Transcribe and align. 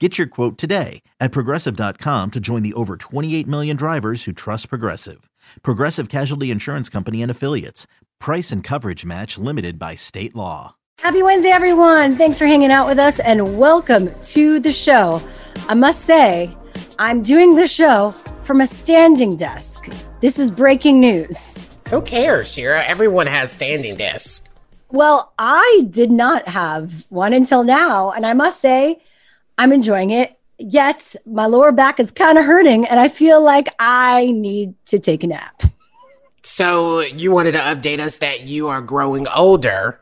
Get 0.00 0.18
your 0.18 0.26
quote 0.26 0.58
today 0.58 1.02
at 1.20 1.30
progressive.com 1.30 2.32
to 2.32 2.40
join 2.40 2.64
the 2.64 2.72
over 2.74 2.96
28 2.96 3.46
million 3.46 3.76
drivers 3.76 4.24
who 4.24 4.32
trust 4.32 4.68
Progressive. 4.68 5.30
Progressive 5.62 6.08
Casualty 6.08 6.50
Insurance 6.50 6.88
Company 6.88 7.22
and 7.22 7.30
Affiliates. 7.30 7.86
Price 8.18 8.50
and 8.50 8.64
coverage 8.64 9.04
match 9.04 9.38
limited 9.38 9.78
by 9.78 9.94
state 9.94 10.34
law. 10.34 10.74
Happy 10.98 11.22
Wednesday, 11.22 11.50
everyone. 11.50 12.16
Thanks 12.16 12.40
for 12.40 12.46
hanging 12.46 12.72
out 12.72 12.88
with 12.88 12.98
us 12.98 13.20
and 13.20 13.56
welcome 13.56 14.10
to 14.22 14.58
the 14.58 14.72
show. 14.72 15.22
I 15.68 15.74
must 15.74 16.00
say, 16.00 16.56
I'm 16.98 17.22
doing 17.22 17.54
the 17.54 17.68
show 17.68 18.10
from 18.42 18.62
a 18.62 18.66
standing 18.66 19.36
desk. 19.36 19.88
This 20.20 20.40
is 20.40 20.50
breaking 20.50 20.98
news. 20.98 21.78
Who 21.90 22.02
cares, 22.02 22.50
Shira? 22.50 22.82
Everyone 22.82 23.28
has 23.28 23.52
standing 23.52 23.94
desks. 23.94 24.40
Well, 24.90 25.32
I 25.38 25.86
did 25.88 26.10
not 26.10 26.48
have 26.48 27.06
one 27.10 27.32
until 27.32 27.62
now. 27.62 28.10
And 28.10 28.26
I 28.26 28.32
must 28.32 28.60
say, 28.60 29.00
I'm 29.58 29.72
enjoying 29.72 30.10
it. 30.10 30.38
Yet 30.58 31.16
my 31.26 31.46
lower 31.46 31.72
back 31.72 31.98
is 31.98 32.10
kind 32.10 32.38
of 32.38 32.44
hurting, 32.44 32.86
and 32.86 33.00
I 33.00 33.08
feel 33.08 33.42
like 33.42 33.74
I 33.78 34.30
need 34.30 34.74
to 34.86 34.98
take 34.98 35.24
a 35.24 35.26
nap. 35.26 35.62
So 36.42 37.00
you 37.00 37.32
wanted 37.32 37.52
to 37.52 37.58
update 37.58 37.98
us 37.98 38.18
that 38.18 38.46
you 38.46 38.68
are 38.68 38.80
growing 38.80 39.26
older, 39.28 40.00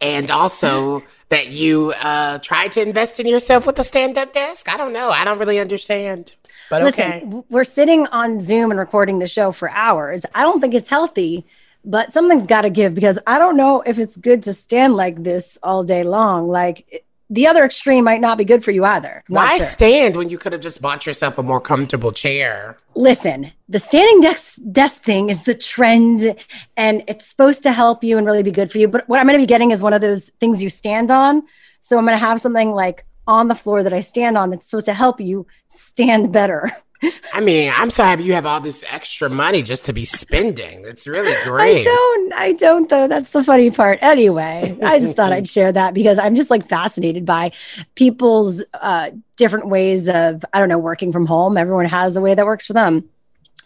and 0.00 0.30
also 0.30 1.02
that 1.30 1.48
you 1.48 1.92
uh, 2.00 2.38
tried 2.38 2.72
to 2.72 2.80
invest 2.80 3.18
in 3.18 3.26
yourself 3.26 3.66
with 3.66 3.78
a 3.78 3.84
stand-up 3.84 4.32
desk. 4.32 4.72
I 4.72 4.76
don't 4.76 4.92
know. 4.92 5.10
I 5.10 5.24
don't 5.24 5.38
really 5.38 5.58
understand. 5.58 6.32
But 6.70 6.82
Listen, 6.82 7.12
okay. 7.12 7.42
we're 7.48 7.64
sitting 7.64 8.06
on 8.08 8.40
Zoom 8.40 8.70
and 8.70 8.78
recording 8.78 9.18
the 9.18 9.26
show 9.26 9.52
for 9.52 9.70
hours. 9.70 10.24
I 10.34 10.42
don't 10.42 10.60
think 10.60 10.74
it's 10.74 10.90
healthy, 10.90 11.46
but 11.84 12.12
something's 12.12 12.46
got 12.46 12.62
to 12.62 12.70
give 12.70 12.94
because 12.94 13.18
I 13.26 13.38
don't 13.38 13.56
know 13.56 13.80
if 13.82 13.98
it's 13.98 14.16
good 14.16 14.42
to 14.44 14.52
stand 14.52 14.94
like 14.94 15.22
this 15.22 15.58
all 15.62 15.82
day 15.82 16.02
long. 16.02 16.48
Like 16.48 17.04
the 17.30 17.46
other 17.46 17.64
extreme 17.64 18.04
might 18.04 18.20
not 18.20 18.38
be 18.38 18.44
good 18.44 18.64
for 18.64 18.70
you 18.70 18.84
either. 18.84 19.22
I'm 19.28 19.34
Why 19.34 19.56
sure. 19.58 19.66
stand 19.66 20.16
when 20.16 20.30
you 20.30 20.38
could 20.38 20.52
have 20.52 20.62
just 20.62 20.80
bought 20.80 21.06
yourself 21.06 21.38
a 21.38 21.42
more 21.42 21.60
comfortable 21.60 22.12
chair? 22.12 22.76
Listen, 22.94 23.52
the 23.68 23.78
standing 23.78 24.20
desk 24.20 24.58
desk 24.72 25.02
thing 25.02 25.28
is 25.28 25.42
the 25.42 25.54
trend 25.54 26.36
and 26.76 27.02
it's 27.06 27.26
supposed 27.26 27.62
to 27.64 27.72
help 27.72 28.02
you 28.02 28.16
and 28.18 28.26
really 28.26 28.42
be 28.42 28.52
good 28.52 28.70
for 28.70 28.78
you. 28.78 28.88
But 28.88 29.08
what 29.08 29.20
I'm 29.20 29.26
going 29.26 29.38
to 29.38 29.42
be 29.42 29.46
getting 29.46 29.70
is 29.70 29.82
one 29.82 29.92
of 29.92 30.00
those 30.00 30.30
things 30.40 30.62
you 30.62 30.70
stand 30.70 31.10
on. 31.10 31.42
So 31.80 31.98
I'm 31.98 32.04
going 32.04 32.18
to 32.18 32.24
have 32.24 32.40
something 32.40 32.72
like 32.72 33.04
on 33.26 33.48
the 33.48 33.54
floor 33.54 33.82
that 33.82 33.92
I 33.92 34.00
stand 34.00 34.38
on 34.38 34.50
that's 34.50 34.68
supposed 34.68 34.86
to 34.86 34.94
help 34.94 35.20
you 35.20 35.46
stand 35.68 36.32
better. 36.32 36.70
I 37.34 37.40
mean, 37.40 37.72
I'm 37.74 37.90
so 37.90 38.02
happy 38.02 38.24
you 38.24 38.32
have 38.32 38.46
all 38.46 38.60
this 38.60 38.84
extra 38.88 39.28
money 39.28 39.62
just 39.62 39.86
to 39.86 39.92
be 39.92 40.04
spending. 40.04 40.84
It's 40.84 41.06
really 41.06 41.34
great. 41.44 41.80
I 41.80 41.84
don't, 41.84 42.32
I 42.34 42.52
don't 42.52 42.88
though. 42.88 43.08
That's 43.08 43.30
the 43.30 43.44
funny 43.44 43.70
part. 43.70 43.98
Anyway, 44.02 44.76
I 44.82 44.98
just 44.98 45.16
thought 45.16 45.32
I'd 45.34 45.48
share 45.48 45.72
that 45.72 45.94
because 45.94 46.18
I'm 46.18 46.34
just 46.34 46.50
like 46.50 46.66
fascinated 46.66 47.24
by 47.24 47.52
people's 47.94 48.62
uh, 48.74 49.10
different 49.36 49.68
ways 49.68 50.08
of, 50.08 50.44
I 50.52 50.58
don't 50.58 50.68
know, 50.68 50.78
working 50.78 51.12
from 51.12 51.26
home. 51.26 51.56
Everyone 51.56 51.86
has 51.86 52.16
a 52.16 52.20
way 52.20 52.34
that 52.34 52.46
works 52.46 52.66
for 52.66 52.72
them. 52.72 53.08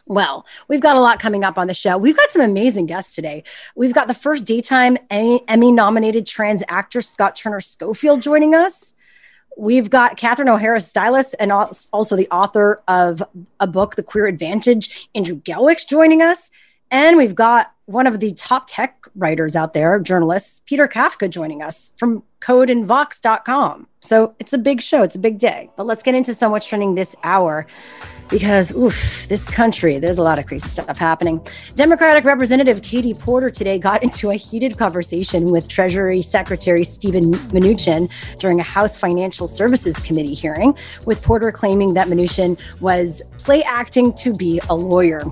Well, 0.06 0.46
we've 0.68 0.80
got 0.80 0.96
a 0.96 1.00
lot 1.00 1.20
coming 1.20 1.44
up 1.44 1.56
on 1.56 1.68
the 1.68 1.74
show. 1.74 1.96
We've 1.96 2.16
got 2.16 2.32
some 2.32 2.42
amazing 2.42 2.86
guests 2.86 3.14
today. 3.14 3.44
We've 3.76 3.94
got 3.94 4.08
the 4.08 4.14
first 4.14 4.44
daytime 4.44 4.98
Emmy 5.10 5.72
nominated 5.72 6.26
trans 6.26 6.62
actor 6.68 7.00
Scott 7.00 7.36
Turner 7.36 7.60
Schofield 7.60 8.20
joining 8.20 8.54
us. 8.54 8.94
We've 9.58 9.90
got 9.90 10.16
Catherine 10.16 10.48
O'Hara, 10.48 10.80
stylist, 10.80 11.34
and 11.38 11.52
also 11.52 12.16
the 12.16 12.28
author 12.30 12.82
of 12.88 13.22
a 13.60 13.66
book, 13.66 13.96
The 13.96 14.02
Queer 14.02 14.26
Advantage, 14.26 15.08
Andrew 15.14 15.36
Gelwicks, 15.36 15.86
joining 15.88 16.22
us. 16.22 16.50
And 16.90 17.16
we've 17.16 17.34
got 17.34 17.72
one 17.86 18.06
of 18.06 18.20
the 18.20 18.32
top 18.32 18.64
tech 18.66 19.01
writers 19.14 19.56
out 19.56 19.74
there, 19.74 19.98
journalists, 19.98 20.62
Peter 20.66 20.88
Kafka, 20.88 21.28
joining 21.28 21.62
us 21.62 21.92
from 21.98 22.22
codeandvox.com. 22.40 23.86
So 24.00 24.34
it's 24.38 24.52
a 24.52 24.58
big 24.58 24.82
show, 24.82 25.02
it's 25.02 25.14
a 25.14 25.18
big 25.18 25.38
day. 25.38 25.70
But 25.76 25.86
let's 25.86 26.02
get 26.02 26.14
into 26.14 26.34
so 26.34 26.50
much 26.50 26.68
trending 26.68 26.94
this 26.94 27.14
hour 27.22 27.66
because, 28.28 28.74
oof, 28.74 29.28
this 29.28 29.46
country, 29.46 29.98
there's 29.98 30.18
a 30.18 30.22
lot 30.22 30.38
of 30.38 30.46
crazy 30.46 30.66
stuff 30.66 30.98
happening. 30.98 31.44
Democratic 31.74 32.24
Representative 32.24 32.82
Katie 32.82 33.14
Porter 33.14 33.50
today 33.50 33.78
got 33.78 34.02
into 34.06 34.30
a 34.30 34.34
heated 34.34 34.76
conversation 34.78 35.50
with 35.50 35.68
Treasury 35.68 36.22
Secretary 36.22 36.82
Steven 36.82 37.32
Mnuchin 37.32 38.10
during 38.38 38.58
a 38.58 38.64
House 38.64 38.96
Financial 38.96 39.46
Services 39.46 39.98
Committee 40.00 40.34
hearing, 40.34 40.76
with 41.04 41.22
Porter 41.22 41.52
claiming 41.52 41.94
that 41.94 42.08
Mnuchin 42.08 42.58
was 42.80 43.22
play 43.38 43.62
acting 43.62 44.12
to 44.14 44.34
be 44.34 44.60
a 44.70 44.74
lawyer. 44.74 45.22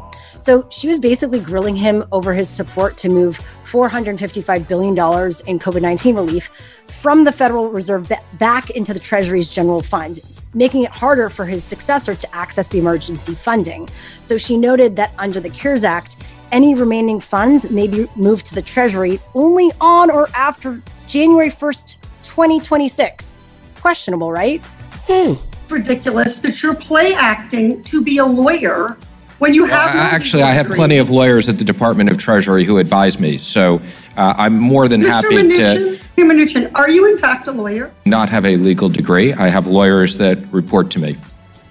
So 0.41 0.67
she 0.71 0.89
was 0.89 0.99
basically 0.99 1.41
grilling 1.41 1.77
him 1.77 2.05
over 2.12 2.33
his 2.33 2.49
support 2.49 2.97
to 2.99 3.11
move 3.11 3.39
$455 3.65 4.67
billion 4.67 4.95
in 4.95 5.59
COVID 5.59 5.83
19 5.83 6.17
relief 6.17 6.51
from 6.89 7.25
the 7.25 7.33
Federal 7.33 7.69
Reserve 7.69 8.11
back 8.39 8.71
into 8.71 8.95
the 8.95 8.99
Treasury's 8.99 9.51
general 9.51 9.83
fund, 9.83 10.21
making 10.55 10.84
it 10.84 10.91
harder 10.91 11.28
for 11.28 11.45
his 11.45 11.62
successor 11.62 12.15
to 12.15 12.34
access 12.34 12.69
the 12.69 12.78
emergency 12.78 13.34
funding. 13.34 13.89
So 14.23 14.39
she 14.39 14.56
noted 14.56 14.97
that 14.97 15.12
under 15.19 15.41
the 15.41 15.51
CARES 15.51 15.84
Act, 15.84 16.17
any 16.53 16.75
remaining 16.75 17.21
funds 17.21 17.71
may 17.71 17.87
be 17.87 18.07
moved 18.17 18.47
to 18.47 18.55
the 18.55 18.62
Treasury 18.62 19.21
only 19.34 19.71
on 19.81 20.11
or 20.11 20.28
after 20.34 20.81
January 21.07 21.51
1st, 21.51 21.97
2026. 22.22 23.43
Questionable, 23.77 24.33
right? 24.33 24.61
Hmm. 25.07 25.34
Ridiculous 25.69 26.39
that 26.39 26.62
you're 26.62 26.75
play 26.75 27.15
acting 27.15 27.83
to 27.84 28.03
be 28.03 28.19
a 28.19 28.27
lawyer 28.27 28.97
when 29.41 29.55
you 29.55 29.65
have. 29.65 29.95
Well, 29.95 30.03
actually, 30.03 30.43
I 30.45 30.53
have 30.53 30.69
plenty 30.69 30.99
of 30.99 31.11
lawyers 31.11 31.49
at 31.49 31.59
the 31.59 31.65
Department 31.65 32.11
of 32.11 32.19
Treasury 32.19 32.65
who 32.65 32.78
advise 32.78 33.19
me. 33.19 33.39
So 33.39 33.81
uh, 34.17 34.34
I'm 34.37 34.59
more 34.59 34.87
than 34.87 35.01
Mr. 35.01 35.09
happy 35.09 35.37
Mnuchin, 35.37 35.99
to. 36.17 36.23
Mnuchin, 36.23 36.71
are 36.75 36.91
you 36.91 37.11
in 37.11 37.19
fact 37.19 37.49
a 37.49 37.53
lawyer? 37.53 37.93
Not 38.05 38.28
have 38.28 38.45
a 38.45 38.56
legal 38.56 38.89
degree. 38.89 39.33
I 39.33 39.49
have 39.49 39.67
lawyers 39.67 40.17
that 40.19 40.39
report 40.53 40.91
to 40.93 41.01
me. 41.01 41.17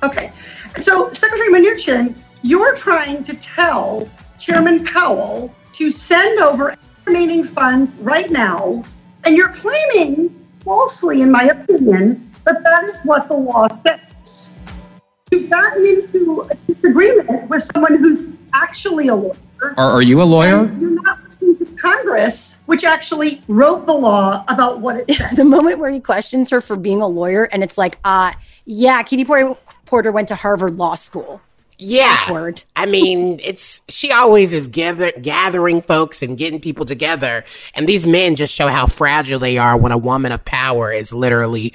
Okay. 0.03 0.31
So, 0.77 1.11
Secretary 1.11 1.49
Mnuchin, 1.49 2.17
you're 2.41 2.75
trying 2.75 3.23
to 3.23 3.33
tell 3.35 4.09
Chairman 4.39 4.85
Powell 4.85 5.53
to 5.73 5.91
send 5.91 6.39
over 6.39 6.75
remaining 7.05 7.43
funds 7.43 7.91
right 7.99 8.29
now, 8.31 8.83
and 9.23 9.35
you're 9.35 9.49
claiming, 9.49 10.29
falsely, 10.61 11.21
in 11.21 11.31
my 11.31 11.43
opinion, 11.43 12.31
that 12.45 12.63
that 12.63 12.83
is 12.85 12.99
what 13.03 13.27
the 13.27 13.33
law 13.33 13.67
says. 13.83 14.51
You've 15.49 15.61
gotten 15.61 15.85
into 15.85 16.41
a 16.41 16.55
disagreement 16.71 17.49
with 17.49 17.63
someone 17.63 17.95
who's 17.95 18.35
actually 18.53 19.07
a 19.07 19.15
lawyer. 19.15 19.35
Are, 19.61 19.73
are 19.77 20.01
you 20.01 20.21
a 20.21 20.23
lawyer? 20.23 20.71
You're 20.79 21.01
not 21.01 21.23
listening 21.23 21.57
to 21.57 21.65
Congress, 21.75 22.55
which 22.67 22.83
actually 22.83 23.41
wrote 23.47 23.85
the 23.87 23.93
law 23.93 24.43
about 24.47 24.79
what 24.79 24.97
it 24.97 25.11
says. 25.15 25.35
the 25.35 25.45
moment 25.45 25.79
where 25.79 25.91
he 25.91 25.99
questions 25.99 26.49
her 26.51 26.61
for 26.61 26.75
being 26.75 27.01
a 27.01 27.07
lawyer, 27.07 27.45
and 27.45 27.63
it's 27.63 27.77
like, 27.77 27.97
uh, 28.03 28.33
yeah, 28.65 29.01
Katie 29.01 29.25
Porter, 29.25 29.55
Porter 29.85 30.11
went 30.11 30.27
to 30.27 30.35
Harvard 30.35 30.77
Law 30.77 30.95
School. 30.95 31.41
Yeah. 31.79 32.25
Awkward. 32.27 32.61
I 32.75 32.85
mean, 32.85 33.39
it's 33.41 33.81
she 33.87 34.11
always 34.11 34.53
is 34.53 34.67
gather, 34.67 35.13
gathering 35.13 35.81
folks 35.81 36.21
and 36.21 36.37
getting 36.37 36.59
people 36.59 36.83
together. 36.85 37.45
And 37.73 37.87
these 37.87 38.05
men 38.05 38.35
just 38.35 38.53
show 38.53 38.67
how 38.67 38.87
fragile 38.87 39.39
they 39.39 39.57
are 39.57 39.77
when 39.77 39.93
a 39.93 39.97
woman 39.97 40.33
of 40.33 40.43
power 40.43 40.91
is 40.91 41.13
literally 41.13 41.73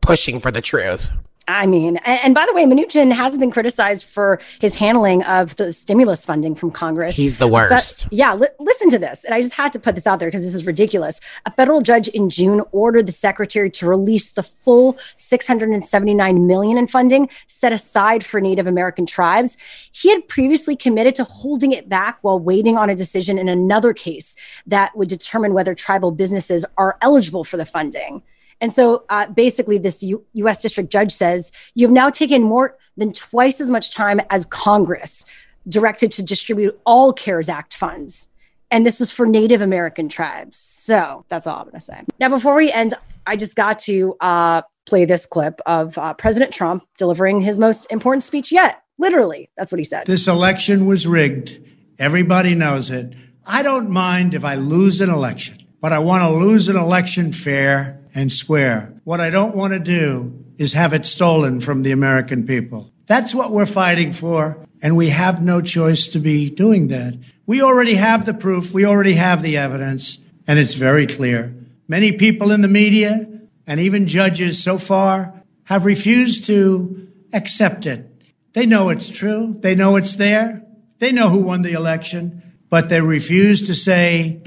pushing 0.00 0.40
for 0.40 0.50
the 0.50 0.60
truth. 0.60 1.12
I 1.48 1.66
mean, 1.66 1.98
and, 1.98 2.34
by 2.34 2.44
the 2.44 2.52
way, 2.54 2.64
Mnuchin 2.64 3.12
has 3.12 3.38
been 3.38 3.52
criticized 3.52 4.04
for 4.04 4.40
his 4.60 4.74
handling 4.74 5.22
of 5.24 5.54
the 5.56 5.72
stimulus 5.72 6.24
funding 6.24 6.56
from 6.56 6.72
Congress. 6.72 7.16
He's 7.16 7.38
the 7.38 7.46
worst. 7.46 8.04
But, 8.04 8.12
yeah, 8.12 8.34
li- 8.34 8.48
listen 8.58 8.90
to 8.90 8.98
this. 8.98 9.24
And 9.24 9.32
I 9.32 9.42
just 9.42 9.54
had 9.54 9.72
to 9.74 9.78
put 9.78 9.94
this 9.94 10.08
out 10.08 10.18
there 10.18 10.28
because 10.28 10.44
this 10.44 10.54
is 10.54 10.66
ridiculous. 10.66 11.20
A 11.44 11.52
federal 11.52 11.82
judge 11.82 12.08
in 12.08 12.30
June 12.30 12.62
ordered 12.72 13.06
the 13.06 13.12
secretary 13.12 13.70
to 13.70 13.86
release 13.86 14.32
the 14.32 14.42
full 14.42 14.98
679 15.18 16.46
million 16.46 16.78
in 16.78 16.88
funding 16.88 17.28
set 17.46 17.72
aside 17.72 18.24
for 18.24 18.40
Native 18.40 18.66
American 18.66 19.06
tribes. 19.06 19.56
He 19.92 20.10
had 20.10 20.26
previously 20.26 20.74
committed 20.74 21.14
to 21.16 21.24
holding 21.24 21.70
it 21.70 21.88
back 21.88 22.18
while 22.22 22.40
waiting 22.40 22.76
on 22.76 22.90
a 22.90 22.96
decision 22.96 23.38
in 23.38 23.48
another 23.48 23.92
case 23.92 24.36
that 24.66 24.96
would 24.96 25.08
determine 25.08 25.54
whether 25.54 25.76
tribal 25.76 26.10
businesses 26.10 26.64
are 26.76 26.98
eligible 27.00 27.44
for 27.44 27.56
the 27.56 27.64
funding. 27.64 28.22
And 28.60 28.72
so 28.72 29.04
uh, 29.08 29.26
basically, 29.28 29.78
this 29.78 30.02
U- 30.02 30.24
US 30.34 30.62
district 30.62 30.90
judge 30.90 31.12
says 31.12 31.52
you've 31.74 31.90
now 31.90 32.10
taken 32.10 32.42
more 32.42 32.76
than 32.96 33.12
twice 33.12 33.60
as 33.60 33.70
much 33.70 33.94
time 33.94 34.20
as 34.30 34.46
Congress 34.46 35.24
directed 35.68 36.12
to 36.12 36.22
distribute 36.22 36.78
all 36.86 37.12
CARES 37.12 37.48
Act 37.48 37.74
funds. 37.74 38.28
And 38.70 38.84
this 38.84 38.98
was 38.98 39.12
for 39.12 39.26
Native 39.26 39.60
American 39.60 40.08
tribes. 40.08 40.58
So 40.58 41.24
that's 41.28 41.46
all 41.46 41.58
I'm 41.58 41.64
going 41.64 41.74
to 41.74 41.80
say. 41.80 42.02
Now, 42.18 42.28
before 42.28 42.54
we 42.54 42.72
end, 42.72 42.94
I 43.26 43.36
just 43.36 43.56
got 43.56 43.78
to 43.80 44.16
uh, 44.20 44.62
play 44.86 45.04
this 45.04 45.26
clip 45.26 45.60
of 45.66 45.96
uh, 45.98 46.14
President 46.14 46.52
Trump 46.52 46.86
delivering 46.98 47.40
his 47.40 47.58
most 47.58 47.86
important 47.90 48.22
speech 48.22 48.50
yet. 48.50 48.82
Literally, 48.98 49.50
that's 49.56 49.70
what 49.70 49.78
he 49.78 49.84
said. 49.84 50.06
This 50.06 50.26
election 50.26 50.86
was 50.86 51.06
rigged. 51.06 51.60
Everybody 51.98 52.54
knows 52.54 52.90
it. 52.90 53.14
I 53.44 53.62
don't 53.62 53.90
mind 53.90 54.34
if 54.34 54.44
I 54.44 54.54
lose 54.54 55.00
an 55.00 55.10
election, 55.10 55.58
but 55.80 55.92
I 55.92 55.98
want 55.98 56.22
to 56.22 56.30
lose 56.30 56.68
an 56.68 56.76
election 56.76 57.32
fair 57.32 57.95
and 58.16 58.32
square. 58.32 58.94
What 59.04 59.20
I 59.20 59.28
don't 59.28 59.54
want 59.54 59.74
to 59.74 59.78
do 59.78 60.42
is 60.56 60.72
have 60.72 60.94
it 60.94 61.04
stolen 61.04 61.60
from 61.60 61.82
the 61.82 61.92
American 61.92 62.46
people. 62.46 62.90
That's 63.06 63.34
what 63.34 63.52
we're 63.52 63.66
fighting 63.66 64.12
for, 64.12 64.66
and 64.82 64.96
we 64.96 65.10
have 65.10 65.42
no 65.42 65.60
choice 65.60 66.08
to 66.08 66.18
be 66.18 66.48
doing 66.50 66.88
that. 66.88 67.14
We 67.44 67.62
already 67.62 67.94
have 67.94 68.24
the 68.24 68.34
proof, 68.34 68.72
we 68.72 68.86
already 68.86 69.12
have 69.12 69.42
the 69.42 69.58
evidence, 69.58 70.18
and 70.46 70.58
it's 70.58 70.74
very 70.74 71.06
clear. 71.06 71.54
Many 71.86 72.12
people 72.12 72.50
in 72.50 72.62
the 72.62 72.68
media 72.68 73.28
and 73.66 73.80
even 73.80 74.06
judges 74.06 74.62
so 74.62 74.78
far 74.78 75.42
have 75.64 75.84
refused 75.84 76.46
to 76.46 77.08
accept 77.34 77.84
it. 77.84 78.10
They 78.54 78.64
know 78.64 78.88
it's 78.88 79.10
true, 79.10 79.54
they 79.60 79.74
know 79.74 79.96
it's 79.96 80.16
there, 80.16 80.64
they 80.98 81.12
know 81.12 81.28
who 81.28 81.40
won 81.40 81.60
the 81.60 81.74
election, 81.74 82.42
but 82.70 82.88
they 82.88 83.02
refuse 83.02 83.66
to 83.66 83.74
say, 83.74 84.40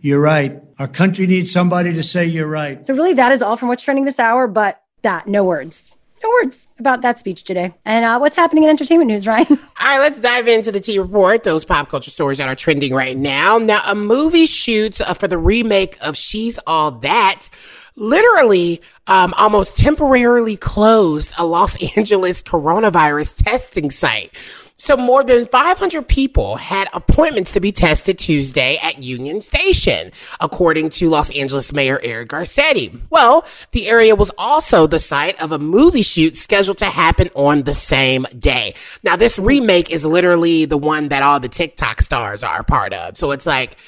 You're 0.00 0.20
right. 0.20 0.60
Our 0.78 0.88
country 0.88 1.26
needs 1.26 1.52
somebody 1.52 1.92
to 1.92 2.02
say 2.02 2.26
you're 2.26 2.46
right. 2.46 2.84
So, 2.84 2.94
really, 2.94 3.14
that 3.14 3.32
is 3.32 3.42
all 3.42 3.56
from 3.56 3.68
what's 3.68 3.82
trending 3.82 4.04
this 4.04 4.18
hour, 4.18 4.48
but 4.48 4.82
that, 5.02 5.26
no 5.28 5.44
words. 5.44 5.96
No 6.22 6.30
words 6.42 6.68
about 6.78 7.02
that 7.02 7.18
speech 7.18 7.44
today. 7.44 7.74
And 7.84 8.04
uh, 8.04 8.18
what's 8.18 8.34
happening 8.34 8.64
in 8.64 8.70
entertainment 8.70 9.08
news, 9.08 9.26
Ryan? 9.26 9.46
All 9.50 9.58
right, 9.86 9.98
let's 9.98 10.20
dive 10.20 10.48
into 10.48 10.72
the 10.72 10.80
T 10.80 10.98
Report, 10.98 11.44
those 11.44 11.66
pop 11.66 11.90
culture 11.90 12.10
stories 12.10 12.38
that 12.38 12.48
are 12.48 12.54
trending 12.54 12.94
right 12.94 13.14
now. 13.14 13.58
Now, 13.58 13.82
a 13.84 13.94
movie 13.94 14.46
shoots 14.46 15.02
uh, 15.02 15.12
for 15.12 15.28
the 15.28 15.36
remake 15.36 15.98
of 16.00 16.16
She's 16.16 16.58
All 16.66 16.92
That 16.92 17.50
literally 17.96 18.80
um, 19.06 19.34
almost 19.34 19.76
temporarily 19.76 20.56
closed 20.56 21.32
a 21.36 21.44
Los 21.44 21.76
Angeles 21.96 22.42
coronavirus 22.42 23.44
testing 23.44 23.90
site. 23.90 24.32
So 24.84 24.98
more 24.98 25.24
than 25.24 25.46
500 25.46 26.06
people 26.06 26.56
had 26.56 26.90
appointments 26.92 27.54
to 27.54 27.60
be 27.60 27.72
tested 27.72 28.18
Tuesday 28.18 28.76
at 28.82 29.02
Union 29.02 29.40
Station, 29.40 30.12
according 30.42 30.90
to 30.90 31.08
Los 31.08 31.30
Angeles 31.30 31.72
Mayor 31.72 31.98
Eric 32.02 32.28
Garcetti. 32.28 33.00
Well, 33.08 33.46
the 33.72 33.88
area 33.88 34.14
was 34.14 34.30
also 34.36 34.86
the 34.86 35.00
site 35.00 35.40
of 35.40 35.52
a 35.52 35.58
movie 35.58 36.02
shoot 36.02 36.36
scheduled 36.36 36.76
to 36.78 36.90
happen 36.90 37.30
on 37.34 37.62
the 37.62 37.72
same 37.72 38.26
day. 38.38 38.74
Now, 39.02 39.16
this 39.16 39.38
remake 39.38 39.90
is 39.90 40.04
literally 40.04 40.66
the 40.66 40.76
one 40.76 41.08
that 41.08 41.22
all 41.22 41.40
the 41.40 41.48
TikTok 41.48 42.02
stars 42.02 42.42
are 42.42 42.62
part 42.62 42.92
of. 42.92 43.16
So 43.16 43.30
it's 43.30 43.46
like, 43.46 43.78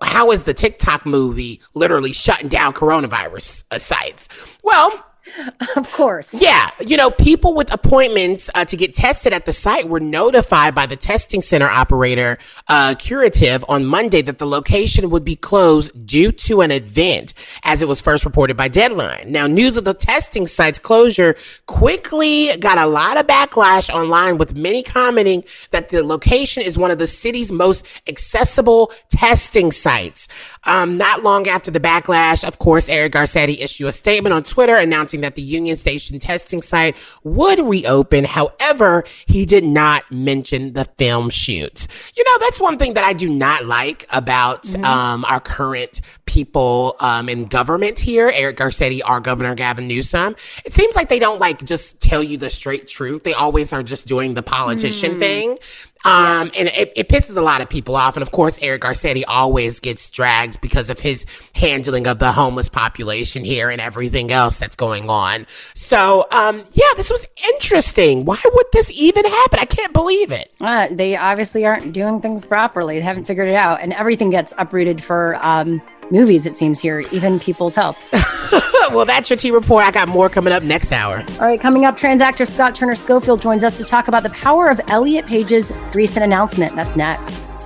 how 0.00 0.30
is 0.30 0.44
the 0.44 0.54
TikTok 0.54 1.04
movie 1.04 1.60
literally 1.74 2.12
shutting 2.12 2.46
down 2.46 2.72
coronavirus 2.72 3.64
uh, 3.72 3.78
sites? 3.78 4.28
Well, 4.62 5.04
Of 5.76 5.90
course. 5.92 6.32
Yeah. 6.40 6.70
You 6.80 6.96
know, 6.96 7.10
people 7.10 7.54
with 7.54 7.72
appointments 7.72 8.48
uh, 8.54 8.64
to 8.66 8.76
get 8.76 8.94
tested 8.94 9.32
at 9.32 9.44
the 9.44 9.52
site 9.52 9.88
were 9.88 10.00
notified 10.00 10.74
by 10.74 10.86
the 10.86 10.96
testing 10.96 11.42
center 11.42 11.68
operator, 11.68 12.38
uh, 12.68 12.94
Curative, 12.94 13.64
on 13.68 13.84
Monday 13.84 14.22
that 14.22 14.38
the 14.38 14.46
location 14.46 15.10
would 15.10 15.24
be 15.24 15.36
closed 15.36 16.06
due 16.06 16.32
to 16.32 16.62
an 16.62 16.70
event, 16.70 17.34
as 17.62 17.82
it 17.82 17.88
was 17.88 18.00
first 18.00 18.24
reported 18.24 18.56
by 18.56 18.68
Deadline. 18.68 19.30
Now, 19.30 19.46
news 19.46 19.76
of 19.76 19.84
the 19.84 19.92
testing 19.92 20.46
site's 20.46 20.78
closure 20.78 21.36
quickly 21.66 22.56
got 22.56 22.78
a 22.78 22.86
lot 22.86 23.18
of 23.18 23.26
backlash 23.26 23.92
online, 23.92 24.38
with 24.38 24.54
many 24.54 24.82
commenting 24.82 25.44
that 25.72 25.88
the 25.90 26.02
location 26.02 26.62
is 26.62 26.78
one 26.78 26.90
of 26.90 26.98
the 26.98 27.06
city's 27.06 27.52
most 27.52 27.84
accessible 28.06 28.92
testing 29.10 29.72
sites. 29.72 30.28
Um, 30.64 30.96
not 30.96 31.22
long 31.22 31.48
after 31.48 31.70
the 31.70 31.80
backlash, 31.80 32.46
of 32.46 32.58
course, 32.58 32.88
Eric 32.88 33.12
Garcetti 33.12 33.62
issued 33.62 33.88
a 33.88 33.92
statement 33.92 34.32
on 34.32 34.42
Twitter 34.42 34.76
announcing 34.76 35.15
announcing 35.16 35.22
that 35.22 35.34
the 35.34 35.42
Union 35.42 35.76
Station 35.76 36.18
testing 36.18 36.62
site 36.62 36.96
would 37.24 37.58
reopen. 37.58 38.24
However, 38.24 39.04
he 39.26 39.46
did 39.46 39.64
not 39.64 40.10
mention 40.10 40.72
the 40.74 40.84
film 40.98 41.30
shoots. 41.30 41.88
You 42.14 42.24
know, 42.24 42.38
that's 42.40 42.60
one 42.60 42.78
thing 42.78 42.94
that 42.94 43.04
I 43.04 43.12
do 43.12 43.28
not 43.28 43.64
like 43.64 44.06
about 44.10 44.64
mm-hmm. 44.64 44.84
um, 44.84 45.24
our 45.24 45.40
current 45.40 46.00
people 46.26 46.96
um, 47.00 47.28
in 47.28 47.46
government 47.46 47.98
here. 47.98 48.30
Eric 48.34 48.58
Garcetti, 48.58 49.00
our 49.04 49.20
governor, 49.20 49.54
Gavin 49.54 49.88
Newsom. 49.88 50.36
It 50.64 50.72
seems 50.72 50.94
like 50.96 51.08
they 51.08 51.18
don't 51.18 51.40
like 51.40 51.64
just 51.64 52.00
tell 52.00 52.22
you 52.22 52.38
the 52.38 52.50
straight 52.50 52.88
truth. 52.88 53.22
They 53.22 53.34
always 53.34 53.72
are 53.72 53.82
just 53.82 54.06
doing 54.06 54.34
the 54.34 54.42
politician 54.42 55.16
mm. 55.16 55.18
thing. 55.18 55.58
Um, 56.06 56.52
and 56.54 56.68
it, 56.68 56.92
it, 56.94 57.08
pisses 57.08 57.36
a 57.36 57.40
lot 57.40 57.60
of 57.60 57.68
people 57.68 57.96
off. 57.96 58.16
And 58.16 58.22
of 58.22 58.30
course, 58.30 58.60
Eric 58.62 58.82
Garcetti 58.82 59.24
always 59.26 59.80
gets 59.80 60.08
dragged 60.08 60.60
because 60.60 60.88
of 60.88 61.00
his 61.00 61.26
handling 61.52 62.06
of 62.06 62.20
the 62.20 62.30
homeless 62.30 62.68
population 62.68 63.42
here 63.42 63.70
and 63.70 63.80
everything 63.80 64.30
else 64.30 64.56
that's 64.56 64.76
going 64.76 65.10
on. 65.10 65.48
So, 65.74 66.28
um, 66.30 66.62
yeah, 66.74 66.86
this 66.96 67.10
was 67.10 67.26
interesting. 67.52 68.24
Why 68.24 68.40
would 68.44 68.66
this 68.72 68.88
even 68.92 69.24
happen? 69.24 69.58
I 69.58 69.64
can't 69.64 69.92
believe 69.92 70.30
it. 70.30 70.52
Uh, 70.60 70.86
they 70.92 71.16
obviously 71.16 71.66
aren't 71.66 71.92
doing 71.92 72.20
things 72.20 72.44
properly. 72.44 73.00
They 73.00 73.04
haven't 73.04 73.24
figured 73.24 73.48
it 73.48 73.56
out. 73.56 73.80
And 73.80 73.92
everything 73.92 74.30
gets 74.30 74.54
uprooted 74.58 75.02
for, 75.02 75.44
um, 75.44 75.82
movies, 76.12 76.46
it 76.46 76.54
seems 76.54 76.80
here, 76.80 77.02
even 77.10 77.40
people's 77.40 77.74
health. 77.74 78.08
well, 78.92 79.04
that's 79.04 79.30
your 79.30 79.36
T 79.36 79.50
report. 79.50 79.84
I 79.84 79.90
got 79.90 80.08
more 80.08 80.28
coming 80.28 80.52
up 80.52 80.62
next 80.62 80.92
hour. 80.92 81.24
All 81.40 81.46
right, 81.46 81.60
coming 81.60 81.84
up, 81.84 81.96
trans 81.96 82.20
actor 82.20 82.44
Scott 82.44 82.74
Turner 82.74 82.94
Schofield 82.94 83.42
joins 83.42 83.64
us 83.64 83.76
to 83.78 83.84
talk 83.84 84.08
about 84.08 84.22
the 84.22 84.30
power 84.30 84.68
of 84.68 84.80
Elliot 84.88 85.26
Page's 85.26 85.72
recent 85.94 86.24
announcement. 86.24 86.74
That's 86.74 86.96
next. 86.96 87.65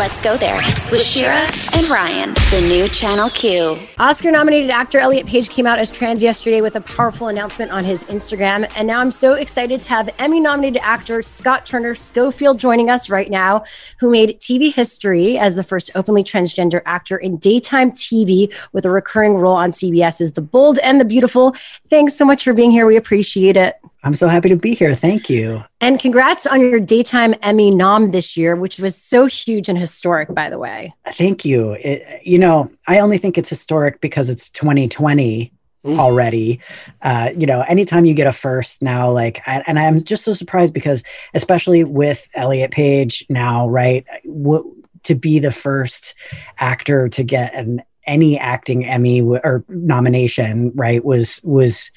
Let's 0.00 0.22
go 0.22 0.38
there 0.38 0.56
with 0.90 1.02
Shira 1.02 1.46
and 1.74 1.86
Ryan, 1.90 2.32
the 2.50 2.64
new 2.66 2.88
Channel 2.88 3.28
Q. 3.28 3.78
Oscar 3.98 4.30
nominated 4.30 4.70
actor 4.70 4.98
Elliot 4.98 5.26
Page 5.26 5.50
came 5.50 5.66
out 5.66 5.78
as 5.78 5.90
trans 5.90 6.22
yesterday 6.22 6.62
with 6.62 6.74
a 6.76 6.80
powerful 6.80 7.28
announcement 7.28 7.70
on 7.70 7.84
his 7.84 8.04
Instagram. 8.04 8.66
And 8.76 8.86
now 8.86 9.00
I'm 9.00 9.10
so 9.10 9.34
excited 9.34 9.82
to 9.82 9.88
have 9.90 10.08
Emmy 10.18 10.40
nominated 10.40 10.80
actor 10.82 11.20
Scott 11.20 11.66
Turner 11.66 11.94
Schofield 11.94 12.58
joining 12.58 12.88
us 12.88 13.10
right 13.10 13.30
now, 13.30 13.62
who 13.98 14.08
made 14.08 14.40
TV 14.40 14.72
history 14.72 15.36
as 15.36 15.54
the 15.54 15.62
first 15.62 15.90
openly 15.94 16.24
transgender 16.24 16.80
actor 16.86 17.18
in 17.18 17.36
daytime 17.36 17.90
TV 17.90 18.50
with 18.72 18.86
a 18.86 18.90
recurring 18.90 19.34
role 19.34 19.56
on 19.56 19.70
CBS's 19.70 20.32
The 20.32 20.40
Bold 20.40 20.78
and 20.78 20.98
the 20.98 21.04
Beautiful. 21.04 21.54
Thanks 21.90 22.14
so 22.14 22.24
much 22.24 22.42
for 22.42 22.54
being 22.54 22.70
here. 22.70 22.86
We 22.86 22.96
appreciate 22.96 23.58
it. 23.58 23.76
I'm 24.02 24.14
so 24.14 24.28
happy 24.28 24.48
to 24.48 24.56
be 24.56 24.74
here. 24.74 24.94
Thank 24.94 25.28
you. 25.28 25.62
And 25.80 26.00
congrats 26.00 26.46
on 26.46 26.60
your 26.60 26.80
daytime 26.80 27.34
Emmy 27.42 27.70
nom 27.70 28.12
this 28.12 28.36
year, 28.36 28.56
which 28.56 28.78
was 28.78 28.96
so 28.96 29.26
huge 29.26 29.68
and 29.68 29.78
historic, 29.78 30.34
by 30.34 30.48
the 30.48 30.58
way. 30.58 30.94
Thank 31.12 31.44
you. 31.44 31.72
It, 31.72 32.22
you 32.24 32.38
know, 32.38 32.70
I 32.86 33.00
only 33.00 33.18
think 33.18 33.36
it's 33.36 33.50
historic 33.50 34.00
because 34.00 34.30
it's 34.30 34.48
2020 34.50 35.52
mm. 35.84 35.98
already. 35.98 36.60
Uh, 37.02 37.30
you 37.36 37.46
know, 37.46 37.62
anytime 37.68 38.06
you 38.06 38.14
get 38.14 38.26
a 38.26 38.32
first 38.32 38.80
now, 38.80 39.10
like, 39.10 39.42
I, 39.46 39.62
and 39.66 39.78
I'm 39.78 40.02
just 40.02 40.24
so 40.24 40.32
surprised 40.32 40.72
because, 40.72 41.02
especially 41.34 41.84
with 41.84 42.26
Elliot 42.34 42.70
Page 42.70 43.26
now, 43.28 43.68
right? 43.68 44.06
W- 44.24 44.76
to 45.02 45.14
be 45.14 45.38
the 45.38 45.52
first 45.52 46.14
actor 46.58 47.08
to 47.08 47.22
get 47.22 47.54
an 47.54 47.82
any 48.06 48.38
acting 48.38 48.84
Emmy 48.84 49.20
w- 49.20 49.40
or 49.44 49.64
nomination, 49.68 50.72
right? 50.74 51.04
Was 51.04 51.40
was 51.44 51.90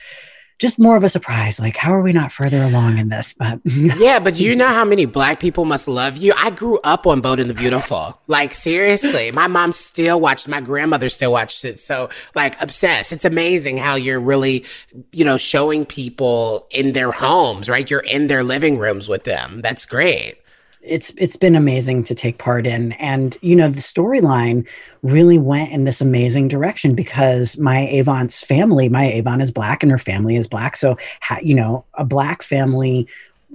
just 0.59 0.79
more 0.79 0.95
of 0.95 1.03
a 1.03 1.09
surprise. 1.09 1.59
Like, 1.59 1.77
how 1.77 1.93
are 1.93 2.01
we 2.01 2.13
not 2.13 2.31
further 2.31 2.63
along 2.63 2.97
in 2.97 3.09
this? 3.09 3.33
But 3.33 3.59
yeah, 3.65 4.19
but 4.19 4.35
do 4.35 4.43
you 4.43 4.55
know 4.55 4.67
how 4.67 4.85
many 4.85 5.05
black 5.05 5.39
people 5.39 5.65
must 5.65 5.87
love 5.87 6.17
you? 6.17 6.33
I 6.37 6.49
grew 6.49 6.79
up 6.79 7.07
on 7.07 7.21
Bold 7.21 7.39
and 7.39 7.49
the 7.49 7.53
Beautiful. 7.53 8.19
Like, 8.27 8.53
seriously, 8.53 9.31
my 9.31 9.47
mom 9.47 9.71
still 9.71 10.19
watched, 10.19 10.47
my 10.47 10.61
grandmother 10.61 11.09
still 11.09 11.31
watched 11.31 11.65
it. 11.65 11.79
So, 11.79 12.09
like, 12.35 12.61
obsessed. 12.61 13.11
It's 13.11 13.25
amazing 13.25 13.77
how 13.77 13.95
you're 13.95 14.19
really, 14.19 14.65
you 15.11 15.25
know, 15.25 15.37
showing 15.37 15.85
people 15.85 16.67
in 16.71 16.93
their 16.93 17.11
homes, 17.11 17.69
right? 17.69 17.89
You're 17.89 17.99
in 17.99 18.27
their 18.27 18.43
living 18.43 18.77
rooms 18.77 19.09
with 19.09 19.23
them. 19.23 19.61
That's 19.61 19.85
great. 19.85 20.37
It's 20.85 21.13
it's 21.17 21.37
been 21.37 21.55
amazing 21.55 22.03
to 22.05 22.15
take 22.15 22.37
part 22.37 22.67
in. 22.67 22.91
And 22.93 23.37
you 23.41 23.55
know 23.55 23.69
the 23.69 23.79
storyline 23.79 24.67
really 25.01 25.37
went 25.37 25.71
in 25.71 25.85
this 25.85 26.01
amazing 26.01 26.49
direction 26.49 26.93
because 26.93 27.57
Maya 27.57 27.87
Avant's 27.87 28.41
family 28.41 28.89
my 28.89 29.05
avon 29.05 29.41
is 29.41 29.51
black 29.51 29.83
and 29.83 29.91
her 29.91 29.97
family 29.97 30.35
is 30.35 30.47
black. 30.47 30.75
So 30.75 30.97
you 31.41 31.55
know 31.55 31.85
a 31.95 32.03
black 32.03 32.43
family 32.43 33.07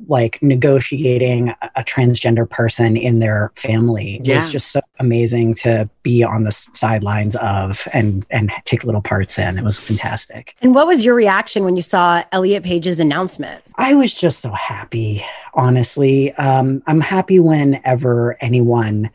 like 0.07 0.39
negotiating 0.43 1.49
a, 1.51 1.71
a 1.77 1.85
transgender 1.85 2.49
person 2.49 2.97
in 2.97 3.19
their 3.19 3.51
family 3.57 4.21
Yeah. 4.25 4.37
was 4.37 4.49
just 4.49 4.71
so 4.73 4.81
amazing 5.01 5.55
to 5.55 5.89
be 6.03 6.23
on 6.23 6.45
the 6.45 6.53
sidelines 6.53 7.37
of 7.37 7.87
and 7.93 8.25
and 8.31 8.51
take 8.65 8.85
little 8.85 9.03
parts 9.03 9.39
in 9.39 9.59
it 9.59 9.65
was 9.65 9.79
fantastic 9.79 10.55
And 10.63 10.75
what 10.75 10.87
was 10.87 11.05
your 11.05 11.15
reaction 11.15 11.65
when 11.65 11.77
you 11.77 11.83
saw 11.83 12.23
Elliot 12.33 12.63
Page's 12.63 13.01
announcement? 13.01 13.63
I 13.77 13.95
was 13.95 14.13
just 14.13 14.41
so 14.41 14.51
happy, 14.51 15.25
honestly. 15.55 16.33
Um, 16.35 16.83
I'm 16.87 17.01
happy 17.01 17.39
whenever 17.39 18.37
anyone 18.41 19.11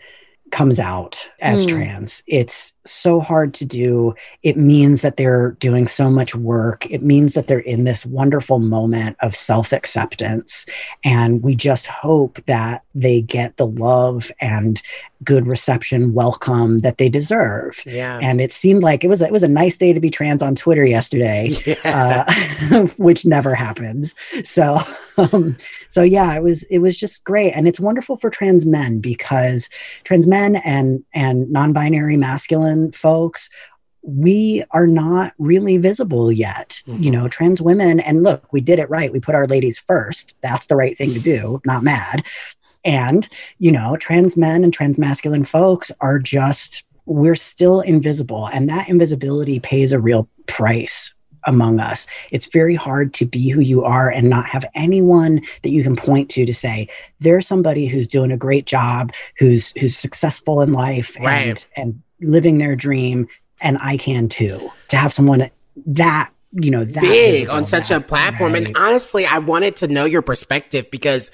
comes 0.52 0.80
out 0.80 1.28
as 1.42 1.66
Mm. 1.66 1.70
trans. 1.72 2.24
It's 2.28 2.73
so 2.86 3.20
hard 3.20 3.54
to 3.56 3.66
do. 3.66 4.14
It 4.42 4.58
means 4.58 5.02
that 5.02 5.18
they're 5.18 5.52
doing 5.60 5.88
so 5.88 6.10
much 6.10 6.36
work. 6.36 6.86
It 6.90 7.04
means 7.04 7.34
that 7.34 7.48
they're 7.48 7.60
in 7.60 7.84
this 7.84 8.06
wonderful 8.06 8.60
moment 8.60 9.18
of 9.22 9.36
self 9.36 9.72
acceptance. 9.72 10.66
And 11.04 11.42
we 11.44 11.56
just 11.56 11.88
hope 11.88 12.44
that 12.46 12.84
they 12.96 13.22
get 13.22 13.58
the 13.58 13.68
love 13.68 14.32
and 14.40 14.82
good 15.24 15.48
reception, 15.48 16.14
welcome 16.14 16.80
that 16.80 16.98
they 16.98 17.10
deserve. 17.10 17.82
Yeah. 17.86 18.20
And 18.22 18.42
it 18.42 18.52
seemed 18.52 18.84
like 18.84 19.04
it 19.04 19.08
was 19.08 19.22
it 19.22 19.32
was 19.32 19.44
a 19.44 19.48
nice 19.48 19.78
day 19.78 19.94
to 19.94 20.00
be 20.00 20.10
trans 20.10 20.42
on 20.42 20.56
Twitter 20.56 20.86
yesterday 20.86 21.56
yeah. 21.66 22.26
uh, 22.72 22.88
which 22.98 23.26
never 23.26 23.56
happens. 23.56 24.16
So, 24.44 24.80
um, 25.18 25.58
so 25.90 26.04
yeah, 26.04 26.36
it 26.36 26.44
was 26.44 26.64
it 26.64 26.80
was 26.80 26.98
just 26.98 27.24
great, 27.24 27.52
and 27.52 27.68
it's 27.68 27.80
wonderful 27.80 28.18
for 28.18 28.30
trans 28.30 28.66
men 28.66 29.00
because 29.00 29.70
trans 30.04 30.28
men 30.28 30.58
and 30.58 31.04
and 31.14 31.50
non-binary 31.52 32.18
masculine 32.18 32.73
folks. 32.92 33.50
We 34.02 34.64
are 34.72 34.88
not 34.88 35.34
really 35.38 35.78
visible 35.78 36.32
yet. 36.32 36.82
You 36.86 36.94
mm-hmm. 36.94 37.12
know, 37.12 37.28
trans 37.30 37.62
women, 37.62 38.00
and 38.02 38.22
look, 38.22 38.52
we 38.52 38.60
did 38.60 38.80
it 38.80 38.90
right. 38.90 39.14
We 39.14 39.20
put 39.22 39.36
our 39.36 39.48
ladies 39.48 39.80
first. 39.80 40.36
That's 40.42 40.68
the 40.68 40.76
right 40.76 40.98
thing 40.98 41.14
to 41.14 41.20
do, 41.20 41.62
not 41.66 41.84
mad. 41.84 42.26
And, 42.84 43.28
you 43.60 43.72
know, 43.72 43.96
trans 43.96 44.36
men 44.36 44.64
and 44.64 44.74
trans 44.74 44.98
masculine 44.98 45.46
folks 45.46 45.90
are 46.02 46.20
just, 46.20 46.84
we're 47.06 47.36
still 47.36 47.80
invisible. 47.80 48.48
And 48.48 48.70
that 48.70 48.90
invisibility 48.90 49.60
pays 49.62 49.94
a 49.94 50.00
real 50.00 50.28
price 50.48 51.14
among 51.46 51.80
us. 51.80 52.08
It's 52.32 52.46
very 52.46 52.76
hard 52.76 53.14
to 53.16 53.26
be 53.26 53.50
who 53.50 53.62
you 53.62 53.84
are 53.84 54.10
and 54.10 54.30
not 54.30 54.48
have 54.50 54.66
anyone 54.76 55.42
that 55.62 55.72
you 55.72 55.84
can 55.84 55.96
point 55.96 56.30
to 56.32 56.46
to 56.46 56.54
say 56.54 56.88
there's 57.20 57.48
somebody 57.48 57.88
who's 57.88 58.08
doing 58.08 58.32
a 58.32 58.38
great 58.38 58.66
job, 58.66 59.14
who's 59.38 59.72
who's 59.80 59.96
successful 59.96 60.62
in 60.62 60.74
life 60.74 61.16
and 61.20 61.66
and 61.76 62.02
living 62.22 62.58
their 62.58 62.76
dream 62.76 63.28
and 63.62 63.78
I 63.80 63.98
can 63.98 64.28
too. 64.28 64.70
To 64.90 64.98
have 64.98 65.14
someone 65.14 65.50
that, 65.88 66.32
you 66.56 66.70
know, 66.70 66.86
that 66.86 67.02
big 67.02 67.50
on 67.50 67.66
such 67.66 67.90
a 67.90 68.00
platform. 68.00 68.54
And 68.54 68.78
honestly, 68.78 69.26
I 69.26 69.40
wanted 69.40 69.76
to 69.78 69.88
know 69.88 70.06
your 70.06 70.22
perspective 70.22 70.90
because 70.92 71.32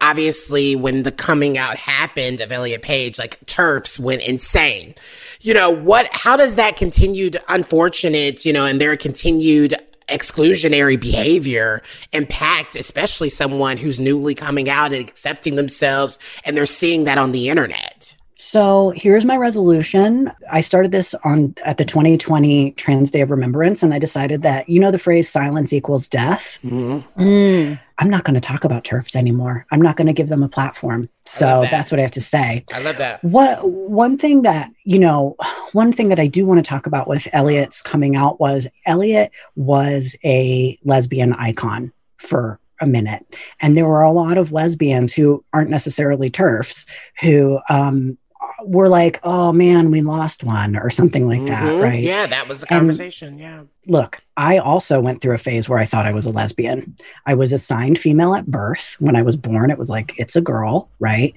obviously, 0.00 0.74
when 0.74 1.04
the 1.04 1.12
coming 1.12 1.56
out 1.56 1.76
happened 1.76 2.40
of 2.40 2.50
Elliot 2.50 2.82
Page, 2.82 3.18
like 3.18 3.38
TERFs 3.46 3.98
went 3.98 4.22
insane. 4.22 4.94
You 5.40 5.54
know, 5.54 5.70
what, 5.70 6.08
how 6.10 6.36
does 6.36 6.56
that 6.56 6.76
continued 6.76 7.40
unfortunate, 7.48 8.44
you 8.44 8.52
know, 8.52 8.66
and 8.66 8.80
their 8.80 8.96
continued 8.96 9.76
exclusionary 10.08 10.98
behavior 10.98 11.82
impact, 12.12 12.74
especially 12.74 13.28
someone 13.28 13.76
who's 13.76 14.00
newly 14.00 14.34
coming 14.34 14.68
out 14.68 14.92
and 14.92 15.08
accepting 15.08 15.56
themselves 15.56 16.18
and 16.44 16.56
they're 16.56 16.66
seeing 16.66 17.04
that 17.04 17.18
on 17.18 17.30
the 17.30 17.48
internet? 17.48 18.15
So 18.38 18.92
here's 18.94 19.24
my 19.24 19.36
resolution. 19.36 20.30
I 20.50 20.60
started 20.60 20.92
this 20.92 21.14
on 21.24 21.54
at 21.64 21.78
the 21.78 21.86
2020 21.86 22.72
Trans 22.72 23.10
Day 23.10 23.22
of 23.22 23.30
Remembrance, 23.30 23.82
and 23.82 23.94
I 23.94 23.98
decided 23.98 24.42
that 24.42 24.68
you 24.68 24.78
know 24.78 24.90
the 24.90 24.98
phrase 24.98 25.28
"silence 25.28 25.72
equals 25.72 26.08
death." 26.08 26.58
Mm. 26.62 27.78
I'm 27.98 28.10
not 28.10 28.24
going 28.24 28.34
to 28.34 28.40
talk 28.40 28.64
about 28.64 28.84
TERFs 28.84 29.16
anymore. 29.16 29.64
I'm 29.70 29.80
not 29.80 29.96
going 29.96 30.06
to 30.06 30.12
give 30.12 30.28
them 30.28 30.42
a 30.42 30.50
platform. 30.50 31.08
So 31.24 31.62
that. 31.62 31.70
that's 31.70 31.90
what 31.90 31.98
I 31.98 32.02
have 32.02 32.10
to 32.12 32.20
say. 32.20 32.64
I 32.74 32.80
love 32.80 32.98
that. 32.98 33.24
What 33.24 33.68
one 33.70 34.18
thing 34.18 34.42
that 34.42 34.70
you 34.84 34.98
know, 34.98 35.36
one 35.72 35.92
thing 35.92 36.10
that 36.10 36.20
I 36.20 36.26
do 36.26 36.44
want 36.44 36.62
to 36.62 36.68
talk 36.68 36.86
about 36.86 37.08
with 37.08 37.26
Elliot's 37.32 37.80
coming 37.80 38.16
out 38.16 38.38
was 38.38 38.68
Elliot 38.84 39.32
was 39.54 40.14
a 40.24 40.78
lesbian 40.84 41.32
icon 41.32 41.90
for 42.18 42.60
a 42.82 42.86
minute, 42.86 43.24
and 43.60 43.74
there 43.74 43.86
were 43.86 44.02
a 44.02 44.12
lot 44.12 44.36
of 44.36 44.52
lesbians 44.52 45.14
who 45.14 45.42
aren't 45.54 45.70
necessarily 45.70 46.28
TERFs 46.28 46.86
who 47.22 47.58
um, 47.70 48.18
were 48.64 48.88
like, 48.88 49.20
"Oh 49.22 49.52
man, 49.52 49.90
we 49.90 50.00
lost 50.02 50.42
one" 50.44 50.76
or 50.76 50.90
something 50.90 51.28
like 51.28 51.44
that, 51.46 51.72
Mhm. 51.72 51.82
right? 51.82 52.02
Yeah, 52.02 52.26
that 52.26 52.48
was 52.48 52.60
the 52.60 52.66
And- 52.70 52.80
conversation. 52.80 53.38
yeah. 53.38 53.62
look, 53.88 54.18
I 54.36 54.58
also 54.58 55.00
went 55.00 55.20
through 55.20 55.36
a 55.36 55.38
phase 55.38 55.68
where 55.68 55.78
I 55.78 55.84
thought 55.86 56.06
I 56.06 56.10
was 56.12 56.26
a 56.26 56.30
lesbian. 56.32 56.96
I 57.24 57.34
was 57.34 57.52
assigned 57.52 58.00
female 58.00 58.34
at 58.34 58.44
birth. 58.48 58.96
When 58.98 59.14
I 59.14 59.22
was 59.22 59.36
born, 59.36 59.70
it 59.70 59.78
was 59.78 59.88
like, 59.88 60.12
it's 60.16 60.34
a 60.34 60.40
girl, 60.40 60.88
right? 60.98 61.32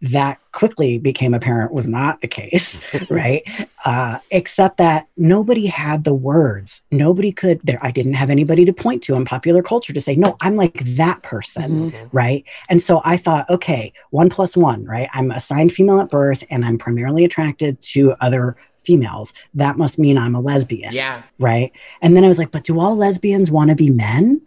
That 0.00 0.38
quickly 0.52 0.96
became 0.96 1.34
apparent 1.34 1.72
was 1.72 1.86
not 1.86 2.22
the 2.22 2.26
case, 2.26 2.80
right? 3.10 3.42
Uh, 3.84 4.16
except 4.30 4.78
that 4.78 5.08
nobody 5.18 5.66
had 5.66 6.04
the 6.04 6.14
words. 6.14 6.80
Nobody 6.90 7.32
could, 7.32 7.60
there, 7.64 7.78
I 7.82 7.90
didn't 7.90 8.14
have 8.14 8.30
anybody 8.30 8.64
to 8.64 8.72
point 8.72 9.02
to 9.02 9.14
in 9.14 9.26
popular 9.26 9.62
culture 9.62 9.92
to 9.92 10.00
say, 10.00 10.16
no, 10.16 10.38
I'm 10.40 10.56
like 10.56 10.82
that 10.96 11.22
person, 11.22 11.92
right? 12.12 12.44
And 12.70 12.82
so 12.82 13.02
I 13.04 13.18
thought, 13.18 13.48
okay, 13.50 13.92
one 14.08 14.30
plus 14.30 14.56
one, 14.56 14.86
right? 14.86 15.10
I'm 15.12 15.30
assigned 15.32 15.74
female 15.74 16.00
at 16.00 16.08
birth 16.08 16.44
and 16.48 16.59
I'm 16.64 16.78
primarily 16.78 17.24
attracted 17.24 17.80
to 17.82 18.14
other 18.20 18.56
females. 18.84 19.32
That 19.54 19.76
must 19.76 19.98
mean 19.98 20.16
I'm 20.18 20.34
a 20.34 20.40
lesbian 20.40 20.92
Yeah. 20.92 21.22
right? 21.38 21.70
And 22.02 22.16
then 22.16 22.24
I 22.24 22.28
was 22.28 22.38
like, 22.38 22.50
but 22.50 22.64
do 22.64 22.80
all 22.80 22.96
lesbians 22.96 23.50
want 23.50 23.70
to 23.70 23.76
be 23.76 23.90
men? 23.90 24.40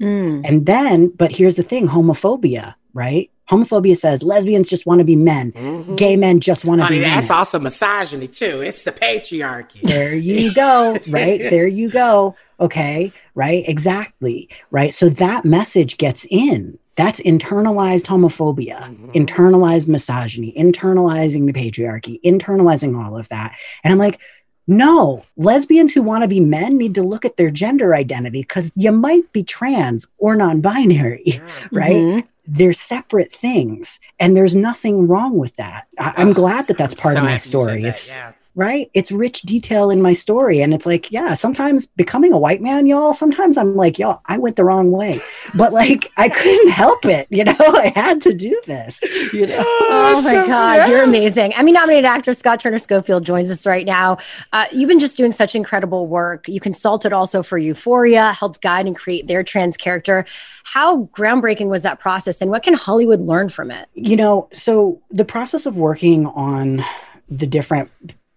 Mm. 0.00 0.46
And 0.46 0.64
then, 0.66 1.08
but 1.08 1.32
here's 1.32 1.56
the 1.56 1.62
thing 1.62 1.88
homophobia, 1.88 2.74
right? 2.94 3.30
Homophobia 3.50 3.96
says 3.96 4.22
lesbians 4.22 4.68
just 4.68 4.86
want 4.86 5.00
to 5.00 5.04
be 5.04 5.16
men, 5.16 5.50
Mhm. 5.52 5.96
gay 5.96 6.16
men 6.16 6.38
just 6.38 6.64
want 6.64 6.80
to 6.80 6.86
be 6.88 7.00
men. 7.00 7.10
that's 7.16 7.30
also 7.30 7.58
misogyny 7.58 8.28
too. 8.28 8.60
It's 8.60 8.84
the 8.84 8.92
patriarchy. 8.92 9.82
There 9.82 10.14
you 10.14 10.54
go, 10.54 10.96
right? 11.08 11.40
There 11.40 11.66
you 11.66 11.90
go. 11.90 12.36
Okay, 12.60 13.10
right? 13.34 13.64
Exactly, 13.66 14.48
right? 14.70 14.94
So 14.94 15.08
that 15.08 15.44
message 15.44 15.96
gets 15.98 16.26
in. 16.30 16.78
That's 17.00 17.20
internalized 17.20 18.04
homophobia, 18.12 18.78
Mhm. 18.94 19.14
internalized 19.20 19.88
misogyny, 19.88 20.52
internalizing 20.64 21.46
the 21.46 21.52
patriarchy, 21.62 22.20
internalizing 22.22 22.92
all 23.02 23.16
of 23.16 23.26
that. 23.30 23.54
And 23.82 23.90
I'm 23.92 23.98
like, 23.98 24.18
no, 24.66 25.22
lesbians 25.36 25.92
who 25.94 26.02
want 26.02 26.22
to 26.24 26.28
be 26.28 26.40
men 26.40 26.76
need 26.76 26.94
to 26.96 27.02
look 27.02 27.24
at 27.24 27.36
their 27.38 27.50
gender 27.50 27.94
identity 27.94 28.42
because 28.42 28.70
you 28.76 28.92
might 28.92 29.32
be 29.32 29.42
trans 29.42 30.06
or 30.18 30.36
non 30.36 30.60
binary, 30.60 31.22
Yeah. 31.24 31.40
right? 31.72 31.96
Mhm. 31.96 32.24
They're 32.46 32.72
separate 32.72 33.32
things. 33.32 33.98
And 34.18 34.36
there's 34.36 34.54
nothing 34.56 35.06
wrong 35.06 35.38
with 35.38 35.54
that. 35.56 35.86
I- 35.98 36.14
I'm 36.16 36.30
Ugh, 36.30 36.34
glad 36.36 36.66
that 36.68 36.76
that's 36.78 36.94
I'm 36.94 37.00
part 37.02 37.14
so 37.14 37.18
of 37.20 37.24
my 37.24 37.30
happy 37.32 37.48
you 37.48 37.52
said 37.52 37.60
story. 37.60 37.84
It's 37.84 38.14
yeah. 38.14 38.32
Right? 38.60 38.90
It's 38.92 39.10
rich 39.10 39.40
detail 39.40 39.90
in 39.90 40.02
my 40.02 40.12
story. 40.12 40.60
And 40.60 40.74
it's 40.74 40.84
like, 40.84 41.10
yeah, 41.10 41.32
sometimes 41.32 41.86
becoming 41.86 42.30
a 42.34 42.38
white 42.38 42.60
man, 42.60 42.86
y'all, 42.86 43.14
sometimes 43.14 43.56
I'm 43.56 43.74
like, 43.74 43.98
y'all, 43.98 44.20
I 44.26 44.36
went 44.36 44.56
the 44.56 44.64
wrong 44.64 44.90
way. 44.90 45.22
But 45.54 45.72
like, 45.72 46.12
I 46.18 46.28
couldn't 46.40 46.68
help 46.68 47.06
it. 47.06 47.26
You 47.30 47.44
know, 47.44 47.56
I 47.58 47.90
had 47.96 48.20
to 48.20 48.34
do 48.34 48.60
this, 48.66 49.00
you 49.32 49.46
know? 49.46 49.64
Oh 49.64 50.20
my 50.22 50.42
so- 50.42 50.46
God, 50.46 50.74
yeah. 50.74 50.86
you're 50.88 51.02
amazing. 51.04 51.54
Emmy 51.54 51.72
nominated 51.72 52.04
actor 52.04 52.34
Scott 52.34 52.60
Turner 52.60 52.78
Schofield 52.78 53.24
joins 53.24 53.50
us 53.50 53.66
right 53.66 53.86
now. 53.86 54.18
Uh, 54.52 54.66
you've 54.70 54.88
been 54.88 55.00
just 55.00 55.16
doing 55.16 55.32
such 55.32 55.54
incredible 55.54 56.06
work. 56.06 56.46
You 56.46 56.60
consulted 56.60 57.14
also 57.14 57.42
for 57.42 57.56
Euphoria, 57.56 58.32
helped 58.34 58.60
guide 58.60 58.86
and 58.86 58.94
create 58.94 59.26
their 59.26 59.42
trans 59.42 59.78
character. 59.78 60.26
How 60.64 61.04
groundbreaking 61.16 61.68
was 61.68 61.82
that 61.84 61.98
process 61.98 62.42
and 62.42 62.50
what 62.50 62.62
can 62.62 62.74
Hollywood 62.74 63.20
learn 63.20 63.48
from 63.48 63.70
it? 63.70 63.88
You 63.94 64.16
know, 64.16 64.50
so 64.52 65.00
the 65.10 65.24
process 65.24 65.64
of 65.64 65.78
working 65.78 66.26
on 66.26 66.84
the 67.30 67.46
different 67.46 67.90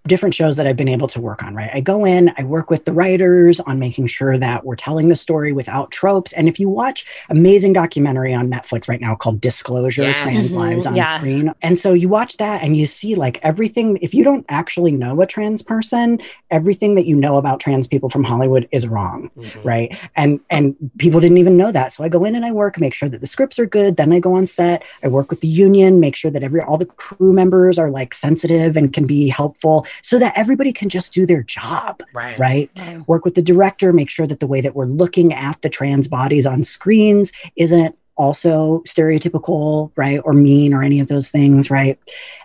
different 0.06 0.36
shows 0.36 0.58
that 0.58 0.68
I've 0.68 0.76
been 0.76 0.90
able 0.90 1.08
to 1.08 1.22
work 1.22 1.42
on, 1.44 1.56
right? 1.56 1.70
I 1.74 1.80
go 1.80 2.04
in, 2.06 2.34
I 2.38 2.44
work 2.44 2.70
with 2.70 2.84
the 2.84 2.92
writers 2.92 3.62
on 3.62 3.80
making 3.80 4.08
sure 4.08 4.38
that 4.38 4.66
we're 4.66 4.76
telling 4.76 5.08
the 5.08 5.16
story 5.16 5.54
without 5.54 5.92
tropes. 5.92 6.34
And 6.34 6.50
if 6.50 6.60
you 6.60 6.68
watch 6.68 7.06
amazing 7.30 7.72
documentary 7.72 8.34
on 8.34 8.50
Netflix 8.50 8.90
right 8.90 9.00
now 9.00 9.16
called 9.16 9.40
Disclosure, 9.40 10.02
Yes. 10.04 10.22
Trans 10.22 10.52
Mhm. 10.54 10.58
Lives 10.58 10.86
on 10.86 10.96
Yeah. 10.96 11.18
Screen. 11.18 11.54
And 11.62 11.80
so 11.80 11.94
you 11.94 12.10
watch 12.10 12.36
that 12.38 12.62
and 12.64 12.76
you 12.76 12.86
see 12.86 13.16
like 13.16 13.40
everything, 13.44 13.98
if 14.02 14.14
you 14.14 14.26
don't 14.26 14.46
actually 14.50 14.92
know 14.92 15.22
a 15.22 15.26
trans 15.26 15.62
person, 15.62 16.20
everything 16.52 16.96
that 16.96 17.06
you 17.06 17.16
know 17.16 17.38
about 17.38 17.62
trans 17.62 17.88
people 17.88 18.10
from 18.10 18.24
Hollywood 18.26 18.68
is 18.72 18.88
wrong 18.88 19.30
Mhm. 19.40 19.64
right 19.64 19.98
and 20.16 20.40
and 20.50 20.76
people 20.98 21.20
didn't 21.20 21.38
even 21.38 21.58
know 21.58 21.72
that 21.72 21.92
so 21.92 22.04
i 22.04 22.10
go 22.10 22.24
in 22.26 22.36
and 22.36 22.46
i 22.46 22.52
work 22.52 22.80
make 22.80 22.94
sure 22.94 23.10
that 23.10 23.22
the 23.22 23.28
scripts 23.28 23.58
are 23.58 23.66
good 23.66 23.98
then 23.98 24.12
i 24.14 24.20
go 24.20 24.36
on 24.36 24.46
set 24.46 24.84
i 25.04 25.08
work 25.08 25.30
with 25.32 25.40
the 25.42 25.48
union 25.48 26.00
make 26.00 26.16
sure 26.16 26.30
that 26.30 26.44
every 26.44 26.62
all 26.62 26.78
the 26.78 26.86
crew 26.86 27.34
members 27.34 27.80
are 27.80 27.90
like 27.90 28.14
sensitive 28.14 28.78
and 28.78 28.94
can 28.94 29.08
be 29.08 29.28
helpful 29.30 29.86
so 30.02 30.20
that 30.20 30.34
everybody 30.36 30.74
can 30.74 30.90
just 30.90 31.14
do 31.14 31.26
their 31.26 31.44
job 31.44 32.04
Right. 32.14 32.38
right 32.40 32.70
work 33.08 33.26
with 33.26 33.36
the 33.36 33.42
director 33.42 33.94
make 33.94 34.10
sure 34.10 34.28
that 34.28 34.40
the 34.40 34.48
way 34.48 34.62
that 34.62 34.76
we're 34.76 34.86
looking 34.86 35.34
at 35.34 35.62
the 35.62 35.70
trans 35.70 36.08
bodies 36.08 36.46
on 36.46 36.64
screens 36.64 37.32
isn't 37.56 37.96
also 38.16 38.80
stereotypical, 38.82 39.92
right? 39.96 40.20
Or 40.24 40.34
mean 40.34 40.74
or 40.74 40.84
any 40.84 41.00
of 41.00 41.08
those 41.08 41.30
things, 41.30 41.70
right? 41.72 42.00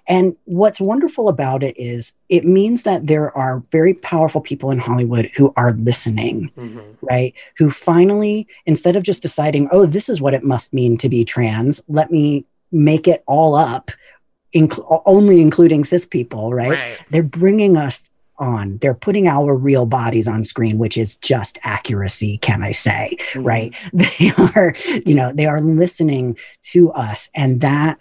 And 0.06 0.36
what's 0.44 0.80
wonderful 0.80 1.28
about 1.28 1.62
it 1.62 1.78
is 1.78 2.14
it 2.28 2.44
means 2.46 2.84
that 2.84 3.06
there 3.06 3.36
are 3.36 3.62
very 3.70 3.94
powerful 3.94 4.40
people 4.40 4.70
in 4.70 4.78
Hollywood 4.78 5.30
who 5.36 5.52
are 5.56 5.72
listening, 5.72 6.50
mm-hmm. 6.56 6.80
right? 7.02 7.34
Who 7.58 7.70
finally, 7.70 8.46
instead 8.66 8.96
of 8.96 9.02
just 9.02 9.22
deciding, 9.22 9.68
oh, 9.70 9.86
this 9.86 10.08
is 10.08 10.20
what 10.20 10.34
it 10.34 10.44
must 10.44 10.72
mean 10.72 10.96
to 10.98 11.08
be 11.08 11.24
trans, 11.24 11.82
let 11.88 12.10
me 12.10 12.44
make 12.72 13.06
it 13.08 13.22
all 13.26 13.54
up, 13.54 13.90
inc- 14.54 15.02
only 15.06 15.40
including 15.40 15.84
cis 15.84 16.06
people, 16.06 16.52
right? 16.52 16.70
right? 16.70 16.98
They're 17.10 17.22
bringing 17.22 17.76
us 17.76 18.10
on. 18.38 18.78
They're 18.78 18.94
putting 18.94 19.26
our 19.26 19.54
real 19.54 19.86
bodies 19.86 20.28
on 20.28 20.44
screen, 20.44 20.78
which 20.78 20.96
is 20.96 21.16
just 21.16 21.58
accuracy, 21.64 22.38
can 22.38 22.62
I 22.62 22.72
say, 22.72 23.16
mm-hmm. 23.32 23.42
right? 23.42 23.74
They 23.92 24.32
are, 24.38 24.74
you 25.04 25.14
know, 25.14 25.32
they 25.32 25.46
are 25.46 25.60
listening 25.60 26.36
to 26.64 26.92
us. 26.92 27.28
And 27.34 27.60
that 27.60 27.98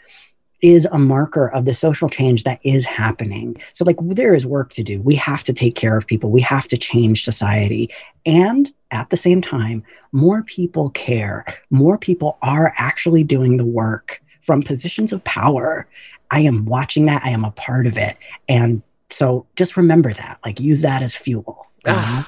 is 0.62 0.86
a 0.92 0.98
marker 0.98 1.48
of 1.48 1.66
the 1.66 1.74
social 1.74 2.10
change 2.10 2.44
that 2.44 2.60
is 2.64 2.86
happening. 2.86 3.56
So, 3.74 3.86
like, 3.86 3.98
there 4.02 4.34
is 4.34 4.46
work 4.46 4.74
to 4.74 4.84
do. 4.84 5.02
We 5.02 5.16
have 5.16 5.44
to 5.46 5.54
take 5.54 5.76
care 5.76 5.98
of 5.98 6.08
people, 6.08 6.32
we 6.32 6.42
have 6.42 6.68
to 6.70 6.78
change 6.78 7.24
society. 7.24 7.90
And 8.26 8.72
at 8.92 9.10
the 9.10 9.18
same 9.18 9.42
time, 9.42 9.84
more 10.12 10.44
people 10.44 10.90
care. 10.92 11.46
More 11.70 11.98
people 11.98 12.38
are 12.42 12.74
actually 12.78 13.24
doing 13.24 13.58
the 13.58 13.66
work 13.66 14.22
from 14.42 14.64
positions 14.64 15.12
of 15.12 15.24
power. 15.26 15.88
I 16.30 16.42
am 16.42 16.66
watching 16.66 17.06
that. 17.06 17.24
I 17.24 17.30
am 17.30 17.46
a 17.46 17.52
part 17.52 17.88
of 17.88 17.98
it. 17.98 18.18
And 18.50 18.82
so 19.10 19.46
just 19.56 19.78
remember 19.78 20.14
that, 20.14 20.40
like 20.46 20.60
use 20.60 20.82
that 20.82 21.02
as 21.02 21.16
fuel. 21.16 21.68
Ah, 21.86 22.28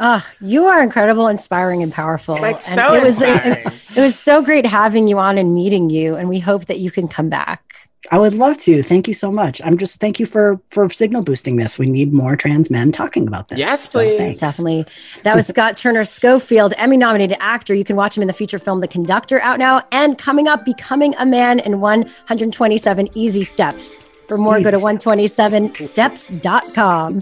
oh, 0.00 0.46
you 0.46 0.64
are 0.66 0.82
incredible, 0.82 1.28
inspiring, 1.28 1.82
and 1.82 1.92
powerful. 1.92 2.36
Like 2.36 2.56
and 2.68 2.74
so 2.74 2.94
it 2.94 3.02
was 3.02 3.20
it, 3.22 3.66
it 3.96 4.00
was 4.00 4.18
so 4.18 4.42
great 4.42 4.64
having 4.64 5.08
you 5.08 5.18
on 5.18 5.36
and 5.38 5.54
meeting 5.54 5.90
you, 5.90 6.16
and 6.16 6.28
we 6.28 6.38
hope 6.38 6.66
that 6.66 6.78
you 6.78 6.90
can 6.90 7.08
come 7.08 7.28
back. 7.28 7.89
I 8.10 8.18
would 8.18 8.34
love 8.34 8.58
to. 8.58 8.82
Thank 8.82 9.06
you 9.06 9.14
so 9.14 9.30
much. 9.30 9.60
I'm 9.64 9.78
just 9.78 10.00
thank 10.00 10.18
you 10.18 10.26
for 10.26 10.60
for 10.70 10.90
signal 10.90 11.22
boosting 11.22 11.54
this. 11.56 11.78
We 11.78 11.86
need 11.86 12.12
more 12.12 12.34
trans 12.36 12.68
men 12.70 12.90
talking 12.90 13.28
about 13.28 13.48
this. 13.48 13.58
Yes, 13.58 13.86
please. 13.86 14.38
So 14.38 14.46
Definitely. 14.46 14.86
That 15.22 15.36
was 15.36 15.46
Scott 15.46 15.76
Turner 15.76 16.02
Schofield, 16.04 16.74
Emmy 16.76 16.96
nominated 16.96 17.36
actor. 17.40 17.72
You 17.72 17.84
can 17.84 17.94
watch 17.96 18.16
him 18.16 18.22
in 18.22 18.26
the 18.26 18.34
feature 18.34 18.58
film 18.58 18.80
The 18.80 18.88
Conductor 18.88 19.40
out 19.42 19.60
now 19.60 19.86
and 19.92 20.18
coming 20.18 20.48
up 20.48 20.64
Becoming 20.64 21.14
a 21.16 21.26
Man 21.26 21.60
in 21.60 21.80
127 21.80 23.16
Easy 23.16 23.44
Steps. 23.44 24.06
For 24.26 24.36
more, 24.38 24.60
go 24.60 24.70
to 24.70 24.76
127steps.com. 24.76 27.20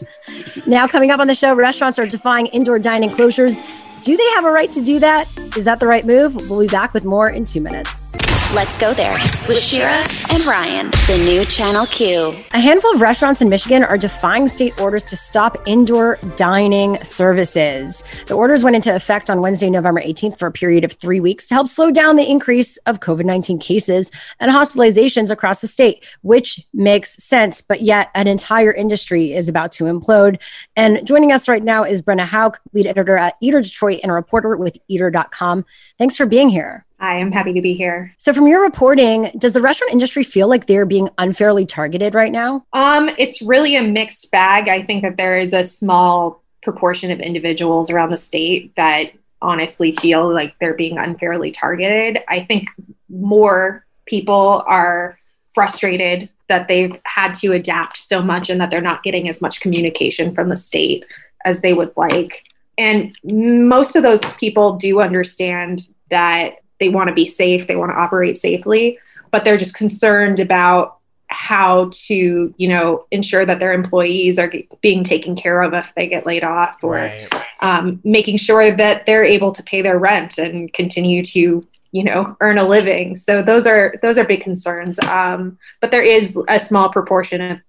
Now, 0.66 0.86
coming 0.86 1.10
up 1.10 1.20
on 1.20 1.26
the 1.26 1.34
show, 1.34 1.54
restaurants 1.54 1.98
are 1.98 2.06
defying 2.06 2.48
indoor 2.48 2.78
dining 2.78 3.08
closures. 3.08 3.66
Do 4.02 4.14
they 4.14 4.28
have 4.30 4.44
a 4.44 4.50
right 4.50 4.70
to 4.72 4.84
do 4.84 4.98
that? 4.98 5.26
Is 5.56 5.64
that 5.64 5.80
the 5.80 5.86
right 5.86 6.04
move? 6.04 6.36
We'll 6.50 6.60
be 6.60 6.66
back 6.66 6.92
with 6.92 7.06
more 7.06 7.30
in 7.30 7.46
two 7.46 7.62
minutes. 7.62 8.14
Let's 8.54 8.78
go 8.78 8.94
there 8.94 9.12
with 9.46 9.58
Shira 9.58 10.06
and 10.32 10.46
Ryan, 10.46 10.90
the 11.06 11.22
new 11.22 11.44
Channel 11.44 11.84
Q. 11.84 12.34
A 12.52 12.58
handful 12.58 12.94
of 12.94 13.02
restaurants 13.02 13.42
in 13.42 13.50
Michigan 13.50 13.84
are 13.84 13.98
defying 13.98 14.48
state 14.48 14.80
orders 14.80 15.04
to 15.04 15.16
stop 15.18 15.58
indoor 15.66 16.16
dining 16.36 16.96
services. 17.04 18.02
The 18.26 18.32
orders 18.32 18.64
went 18.64 18.74
into 18.74 18.94
effect 18.94 19.28
on 19.28 19.42
Wednesday, 19.42 19.68
November 19.68 20.00
18th 20.00 20.38
for 20.38 20.46
a 20.46 20.50
period 20.50 20.82
of 20.82 20.92
three 20.92 21.20
weeks 21.20 21.46
to 21.48 21.54
help 21.54 21.68
slow 21.68 21.90
down 21.90 22.16
the 22.16 22.26
increase 22.26 22.78
of 22.86 23.00
COVID 23.00 23.26
19 23.26 23.58
cases 23.58 24.10
and 24.40 24.50
hospitalizations 24.50 25.30
across 25.30 25.60
the 25.60 25.68
state, 25.68 26.08
which 26.22 26.66
makes 26.72 27.22
sense. 27.22 27.60
But 27.60 27.82
yet, 27.82 28.08
an 28.14 28.28
entire 28.28 28.72
industry 28.72 29.34
is 29.34 29.50
about 29.50 29.72
to 29.72 29.84
implode. 29.84 30.40
And 30.74 31.06
joining 31.06 31.32
us 31.32 31.50
right 31.50 31.62
now 31.62 31.84
is 31.84 32.00
Brenna 32.00 32.24
Houck, 32.24 32.62
lead 32.72 32.86
editor 32.86 33.18
at 33.18 33.36
Eater 33.42 33.60
Detroit 33.60 34.00
and 34.02 34.10
a 34.10 34.14
reporter 34.14 34.56
with 34.56 34.78
Eater.com. 34.88 35.66
Thanks 35.98 36.16
for 36.16 36.24
being 36.24 36.48
here. 36.48 36.86
I 37.00 37.18
am 37.18 37.30
happy 37.30 37.52
to 37.52 37.60
be 37.60 37.74
here. 37.74 38.12
So, 38.18 38.32
from 38.32 38.46
your 38.46 38.62
reporting, 38.62 39.30
does 39.38 39.52
the 39.52 39.60
restaurant 39.60 39.92
industry 39.92 40.24
feel 40.24 40.48
like 40.48 40.66
they're 40.66 40.86
being 40.86 41.08
unfairly 41.18 41.64
targeted 41.64 42.14
right 42.14 42.32
now? 42.32 42.66
Um, 42.72 43.10
it's 43.18 43.40
really 43.40 43.76
a 43.76 43.82
mixed 43.82 44.30
bag. 44.30 44.68
I 44.68 44.82
think 44.82 45.02
that 45.02 45.16
there 45.16 45.38
is 45.38 45.52
a 45.52 45.62
small 45.62 46.42
proportion 46.62 47.10
of 47.10 47.20
individuals 47.20 47.90
around 47.90 48.10
the 48.10 48.16
state 48.16 48.74
that 48.76 49.12
honestly 49.40 49.94
feel 49.96 50.32
like 50.32 50.58
they're 50.58 50.74
being 50.74 50.98
unfairly 50.98 51.50
targeted. 51.50 52.18
I 52.28 52.44
think 52.44 52.68
more 53.08 53.86
people 54.06 54.64
are 54.66 55.18
frustrated 55.54 56.28
that 56.48 56.66
they've 56.66 56.98
had 57.04 57.34
to 57.34 57.52
adapt 57.52 57.98
so 57.98 58.22
much 58.22 58.50
and 58.50 58.60
that 58.60 58.70
they're 58.70 58.80
not 58.80 59.02
getting 59.02 59.28
as 59.28 59.40
much 59.40 59.60
communication 59.60 60.34
from 60.34 60.48
the 60.48 60.56
state 60.56 61.04
as 61.44 61.60
they 61.60 61.74
would 61.74 61.92
like. 61.96 62.44
And 62.76 63.16
most 63.24 63.96
of 63.96 64.02
those 64.02 64.20
people 64.38 64.76
do 64.76 65.00
understand 65.00 65.88
that 66.10 66.56
they 66.80 66.88
want 66.88 67.08
to 67.08 67.14
be 67.14 67.26
safe, 67.26 67.66
they 67.66 67.76
want 67.76 67.90
to 67.90 67.96
operate 67.96 68.36
safely, 68.36 68.98
but 69.30 69.44
they're 69.44 69.56
just 69.56 69.74
concerned 69.74 70.40
about 70.40 70.98
how 71.28 71.90
to, 71.92 72.54
you 72.56 72.68
know, 72.68 73.04
ensure 73.10 73.44
that 73.44 73.58
their 73.58 73.72
employees 73.72 74.38
are 74.38 74.50
being 74.80 75.04
taken 75.04 75.36
care 75.36 75.62
of 75.62 75.74
if 75.74 75.92
they 75.94 76.06
get 76.06 76.26
laid 76.26 76.42
off, 76.42 76.82
or 76.82 76.94
right. 76.94 77.28
um, 77.60 78.00
making 78.02 78.38
sure 78.38 78.74
that 78.74 79.04
they're 79.04 79.24
able 79.24 79.52
to 79.52 79.62
pay 79.62 79.82
their 79.82 79.98
rent 79.98 80.38
and 80.38 80.72
continue 80.72 81.22
to, 81.22 81.66
you 81.92 82.04
know, 82.04 82.36
earn 82.40 82.56
a 82.56 82.66
living. 82.66 83.14
So 83.14 83.42
those 83.42 83.66
are 83.66 83.94
those 84.00 84.16
are 84.16 84.24
big 84.24 84.40
concerns. 84.40 84.98
Um, 85.00 85.58
but 85.80 85.90
there 85.90 86.02
is 86.02 86.38
a 86.48 86.58
small 86.58 86.88
proportion 86.88 87.40
of 87.42 87.60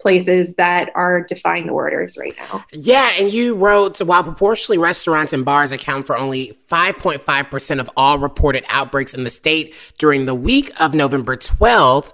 places 0.00 0.54
that 0.54 0.90
are 0.94 1.22
defying 1.22 1.66
the 1.66 1.72
orders 1.72 2.16
right 2.18 2.34
now. 2.38 2.64
Yeah, 2.72 3.10
and 3.18 3.30
you 3.32 3.54
wrote 3.54 4.00
while 4.00 4.24
proportionally 4.24 4.78
restaurants 4.78 5.32
and 5.32 5.44
bars 5.44 5.72
account 5.72 6.06
for 6.06 6.16
only 6.16 6.58
5.5% 6.68 7.80
of 7.80 7.90
all 7.96 8.18
reported 8.18 8.64
outbreaks 8.68 9.14
in 9.14 9.24
the 9.24 9.30
state 9.30 9.74
during 9.98 10.24
the 10.24 10.34
week 10.34 10.72
of 10.80 10.94
November 10.94 11.36
12th. 11.36 12.12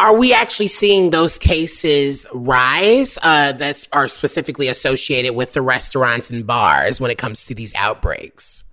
Are 0.00 0.16
we 0.16 0.34
actually 0.34 0.66
seeing 0.66 1.10
those 1.10 1.38
cases 1.38 2.26
rise 2.32 3.16
uh, 3.22 3.52
that 3.52 3.86
are 3.92 4.08
specifically 4.08 4.66
associated 4.68 5.34
with 5.34 5.52
the 5.52 5.62
restaurants 5.62 6.30
and 6.30 6.46
bars 6.46 7.00
when 7.00 7.10
it 7.10 7.18
comes 7.18 7.44
to 7.46 7.54
these 7.54 7.72
outbreaks? 7.76 8.64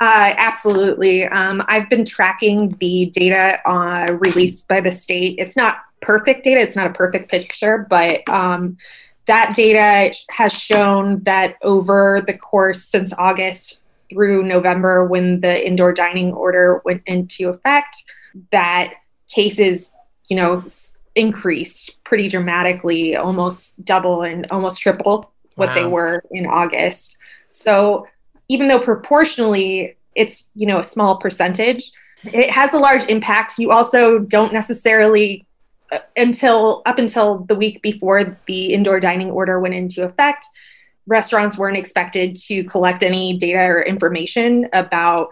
Uh, 0.00 0.34
absolutely. 0.36 1.24
Um, 1.24 1.62
I've 1.66 1.90
been 1.90 2.04
tracking 2.04 2.76
the 2.78 3.10
data 3.12 3.60
uh, 3.68 4.12
released 4.12 4.68
by 4.68 4.80
the 4.80 4.92
state. 4.92 5.40
It's 5.40 5.56
not 5.56 5.78
perfect 6.00 6.44
data. 6.44 6.60
It's 6.60 6.76
not 6.76 6.86
a 6.86 6.92
perfect 6.92 7.30
picture, 7.30 7.86
but 7.88 8.28
um, 8.28 8.76
that 9.26 9.54
data 9.54 10.14
has 10.30 10.52
shown 10.52 11.22
that 11.24 11.56
over 11.62 12.22
the 12.26 12.36
course 12.36 12.84
since 12.84 13.12
August 13.18 13.82
through 14.10 14.42
November, 14.42 15.04
when 15.06 15.40
the 15.40 15.66
indoor 15.66 15.92
dining 15.92 16.32
order 16.32 16.80
went 16.84 17.02
into 17.06 17.50
effect, 17.50 18.04
that 18.52 18.94
cases, 19.28 19.94
you 20.28 20.36
know, 20.36 20.64
increased 21.14 21.96
pretty 22.04 22.28
dramatically, 22.28 23.16
almost 23.16 23.84
double 23.84 24.22
and 24.22 24.46
almost 24.50 24.80
triple 24.80 25.30
what 25.56 25.68
wow. 25.68 25.74
they 25.74 25.84
were 25.84 26.22
in 26.30 26.46
August. 26.46 27.18
So 27.50 28.06
even 28.48 28.68
though 28.68 28.80
proportionally 28.80 29.96
it's, 30.14 30.48
you 30.54 30.66
know, 30.66 30.78
a 30.78 30.84
small 30.84 31.16
percentage, 31.16 31.90
it 32.24 32.50
has 32.50 32.72
a 32.72 32.78
large 32.78 33.04
impact. 33.06 33.58
You 33.58 33.72
also 33.72 34.20
don't 34.20 34.52
necessarily 34.52 35.44
until 36.16 36.82
up 36.86 36.98
until 36.98 37.40
the 37.40 37.54
week 37.54 37.82
before 37.82 38.36
the 38.46 38.72
indoor 38.72 39.00
dining 39.00 39.30
order 39.30 39.60
went 39.60 39.74
into 39.74 40.04
effect, 40.04 40.46
restaurants 41.06 41.56
weren't 41.56 41.76
expected 41.76 42.36
to 42.36 42.64
collect 42.64 43.02
any 43.02 43.36
data 43.36 43.60
or 43.60 43.82
information 43.82 44.68
about 44.72 45.30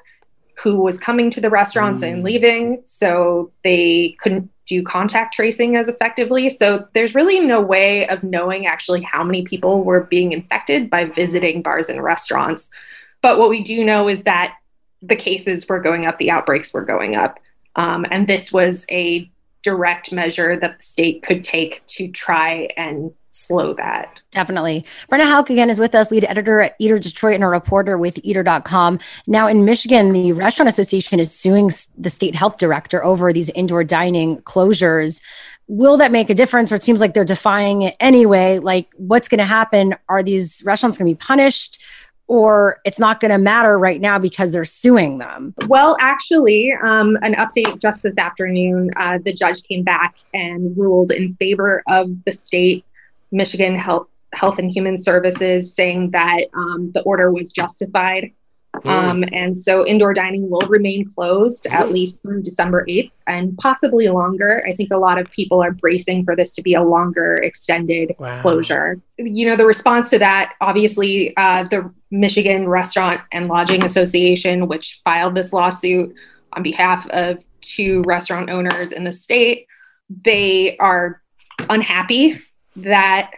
who 0.58 0.80
was 0.80 0.98
coming 0.98 1.30
to 1.30 1.40
the 1.40 1.50
restaurants 1.50 2.02
mm. 2.02 2.12
and 2.12 2.24
leaving. 2.24 2.80
So 2.84 3.50
they 3.62 4.16
couldn't 4.22 4.50
do 4.64 4.82
contact 4.82 5.34
tracing 5.34 5.76
as 5.76 5.88
effectively. 5.88 6.48
So 6.48 6.88
there's 6.94 7.14
really 7.14 7.40
no 7.40 7.60
way 7.60 8.08
of 8.08 8.24
knowing 8.24 8.66
actually 8.66 9.02
how 9.02 9.22
many 9.22 9.44
people 9.44 9.84
were 9.84 10.04
being 10.04 10.32
infected 10.32 10.90
by 10.90 11.04
visiting 11.04 11.62
bars 11.62 11.88
and 11.88 12.02
restaurants. 12.02 12.70
But 13.22 13.38
what 13.38 13.50
we 13.50 13.62
do 13.62 13.84
know 13.84 14.08
is 14.08 14.24
that 14.24 14.56
the 15.02 15.14
cases 15.14 15.68
were 15.68 15.80
going 15.80 16.06
up, 16.06 16.18
the 16.18 16.30
outbreaks 16.30 16.72
were 16.72 16.84
going 16.84 17.14
up. 17.16 17.38
Um, 17.76 18.06
and 18.10 18.26
this 18.26 18.52
was 18.52 18.86
a 18.90 19.30
direct 19.66 20.12
measure 20.12 20.56
that 20.56 20.76
the 20.76 20.82
state 20.82 21.24
could 21.24 21.42
take 21.42 21.84
to 21.86 22.06
try 22.06 22.68
and 22.76 23.12
slow 23.32 23.74
that. 23.74 24.22
Definitely. 24.30 24.84
Brenna 25.10 25.24
Houck 25.24 25.50
again 25.50 25.68
is 25.68 25.80
with 25.80 25.92
us, 25.96 26.12
lead 26.12 26.24
editor 26.24 26.60
at 26.60 26.76
Eater 26.78 27.00
Detroit 27.00 27.34
and 27.34 27.42
a 27.42 27.48
reporter 27.48 27.98
with 27.98 28.20
Eater.com. 28.22 29.00
Now 29.26 29.48
in 29.48 29.64
Michigan, 29.64 30.12
the 30.12 30.30
Restaurant 30.30 30.68
Association 30.68 31.18
is 31.18 31.34
suing 31.34 31.68
the 31.98 32.10
state 32.10 32.36
health 32.36 32.58
director 32.58 33.04
over 33.04 33.32
these 33.32 33.50
indoor 33.50 33.82
dining 33.82 34.38
closures. 34.42 35.20
Will 35.66 35.96
that 35.96 36.12
make 36.12 36.30
a 36.30 36.34
difference? 36.34 36.70
Or 36.70 36.76
it 36.76 36.84
seems 36.84 37.00
like 37.00 37.12
they're 37.12 37.24
defying 37.24 37.82
it 37.82 37.96
anyway. 37.98 38.60
Like, 38.60 38.86
what's 38.94 39.26
going 39.26 39.38
to 39.38 39.44
happen? 39.44 39.96
Are 40.08 40.22
these 40.22 40.62
restaurants 40.64 40.96
going 40.96 41.10
to 41.10 41.16
be 41.16 41.26
punished? 41.26 41.82
Or 42.28 42.80
it's 42.84 42.98
not 42.98 43.20
going 43.20 43.30
to 43.30 43.38
matter 43.38 43.78
right 43.78 44.00
now 44.00 44.18
because 44.18 44.52
they're 44.52 44.64
suing 44.64 45.18
them? 45.18 45.54
Well, 45.68 45.96
actually, 46.00 46.72
um, 46.82 47.16
an 47.22 47.34
update 47.34 47.80
just 47.80 48.02
this 48.02 48.16
afternoon, 48.18 48.90
uh, 48.96 49.18
the 49.24 49.32
judge 49.32 49.62
came 49.62 49.84
back 49.84 50.16
and 50.34 50.76
ruled 50.76 51.10
in 51.10 51.34
favor 51.36 51.82
of 51.88 52.10
the 52.24 52.32
state, 52.32 52.84
Michigan 53.30 53.76
Health, 53.76 54.08
Health 54.34 54.58
and 54.58 54.70
Human 54.70 54.98
Services, 54.98 55.74
saying 55.74 56.10
that 56.10 56.46
um, 56.54 56.90
the 56.92 57.02
order 57.02 57.32
was 57.32 57.52
justified. 57.52 58.32
Mm. 58.84 58.90
Um, 58.90 59.24
and 59.32 59.56
so 59.56 59.86
indoor 59.86 60.14
dining 60.14 60.48
will 60.50 60.66
remain 60.68 61.10
closed 61.10 61.64
mm. 61.64 61.72
at 61.72 61.92
least 61.92 62.22
through 62.22 62.42
December 62.42 62.84
8th 62.88 63.10
and 63.26 63.56
possibly 63.58 64.08
longer. 64.08 64.62
I 64.66 64.72
think 64.74 64.90
a 64.92 64.98
lot 64.98 65.18
of 65.18 65.30
people 65.30 65.62
are 65.62 65.72
bracing 65.72 66.24
for 66.24 66.36
this 66.36 66.54
to 66.54 66.62
be 66.62 66.74
a 66.74 66.82
longer 66.82 67.36
extended 67.36 68.14
wow. 68.18 68.40
closure. 68.42 69.00
You 69.18 69.48
know, 69.48 69.56
the 69.56 69.66
response 69.66 70.10
to 70.10 70.18
that, 70.18 70.54
obviously, 70.60 71.36
uh, 71.36 71.64
the 71.64 71.92
Michigan 72.10 72.68
Restaurant 72.68 73.20
and 73.32 73.48
Lodging 73.48 73.82
Association, 73.84 74.68
which 74.68 75.00
filed 75.04 75.34
this 75.34 75.52
lawsuit 75.52 76.14
on 76.52 76.62
behalf 76.62 77.06
of 77.10 77.38
two 77.60 78.02
restaurant 78.06 78.50
owners 78.50 78.92
in 78.92 79.04
the 79.04 79.12
state, 79.12 79.66
they 80.24 80.76
are 80.78 81.20
unhappy 81.68 82.40
that 82.76 83.32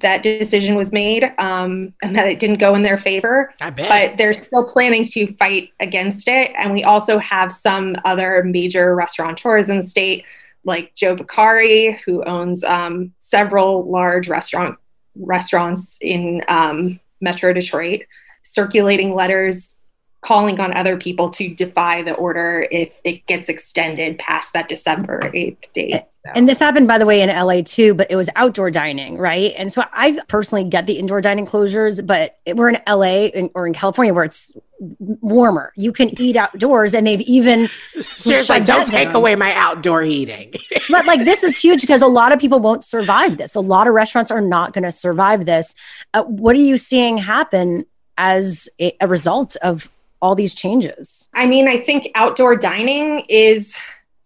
that 0.00 0.22
decision 0.22 0.74
was 0.74 0.92
made 0.92 1.24
um, 1.38 1.94
and 2.02 2.14
that 2.16 2.28
it 2.28 2.38
didn't 2.38 2.58
go 2.58 2.74
in 2.74 2.82
their 2.82 2.98
favor. 2.98 3.52
I 3.60 3.70
bet. 3.70 3.88
But 3.88 4.18
they're 4.18 4.34
still 4.34 4.68
planning 4.68 5.04
to 5.04 5.32
fight 5.34 5.70
against 5.80 6.28
it. 6.28 6.52
And 6.58 6.72
we 6.72 6.84
also 6.84 7.18
have 7.18 7.50
some 7.50 7.96
other 8.04 8.42
major 8.44 8.94
restaurateurs 8.94 9.68
in 9.68 9.78
the 9.78 9.84
state, 9.84 10.24
like 10.64 10.94
Joe 10.94 11.16
Vicari, 11.16 11.98
who 12.04 12.22
owns 12.24 12.64
um, 12.64 13.12
several 13.18 13.90
large 13.90 14.28
restaurant 14.28 14.78
restaurants 15.16 15.98
in 16.00 16.42
um, 16.48 17.00
Metro 17.20 17.52
Detroit, 17.52 18.02
circulating 18.42 19.14
letters 19.14 19.77
calling 20.20 20.58
on 20.58 20.76
other 20.76 20.96
people 20.96 21.30
to 21.30 21.54
defy 21.54 22.02
the 22.02 22.14
order 22.14 22.66
if 22.72 22.92
it 23.04 23.24
gets 23.26 23.48
extended 23.48 24.18
past 24.18 24.52
that 24.52 24.68
December 24.68 25.30
8th 25.32 25.72
date. 25.72 25.92
So. 25.92 26.32
And 26.34 26.48
this 26.48 26.58
happened, 26.58 26.88
by 26.88 26.98
the 26.98 27.06
way, 27.06 27.22
in 27.22 27.28
LA 27.28 27.62
too, 27.64 27.94
but 27.94 28.10
it 28.10 28.16
was 28.16 28.28
outdoor 28.34 28.70
dining, 28.70 29.16
right? 29.16 29.54
And 29.56 29.72
so 29.72 29.84
I 29.92 30.20
personally 30.26 30.64
get 30.64 30.86
the 30.86 30.94
indoor 30.94 31.20
dining 31.20 31.46
closures, 31.46 32.04
but 32.04 32.36
we're 32.46 32.70
in 32.70 32.78
LA 32.88 33.28
or 33.54 33.66
in 33.66 33.74
California 33.74 34.12
where 34.12 34.24
it's 34.24 34.56
warmer. 34.80 35.72
You 35.76 35.92
can 35.92 36.20
eat 36.20 36.34
outdoors, 36.34 36.94
and 36.94 37.06
they've 37.06 37.20
even 37.22 37.68
seriously 38.16 38.56
like, 38.56 38.64
don't 38.64 38.86
take 38.86 39.08
down. 39.08 39.16
away 39.16 39.36
my 39.36 39.54
outdoor 39.54 40.02
eating. 40.02 40.52
but 40.88 41.06
like 41.06 41.24
this 41.24 41.44
is 41.44 41.58
huge 41.60 41.82
because 41.82 42.02
a 42.02 42.08
lot 42.08 42.32
of 42.32 42.40
people 42.40 42.58
won't 42.58 42.82
survive 42.82 43.36
this. 43.36 43.54
A 43.54 43.60
lot 43.60 43.86
of 43.86 43.94
restaurants 43.94 44.30
are 44.30 44.40
not 44.40 44.72
going 44.72 44.84
to 44.84 44.92
survive 44.92 45.46
this. 45.46 45.74
Uh, 46.12 46.24
what 46.24 46.56
are 46.56 46.60
you 46.60 46.76
seeing 46.76 47.18
happen 47.18 47.86
as 48.16 48.68
a, 48.80 48.96
a 49.00 49.06
result 49.06 49.56
of 49.62 49.88
all 50.20 50.34
these 50.34 50.54
changes? 50.54 51.28
I 51.34 51.46
mean, 51.46 51.68
I 51.68 51.80
think 51.80 52.10
outdoor 52.14 52.56
dining 52.56 53.24
is 53.28 53.76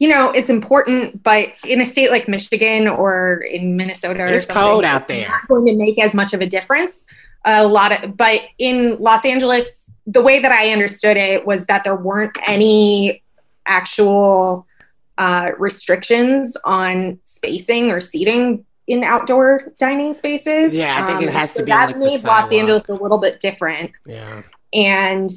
you 0.03 0.09
know, 0.09 0.31
it's 0.31 0.51
important, 0.51 1.23
but 1.23 1.51
in 1.65 1.81
a 1.81 1.87
state 1.87 2.11
like 2.11 2.27
Michigan 2.27 2.89
or 2.89 3.37
in 3.37 3.77
Minnesota, 3.77 4.27
it's 4.27 4.47
cold 4.47 4.83
out 4.83 5.07
there. 5.07 5.29
Not 5.29 5.47
going 5.47 5.67
to 5.67 5.77
make 5.77 5.97
as 5.97 6.13
much 6.13 6.35
of 6.35 6.41
a 6.41 6.47
difference. 6.49 7.07
A 7.45 7.65
lot 7.65 7.93
of, 7.93 8.17
but 8.17 8.41
in 8.59 8.97
Los 8.99 9.25
Angeles, 9.25 9.89
the 10.05 10.21
way 10.21 10.41
that 10.41 10.51
I 10.51 10.73
understood 10.73 11.17
it 11.17 11.47
was 11.47 11.67
that 11.67 11.85
there 11.85 11.95
weren't 11.95 12.37
any 12.49 13.23
actual 13.65 14.67
uh, 15.19 15.51
restrictions 15.57 16.57
on 16.65 17.21
spacing 17.25 17.93
or 17.93 18.01
seating 18.01 18.65
in 18.89 19.05
outdoor 19.05 19.73
dining 19.79 20.15
spaces. 20.15 20.75
Yeah, 20.75 21.01
I 21.01 21.07
think 21.07 21.19
um, 21.19 21.25
it 21.29 21.33
has 21.33 21.53
to 21.53 21.61
so 21.61 21.65
be. 21.65 21.71
That 21.71 21.91
like 21.91 21.99
made 21.99 22.25
Los 22.25 22.53
Angeles 22.53 22.89
a 22.89 22.95
little 22.95 23.19
bit 23.19 23.39
different. 23.39 23.93
Yeah. 24.05 24.43
And 24.73 25.31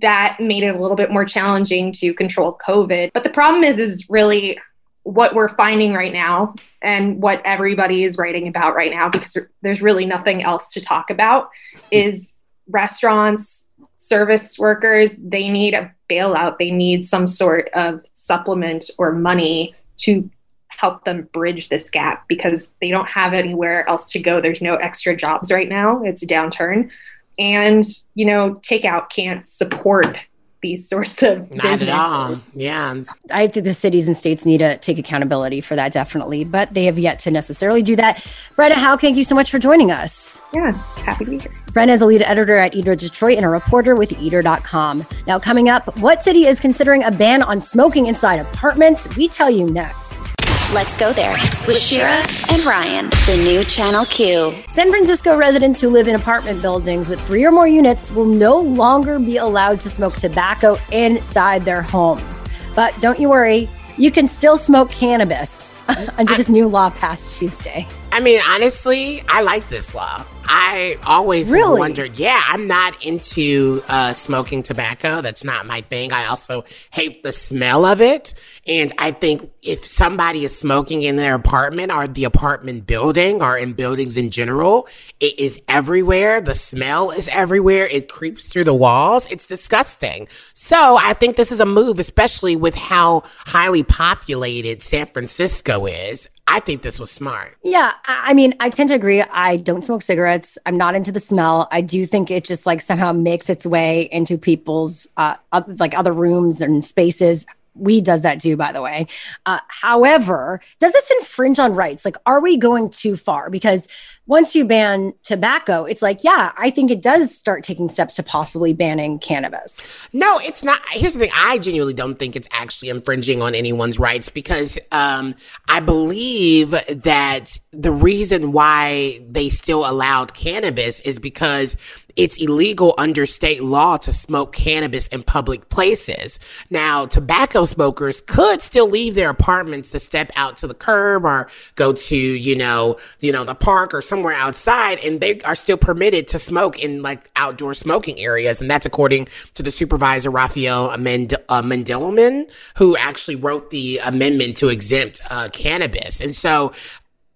that 0.00 0.38
made 0.38 0.62
it 0.62 0.74
a 0.74 0.80
little 0.80 0.96
bit 0.96 1.10
more 1.10 1.24
challenging 1.24 1.92
to 1.92 2.12
control 2.12 2.58
COVID. 2.66 3.12
But 3.14 3.24
the 3.24 3.30
problem 3.30 3.64
is, 3.64 3.78
is 3.78 4.08
really 4.10 4.58
what 5.04 5.34
we're 5.34 5.48
finding 5.48 5.94
right 5.94 6.12
now 6.12 6.54
and 6.80 7.20
what 7.20 7.42
everybody 7.44 8.04
is 8.04 8.18
writing 8.18 8.48
about 8.48 8.74
right 8.74 8.92
now, 8.92 9.08
because 9.08 9.36
there's 9.62 9.82
really 9.82 10.06
nothing 10.06 10.44
else 10.44 10.68
to 10.74 10.80
talk 10.80 11.10
about, 11.10 11.48
is 11.90 12.44
restaurants, 12.68 13.66
service 13.98 14.58
workers, 14.58 15.16
they 15.16 15.48
need 15.48 15.74
a 15.74 15.92
bailout. 16.10 16.58
They 16.58 16.70
need 16.70 17.06
some 17.06 17.26
sort 17.26 17.68
of 17.74 18.04
supplement 18.14 18.90
or 18.98 19.12
money 19.12 19.74
to 19.98 20.28
help 20.68 21.04
them 21.04 21.28
bridge 21.32 21.68
this 21.68 21.88
gap 21.90 22.26
because 22.28 22.72
they 22.80 22.90
don't 22.90 23.08
have 23.08 23.32
anywhere 23.32 23.88
else 23.88 24.10
to 24.12 24.18
go. 24.18 24.40
There's 24.40 24.60
no 24.60 24.76
extra 24.76 25.14
jobs 25.14 25.52
right 25.52 25.68
now. 25.68 26.02
It's 26.02 26.22
a 26.22 26.26
downturn 26.26 26.90
and 27.38 27.84
you 28.14 28.26
know 28.26 28.54
takeout 28.56 29.10
can't 29.10 29.48
support 29.48 30.16
these 30.62 30.88
sorts 30.88 31.24
of 31.24 31.50
not 31.50 31.62
businesses. 31.62 31.88
at 31.88 31.88
all. 31.88 32.40
Yeah. 32.54 32.94
I 33.32 33.48
think 33.48 33.64
the 33.64 33.74
cities 33.74 34.06
and 34.06 34.16
states 34.16 34.46
need 34.46 34.58
to 34.58 34.78
take 34.78 34.96
accountability 34.96 35.60
for 35.60 35.74
that 35.74 35.92
definitely 35.92 36.44
but 36.44 36.72
they 36.72 36.84
have 36.84 36.98
yet 36.98 37.18
to 37.20 37.30
necessarily 37.32 37.82
do 37.82 37.96
that. 37.96 38.18
Brenna 38.56 38.74
Houck 38.74 39.00
thank 39.00 39.16
you 39.16 39.24
so 39.24 39.34
much 39.34 39.50
for 39.50 39.58
joining 39.58 39.90
us. 39.90 40.40
Yeah 40.54 40.70
happy 40.70 41.24
to 41.24 41.30
be 41.32 41.38
here. 41.38 41.52
Brenna 41.72 41.92
is 41.92 42.00
a 42.00 42.06
lead 42.06 42.22
editor 42.22 42.56
at 42.56 42.74
eater 42.74 42.94
detroit 42.94 43.36
and 43.36 43.44
a 43.44 43.48
reporter 43.48 43.96
with 43.96 44.12
eater.com 44.20 45.04
now 45.26 45.38
coming 45.38 45.68
up 45.68 45.96
what 45.98 46.22
city 46.22 46.46
is 46.46 46.60
considering 46.60 47.02
a 47.02 47.10
ban 47.10 47.42
on 47.42 47.60
smoking 47.60 48.06
inside 48.06 48.38
apartments? 48.38 49.08
We 49.16 49.26
tell 49.26 49.50
you 49.50 49.68
next 49.68 50.32
Let's 50.72 50.96
go 50.96 51.12
there 51.12 51.36
with 51.66 51.78
Shira 51.78 52.24
and 52.50 52.64
Ryan, 52.64 53.10
the 53.26 53.38
new 53.44 53.62
Channel 53.62 54.06
Q. 54.06 54.54
San 54.68 54.90
Francisco 54.90 55.36
residents 55.36 55.82
who 55.82 55.90
live 55.90 56.08
in 56.08 56.14
apartment 56.14 56.62
buildings 56.62 57.10
with 57.10 57.20
three 57.26 57.44
or 57.44 57.50
more 57.50 57.68
units 57.68 58.10
will 58.10 58.24
no 58.24 58.58
longer 58.58 59.18
be 59.18 59.36
allowed 59.36 59.80
to 59.80 59.90
smoke 59.90 60.16
tobacco 60.16 60.78
inside 60.90 61.66
their 61.66 61.82
homes. 61.82 62.42
But 62.74 62.98
don't 63.02 63.20
you 63.20 63.28
worry, 63.28 63.68
you 63.98 64.10
can 64.10 64.26
still 64.26 64.56
smoke 64.56 64.90
cannabis 64.90 65.78
under 66.16 66.34
this 66.36 66.48
new 66.48 66.68
law 66.68 66.88
passed 66.88 67.38
Tuesday. 67.38 67.86
I 68.12 68.20
mean, 68.20 68.42
honestly, 68.46 69.24
I 69.26 69.40
like 69.40 69.70
this 69.70 69.94
law. 69.94 70.22
I 70.44 70.98
always 71.06 71.50
really? 71.50 71.80
wondered. 71.80 72.18
Yeah, 72.18 72.38
I'm 72.46 72.66
not 72.66 73.02
into 73.02 73.82
uh, 73.88 74.12
smoking 74.12 74.62
tobacco. 74.62 75.22
That's 75.22 75.44
not 75.44 75.64
my 75.64 75.80
thing. 75.80 76.12
I 76.12 76.26
also 76.26 76.64
hate 76.90 77.22
the 77.22 77.32
smell 77.32 77.86
of 77.86 78.02
it. 78.02 78.34
And 78.66 78.92
I 78.98 79.12
think 79.12 79.50
if 79.62 79.86
somebody 79.86 80.44
is 80.44 80.54
smoking 80.54 81.00
in 81.00 81.16
their 81.16 81.34
apartment 81.34 81.90
or 81.90 82.06
the 82.06 82.24
apartment 82.24 82.86
building 82.86 83.40
or 83.40 83.56
in 83.56 83.72
buildings 83.72 84.18
in 84.18 84.28
general, 84.28 84.88
it 85.18 85.38
is 85.38 85.58
everywhere. 85.66 86.42
The 86.42 86.54
smell 86.54 87.12
is 87.12 87.30
everywhere. 87.30 87.86
It 87.86 88.10
creeps 88.10 88.48
through 88.48 88.64
the 88.64 88.74
walls. 88.74 89.26
It's 89.30 89.46
disgusting. 89.46 90.28
So 90.52 90.98
I 90.98 91.14
think 91.14 91.36
this 91.36 91.50
is 91.50 91.60
a 91.60 91.66
move, 91.66 91.98
especially 91.98 92.56
with 92.56 92.74
how 92.74 93.22
highly 93.46 93.84
populated 93.84 94.82
San 94.82 95.06
Francisco 95.06 95.86
is. 95.86 96.28
I 96.52 96.60
think 96.60 96.82
this 96.82 97.00
was 97.00 97.10
smart. 97.10 97.56
Yeah. 97.64 97.94
I 98.06 98.34
mean, 98.34 98.52
I 98.60 98.68
tend 98.68 98.90
to 98.90 98.94
agree. 98.94 99.22
I 99.22 99.56
don't 99.56 99.82
smoke 99.82 100.02
cigarettes. 100.02 100.58
I'm 100.66 100.76
not 100.76 100.94
into 100.94 101.10
the 101.10 101.18
smell. 101.18 101.66
I 101.72 101.80
do 101.80 102.04
think 102.04 102.30
it 102.30 102.44
just 102.44 102.66
like 102.66 102.82
somehow 102.82 103.10
makes 103.12 103.48
its 103.48 103.64
way 103.64 104.02
into 104.12 104.36
people's 104.36 105.06
uh, 105.16 105.36
like 105.78 105.96
other 105.96 106.12
rooms 106.12 106.60
and 106.60 106.84
spaces 106.84 107.46
weed 107.74 108.04
does 108.04 108.20
that 108.20 108.38
too 108.38 108.54
by 108.54 108.70
the 108.70 108.82
way 108.82 109.06
uh, 109.46 109.58
however 109.68 110.60
does 110.78 110.92
this 110.92 111.10
infringe 111.12 111.58
on 111.58 111.74
rights 111.74 112.04
like 112.04 112.18
are 112.26 112.38
we 112.38 112.58
going 112.58 112.90
too 112.90 113.16
far 113.16 113.48
because 113.48 113.88
once 114.26 114.54
you 114.54 114.64
ban 114.64 115.12
tobacco 115.22 115.84
it's 115.84 116.02
like 116.02 116.22
yeah 116.22 116.52
i 116.56 116.70
think 116.70 116.90
it 116.90 117.02
does 117.02 117.36
start 117.36 117.64
taking 117.64 117.88
steps 117.88 118.14
to 118.14 118.22
possibly 118.22 118.72
banning 118.72 119.18
cannabis. 119.18 119.96
No 120.12 120.38
it's 120.38 120.62
not. 120.62 120.80
Here's 120.90 121.14
the 121.14 121.20
thing. 121.20 121.30
I 121.34 121.58
genuinely 121.58 121.94
don't 121.94 122.18
think 122.18 122.36
it's 122.36 122.48
actually 122.52 122.90
infringing 122.90 123.42
on 123.42 123.54
anyone's 123.54 123.98
rights 123.98 124.28
because 124.28 124.78
um, 124.90 125.34
i 125.68 125.80
believe 125.80 126.70
that 126.70 127.58
the 127.72 127.92
reason 127.92 128.52
why 128.52 129.20
they 129.28 129.50
still 129.50 129.88
allowed 129.88 130.34
cannabis 130.34 131.00
is 131.00 131.18
because 131.18 131.76
it's 132.16 132.36
illegal 132.36 132.94
under 132.98 133.26
state 133.26 133.62
law 133.62 133.96
to 133.96 134.12
smoke 134.12 134.52
cannabis 134.52 135.06
in 135.08 135.22
public 135.22 135.68
places. 135.68 136.38
Now, 136.70 137.06
tobacco 137.06 137.64
smokers 137.64 138.20
could 138.20 138.60
still 138.60 138.88
leave 138.88 139.14
their 139.14 139.30
apartments 139.30 139.90
to 139.92 139.98
step 139.98 140.30
out 140.36 140.56
to 140.58 140.66
the 140.66 140.74
curb 140.74 141.24
or 141.24 141.48
go 141.74 141.92
to, 141.92 142.16
you 142.16 142.54
know, 142.54 142.96
you 143.20 143.32
know, 143.32 143.44
the 143.44 143.54
park 143.54 143.94
or 143.94 144.02
somewhere 144.02 144.21
outside 144.30 145.00
and 145.00 145.20
they 145.20 145.40
are 145.40 145.56
still 145.56 145.78
permitted 145.78 146.28
to 146.28 146.38
smoke 146.38 146.78
in 146.78 147.00
like 147.00 147.30
outdoor 147.34 147.72
smoking 147.72 148.20
areas. 148.20 148.60
And 148.60 148.70
that's 148.70 148.84
according 148.84 149.28
to 149.54 149.62
the 149.62 149.70
supervisor, 149.70 150.30
Rafael 150.30 150.96
Mend- 150.98 151.34
uh, 151.48 151.62
Mandelman, 151.62 152.50
who 152.76 152.94
actually 152.96 153.36
wrote 153.36 153.70
the 153.70 153.98
amendment 153.98 154.58
to 154.58 154.68
exempt 154.68 155.22
uh, 155.30 155.48
cannabis. 155.48 156.20
And 156.20 156.34
so 156.34 156.72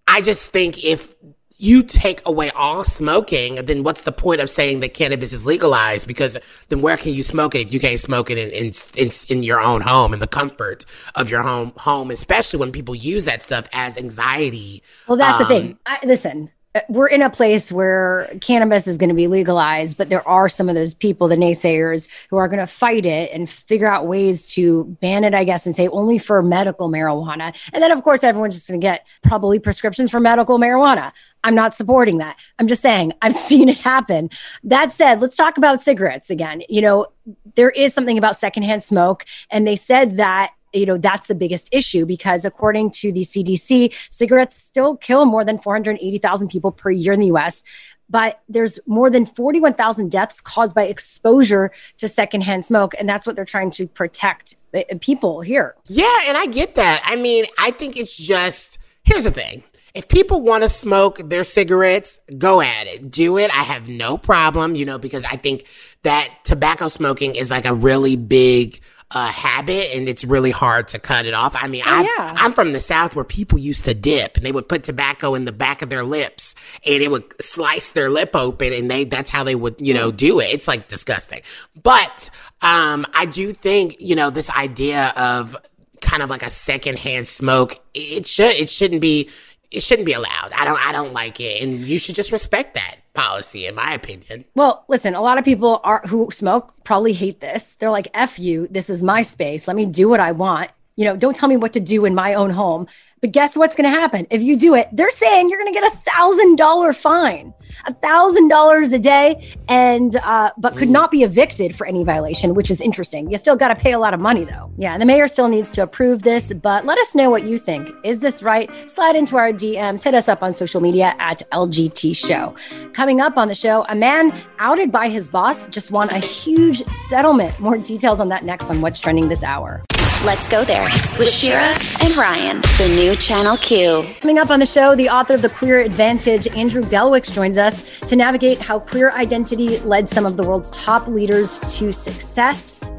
I 0.07 0.21
just 0.21 0.51
think 0.51 0.83
if 0.83 1.15
you 1.59 1.81
take 1.81 2.21
away 2.25 2.51
all 2.51 2.83
smoking, 2.83 3.55
then 3.65 3.83
what's 3.83 4.03
the 4.03 4.11
point 4.11 4.41
of 4.41 4.49
saying 4.49 4.79
that 4.81 4.93
cannabis 4.93 5.33
is 5.33 5.45
legalized? 5.45 6.07
Because 6.07 6.37
then 6.69 6.81
where 6.81 6.97
can 6.97 7.13
you 7.13 7.23
smoke 7.23 7.55
it 7.55 7.61
if 7.61 7.73
you 7.73 7.79
can't 7.79 7.99
smoke 7.99 8.29
it 8.29 8.37
in 8.37 8.51
in, 8.51 8.71
in, 8.95 9.11
in 9.29 9.43
your 9.43 9.59
own 9.59 9.81
home, 9.81 10.13
in 10.13 10.19
the 10.19 10.27
comfort 10.27 10.85
of 11.15 11.29
your 11.29 11.41
home 11.41 11.73
home, 11.77 12.11
especially 12.11 12.59
when 12.59 12.71
people 12.71 12.93
use 12.93 13.25
that 13.25 13.41
stuff 13.41 13.67
as 13.73 13.97
anxiety. 13.97 14.83
Well, 15.07 15.17
that's 15.17 15.41
um, 15.41 15.47
the 15.47 15.53
thing. 15.53 15.65
Um, 15.71 15.79
I, 15.87 16.05
listen, 16.05 16.51
Uh, 16.77 16.81
we're 16.89 17.07
in 17.07 17.23
a 17.23 17.29
place 17.29 17.71
where 17.71 18.29
cannabis 18.41 18.85
is 18.85 18.99
going 18.99 19.09
to 19.09 19.15
be 19.15 19.27
legalized, 19.27 19.97
but 19.97 20.09
there 20.09 20.27
are 20.27 20.47
some 20.47 20.69
of 20.69 20.75
those 20.75 20.93
people, 20.93 21.27
the 21.27 21.35
naysayers, 21.35 22.07
who 22.29 22.37
are 22.37 22.47
going 22.47 22.59
to 22.59 22.67
fight 22.67 23.03
it 23.03 23.31
and 23.31 23.49
figure 23.49 23.87
out 23.87 24.05
ways 24.05 24.45
to 24.45 24.83
ban 25.01 25.23
it, 25.23 25.33
I 25.33 25.43
guess, 25.43 25.65
and 25.65 25.75
say 25.75 25.87
only 25.87 26.19
for 26.19 26.43
medical 26.43 26.87
marijuana. 26.89 27.55
And 27.73 27.81
then, 27.81 27.91
of 27.91 28.03
course, 28.03 28.23
everyone's 28.23 28.53
just 28.53 28.67
going 28.67 28.79
to 28.79 28.85
get 28.85 29.07
probably 29.23 29.57
prescriptions 29.57 30.11
for 30.11 30.19
medical 30.19 30.59
marijuana. 30.59 31.11
I'm 31.43 31.55
not 31.55 31.73
supporting 31.73 32.19
that. 32.19 32.37
I'm 32.59 32.67
just 32.67 32.83
saying 32.83 33.13
I've 33.23 33.33
seen 33.33 33.69
it 33.69 33.79
happen. 33.79 34.29
That 34.63 34.93
said, 34.93 35.19
let's 35.19 35.35
talk 35.35 35.57
about 35.57 35.81
cigarettes 35.81 36.29
again. 36.29 36.61
You 36.69 36.81
know, 36.81 37.07
there 37.55 37.71
is 37.71 37.91
something 37.91 38.19
about 38.19 38.37
secondhand 38.37 38.83
smoke, 38.83 39.25
and 39.49 39.65
they 39.65 39.75
said 39.75 40.17
that 40.17 40.51
you 40.77 40.85
know 40.85 40.97
that's 40.97 41.27
the 41.27 41.35
biggest 41.35 41.69
issue 41.71 42.05
because 42.05 42.45
according 42.45 42.91
to 42.91 43.11
the 43.11 43.21
CDC, 43.21 43.93
cigarettes 44.09 44.55
still 44.55 44.95
kill 44.95 45.25
more 45.25 45.43
than 45.43 45.57
480,000 45.57 46.47
people 46.47 46.71
per 46.71 46.91
year 46.91 47.13
in 47.13 47.19
the 47.19 47.27
US. 47.27 47.63
But 48.09 48.41
there's 48.47 48.79
more 48.85 49.09
than 49.09 49.25
41,000 49.25 50.09
deaths 50.09 50.39
caused 50.39 50.73
by 50.73 50.83
exposure 50.83 51.71
to 51.97 52.07
secondhand 52.07 52.63
smoke. 52.63 52.93
And 52.97 53.07
that's 53.07 53.27
what 53.27 53.35
they're 53.35 53.43
trying 53.43 53.69
to 53.71 53.87
protect 53.87 54.55
uh, 54.73 54.83
people 55.01 55.41
here. 55.41 55.75
Yeah. 55.87 56.19
And 56.25 56.37
I 56.37 56.45
get 56.45 56.75
that. 56.75 57.01
I 57.03 57.17
mean, 57.17 57.47
I 57.57 57.71
think 57.71 57.97
it's 57.97 58.15
just 58.15 58.77
here's 59.03 59.25
the 59.25 59.31
thing 59.31 59.63
if 59.97 60.07
people 60.07 60.41
want 60.41 60.61
to 60.61 60.69
smoke 60.69 61.19
their 61.27 61.43
cigarettes, 61.43 62.19
go 62.37 62.61
at 62.61 62.85
it. 62.85 63.09
Do 63.09 63.39
it. 63.39 63.49
I 63.49 63.63
have 63.63 63.89
no 63.89 64.15
problem, 64.15 64.75
you 64.75 64.85
know, 64.85 64.99
because 64.99 65.25
I 65.25 65.37
think 65.37 65.65
that 66.03 66.29
tobacco 66.43 66.87
smoking 66.87 67.33
is 67.33 67.49
like 67.49 67.65
a 67.65 67.73
really 67.73 68.15
big 68.15 68.79
uh, 69.09 69.31
habit 69.31 69.95
and 69.95 70.07
it's 70.07 70.23
really 70.23 70.51
hard 70.51 70.87
to 70.89 70.99
cut 70.99 71.25
it 71.25 71.33
off. 71.33 71.55
I 71.55 71.67
mean, 71.67 71.81
oh, 71.83 72.01
yeah. 72.01 72.35
I'm 72.37 72.53
from 72.53 72.73
the 72.73 72.79
South 72.79 73.15
where 73.15 73.25
people 73.25 73.57
used 73.57 73.85
to 73.85 73.95
dip 73.95 74.37
and 74.37 74.45
they 74.45 74.51
would 74.51 74.69
put 74.69 74.83
tobacco 74.83 75.33
in 75.33 75.45
the 75.45 75.51
back 75.51 75.81
of 75.81 75.89
their 75.89 76.03
lips 76.03 76.53
and 76.85 77.01
it 77.01 77.09
would 77.09 77.23
slice 77.41 77.89
their 77.91 78.11
lip 78.11 78.35
open 78.35 78.73
and 78.73 78.91
they, 78.91 79.03
that's 79.03 79.31
how 79.31 79.43
they 79.43 79.55
would, 79.55 79.77
you 79.79 79.95
know, 79.95 80.11
do 80.11 80.39
it. 80.39 80.51
It's 80.51 80.67
like 80.67 80.89
disgusting. 80.89 81.41
But, 81.81 82.29
um, 82.61 83.07
I 83.13 83.25
do 83.25 83.51
think, 83.51 83.95
you 83.99 84.15
know, 84.15 84.29
this 84.29 84.51
idea 84.51 85.07
of 85.15 85.55
kind 86.01 86.21
of 86.21 86.29
like 86.29 86.43
a 86.43 86.51
secondhand 86.51 87.27
smoke, 87.27 87.79
it 87.95 88.27
should, 88.27 88.51
it 88.51 88.69
shouldn't 88.69 89.01
be, 89.01 89.29
it 89.71 89.83
shouldn't 89.83 90.05
be 90.05 90.13
allowed. 90.13 90.51
I 90.55 90.65
don't 90.65 90.79
I 90.79 90.91
don't 90.91 91.13
like 91.13 91.39
it 91.39 91.61
and 91.61 91.73
you 91.73 91.99
should 91.99 92.15
just 92.15 92.31
respect 92.31 92.75
that 92.75 92.97
policy 93.13 93.65
in 93.65 93.75
my 93.75 93.93
opinion. 93.93 94.45
Well, 94.55 94.85
listen, 94.87 95.15
a 95.15 95.21
lot 95.21 95.37
of 95.37 95.45
people 95.45 95.81
are 95.83 96.01
who 96.07 96.29
smoke 96.31 96.73
probably 96.83 97.13
hate 97.13 97.41
this. 97.41 97.75
They're 97.75 97.91
like 97.91 98.07
F 98.13 98.39
you, 98.39 98.67
this 98.69 98.89
is 98.89 99.03
my 99.03 99.21
space. 99.21 99.67
Let 99.67 99.75
me 99.75 99.85
do 99.85 100.07
what 100.09 100.19
I 100.19 100.31
want. 100.31 100.71
You 100.97 101.05
know, 101.05 101.15
don't 101.15 101.35
tell 101.35 101.47
me 101.47 101.55
what 101.55 101.73
to 101.73 101.79
do 101.79 102.05
in 102.05 102.13
my 102.13 102.33
own 102.33 102.49
home. 102.49 102.87
But 103.21 103.31
guess 103.31 103.57
what's 103.57 103.75
going 103.75 103.91
to 103.91 103.99
happen? 103.99 104.27
If 104.29 104.43
you 104.43 104.55
do 104.55 104.75
it, 104.75 104.89
they're 104.91 105.09
saying 105.09 105.49
you're 105.49 105.59
going 105.59 105.73
to 105.73 105.79
get 105.79 105.91
a 105.91 105.97
thousand 106.11 106.55
dollar 106.55 106.93
fine, 106.93 107.51
a 107.85 107.93
thousand 107.93 108.47
dollars 108.47 108.93
a 108.93 108.99
day, 108.99 109.55
and 109.67 110.15
uh, 110.17 110.51
but 110.57 110.77
could 110.77 110.89
not 110.89 111.09
be 111.09 111.23
evicted 111.23 111.75
for 111.75 111.87
any 111.87 112.03
violation, 112.03 112.53
which 112.53 112.69
is 112.69 112.79
interesting. 112.79 113.31
You 113.31 113.39
still 113.39 113.55
got 113.55 113.69
to 113.69 113.75
pay 113.75 113.93
a 113.93 113.99
lot 113.99 114.13
of 114.13 114.19
money 114.19 114.43
though. 114.43 114.71
Yeah, 114.77 114.93
and 114.93 115.01
the 115.01 115.05
mayor 115.07 115.27
still 115.27 115.47
needs 115.47 115.71
to 115.71 115.83
approve 115.83 116.21
this. 116.21 116.53
But 116.53 116.85
let 116.85 116.99
us 116.99 117.15
know 117.15 117.31
what 117.31 117.43
you 117.43 117.57
think. 117.57 117.89
Is 118.03 118.19
this 118.19 118.43
right? 118.43 118.71
Slide 118.89 119.15
into 119.15 119.35
our 119.37 119.51
DMs. 119.51 120.03
Hit 120.03 120.13
us 120.13 120.29
up 120.29 120.43
on 120.43 120.53
social 120.53 120.79
media 120.79 121.15
at 121.17 121.41
LGT 121.51 122.15
Show. 122.15 122.55
Coming 122.93 123.19
up 123.19 123.35
on 123.35 123.47
the 123.47 123.55
show, 123.55 123.83
a 123.89 123.95
man 123.95 124.31
outed 124.59 124.91
by 124.91 125.09
his 125.09 125.27
boss 125.27 125.67
just 125.69 125.89
won 125.89 126.09
a 126.11 126.19
huge 126.19 126.85
settlement. 126.85 127.59
More 127.59 127.79
details 127.79 128.19
on 128.19 128.27
that 128.27 128.43
next 128.43 128.69
on 128.69 128.81
what's 128.81 128.99
trending 128.99 129.27
this 129.27 129.43
hour. 129.43 129.81
Let's 130.25 130.49
go 130.49 130.63
there 130.63 130.83
with 131.19 131.29
Shira 131.29 131.77
and 132.01 132.17
Ryan, 132.17 132.59
the 132.79 132.91
new 132.95 133.15
Channel 133.15 133.55
Q. 133.57 134.03
Coming 134.19 134.39
up 134.39 134.49
on 134.49 134.59
the 134.59 134.65
show, 134.65 134.95
the 134.95 135.09
author 135.09 135.35
of 135.35 135.43
The 135.43 135.49
Queer 135.49 135.79
Advantage, 135.81 136.47
Andrew 136.57 136.81
Gelwicks, 136.81 137.31
joins 137.31 137.59
us 137.59 137.99
to 137.99 138.15
navigate 138.15 138.57
how 138.57 138.79
queer 138.79 139.11
identity 139.11 139.77
led 139.81 140.09
some 140.09 140.25
of 140.25 140.35
the 140.35 140.41
world's 140.41 140.71
top 140.71 141.07
leaders 141.07 141.59
to 141.77 141.91
success. 141.91 142.91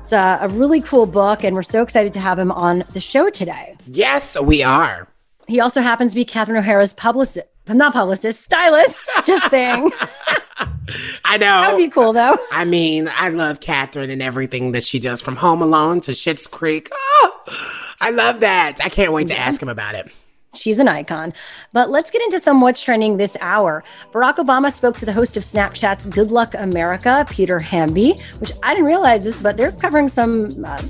It's 0.00 0.12
a, 0.12 0.38
a 0.40 0.48
really 0.48 0.80
cool 0.80 1.04
book, 1.04 1.44
and 1.44 1.54
we're 1.54 1.62
so 1.62 1.82
excited 1.82 2.14
to 2.14 2.20
have 2.20 2.38
him 2.38 2.50
on 2.50 2.82
the 2.94 3.00
show 3.00 3.28
today. 3.28 3.76
Yes, 3.86 4.40
we 4.40 4.62
are. 4.62 5.06
He 5.46 5.60
also 5.60 5.82
happens 5.82 6.12
to 6.12 6.16
be 6.16 6.24
Catherine 6.24 6.56
O'Hara's 6.56 6.94
publicist, 6.94 7.46
not 7.68 7.92
publicist, 7.94 8.42
stylist. 8.42 9.08
Just 9.24 9.50
saying. 9.50 9.90
I 11.24 11.38
know. 11.38 11.46
That 11.46 11.72
would 11.72 11.78
be 11.78 11.88
cool, 11.88 12.12
though. 12.12 12.36
I 12.52 12.64
mean, 12.64 13.08
I 13.14 13.30
love 13.30 13.60
Catherine 13.60 14.10
and 14.10 14.22
everything 14.22 14.72
that 14.72 14.82
she 14.82 14.98
does 14.98 15.22
from 15.22 15.36
Home 15.36 15.62
Alone 15.62 16.00
to 16.02 16.12
Schitt's 16.12 16.46
Creek. 16.46 16.90
Oh, 16.92 17.42
I 18.00 18.10
love 18.10 18.40
that. 18.40 18.80
I 18.84 18.88
can't 18.90 19.12
wait 19.12 19.28
to 19.28 19.38
ask 19.38 19.62
him 19.62 19.68
about 19.70 19.94
it. 19.94 20.10
She's 20.54 20.78
an 20.78 20.88
icon. 20.88 21.32
But 21.72 21.90
let's 21.90 22.10
get 22.10 22.22
into 22.22 22.38
some 22.38 22.60
what's 22.60 22.82
trending 22.82 23.16
this 23.16 23.36
hour. 23.40 23.82
Barack 24.12 24.36
Obama 24.36 24.70
spoke 24.70 24.96
to 24.98 25.06
the 25.06 25.12
host 25.12 25.36
of 25.36 25.42
Snapchat's 25.42 26.06
Good 26.06 26.30
Luck 26.30 26.54
America, 26.54 27.26
Peter 27.30 27.58
Hamby, 27.58 28.20
which 28.38 28.52
I 28.62 28.74
didn't 28.74 28.86
realize 28.86 29.24
this, 29.24 29.38
but 29.38 29.56
they're 29.56 29.72
covering 29.72 30.08
some. 30.08 30.64
Uh, 30.64 30.82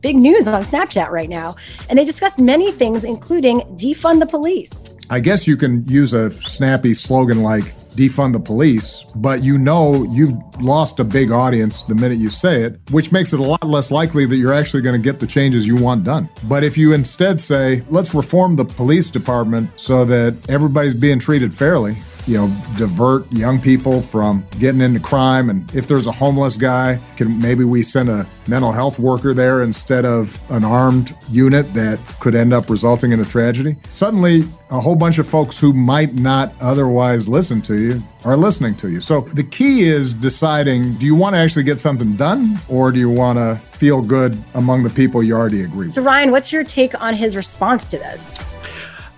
big 0.00 0.16
news 0.16 0.48
on 0.48 0.62
Snapchat 0.62 1.10
right 1.10 1.28
now. 1.28 1.56
And 1.88 1.98
they 1.98 2.04
discussed 2.04 2.38
many 2.38 2.72
things, 2.72 3.04
including 3.04 3.60
defund 3.76 4.20
the 4.20 4.26
police. 4.26 4.96
I 5.10 5.20
guess 5.20 5.46
you 5.46 5.56
can 5.56 5.86
use 5.88 6.12
a 6.12 6.30
snappy 6.30 6.94
slogan 6.94 7.42
like 7.42 7.74
defund 7.94 8.32
the 8.32 8.40
police, 8.40 9.04
but 9.16 9.42
you 9.42 9.58
know 9.58 10.04
you've 10.10 10.32
lost 10.62 10.98
a 11.00 11.04
big 11.04 11.30
audience 11.30 11.84
the 11.84 11.94
minute 11.94 12.18
you 12.18 12.30
say 12.30 12.62
it, 12.62 12.80
which 12.90 13.12
makes 13.12 13.32
it 13.32 13.40
a 13.40 13.42
lot 13.42 13.62
less 13.64 13.90
likely 13.90 14.26
that 14.26 14.36
you're 14.36 14.52
actually 14.52 14.82
going 14.82 15.00
to 15.00 15.02
get 15.02 15.20
the 15.20 15.26
changes 15.26 15.66
you 15.66 15.76
want 15.76 16.04
done. 16.04 16.28
But 16.44 16.64
if 16.64 16.78
you 16.78 16.94
instead 16.94 17.38
say, 17.38 17.82
let's 17.90 18.14
reform 18.14 18.56
the 18.56 18.64
police 18.64 19.10
department 19.10 19.68
so 19.76 20.04
that 20.06 20.36
everybody's 20.48 20.94
being 20.94 21.18
treated 21.18 21.54
fairly, 21.54 21.96
you 22.26 22.36
know, 22.36 22.54
divert 22.76 23.30
young 23.32 23.60
people 23.60 24.02
from 24.02 24.46
getting 24.58 24.80
into 24.80 25.00
crime. 25.00 25.50
And 25.50 25.72
if 25.74 25.86
there's 25.86 26.06
a 26.06 26.12
homeless 26.12 26.56
guy, 26.56 27.00
can 27.16 27.40
maybe 27.40 27.64
we 27.64 27.82
send 27.82 28.08
a 28.08 28.26
mental 28.46 28.72
health 28.72 28.98
worker 28.98 29.34
there 29.34 29.62
instead 29.62 30.04
of 30.04 30.40
an 30.50 30.64
armed 30.64 31.16
unit 31.30 31.72
that 31.74 31.98
could 32.20 32.34
end 32.34 32.52
up 32.52 32.70
resulting 32.70 33.12
in 33.12 33.20
a 33.20 33.24
tragedy? 33.24 33.76
Suddenly, 33.88 34.42
a 34.70 34.80
whole 34.80 34.96
bunch 34.96 35.18
of 35.18 35.26
folks 35.26 35.58
who 35.58 35.72
might 35.72 36.14
not 36.14 36.54
otherwise 36.60 37.28
listen 37.28 37.60
to 37.62 37.76
you 37.76 38.02
are 38.24 38.36
listening 38.36 38.74
to 38.76 38.90
you. 38.90 39.00
So 39.00 39.22
the 39.22 39.44
key 39.44 39.82
is 39.82 40.14
deciding 40.14 40.94
do 40.94 41.06
you 41.06 41.14
want 41.14 41.34
to 41.34 41.40
actually 41.40 41.64
get 41.64 41.78
something 41.78 42.16
done 42.16 42.58
or 42.68 42.90
do 42.92 42.98
you 42.98 43.10
want 43.10 43.38
to 43.38 43.60
feel 43.76 44.00
good 44.00 44.42
among 44.54 44.82
the 44.82 44.90
people 44.90 45.22
you 45.22 45.34
already 45.34 45.64
agree 45.64 45.86
with? 45.86 45.94
So, 45.94 46.02
Ryan, 46.02 46.30
what's 46.30 46.52
your 46.52 46.64
take 46.64 46.98
on 47.00 47.14
his 47.14 47.36
response 47.36 47.86
to 47.88 47.98
this? 47.98 48.48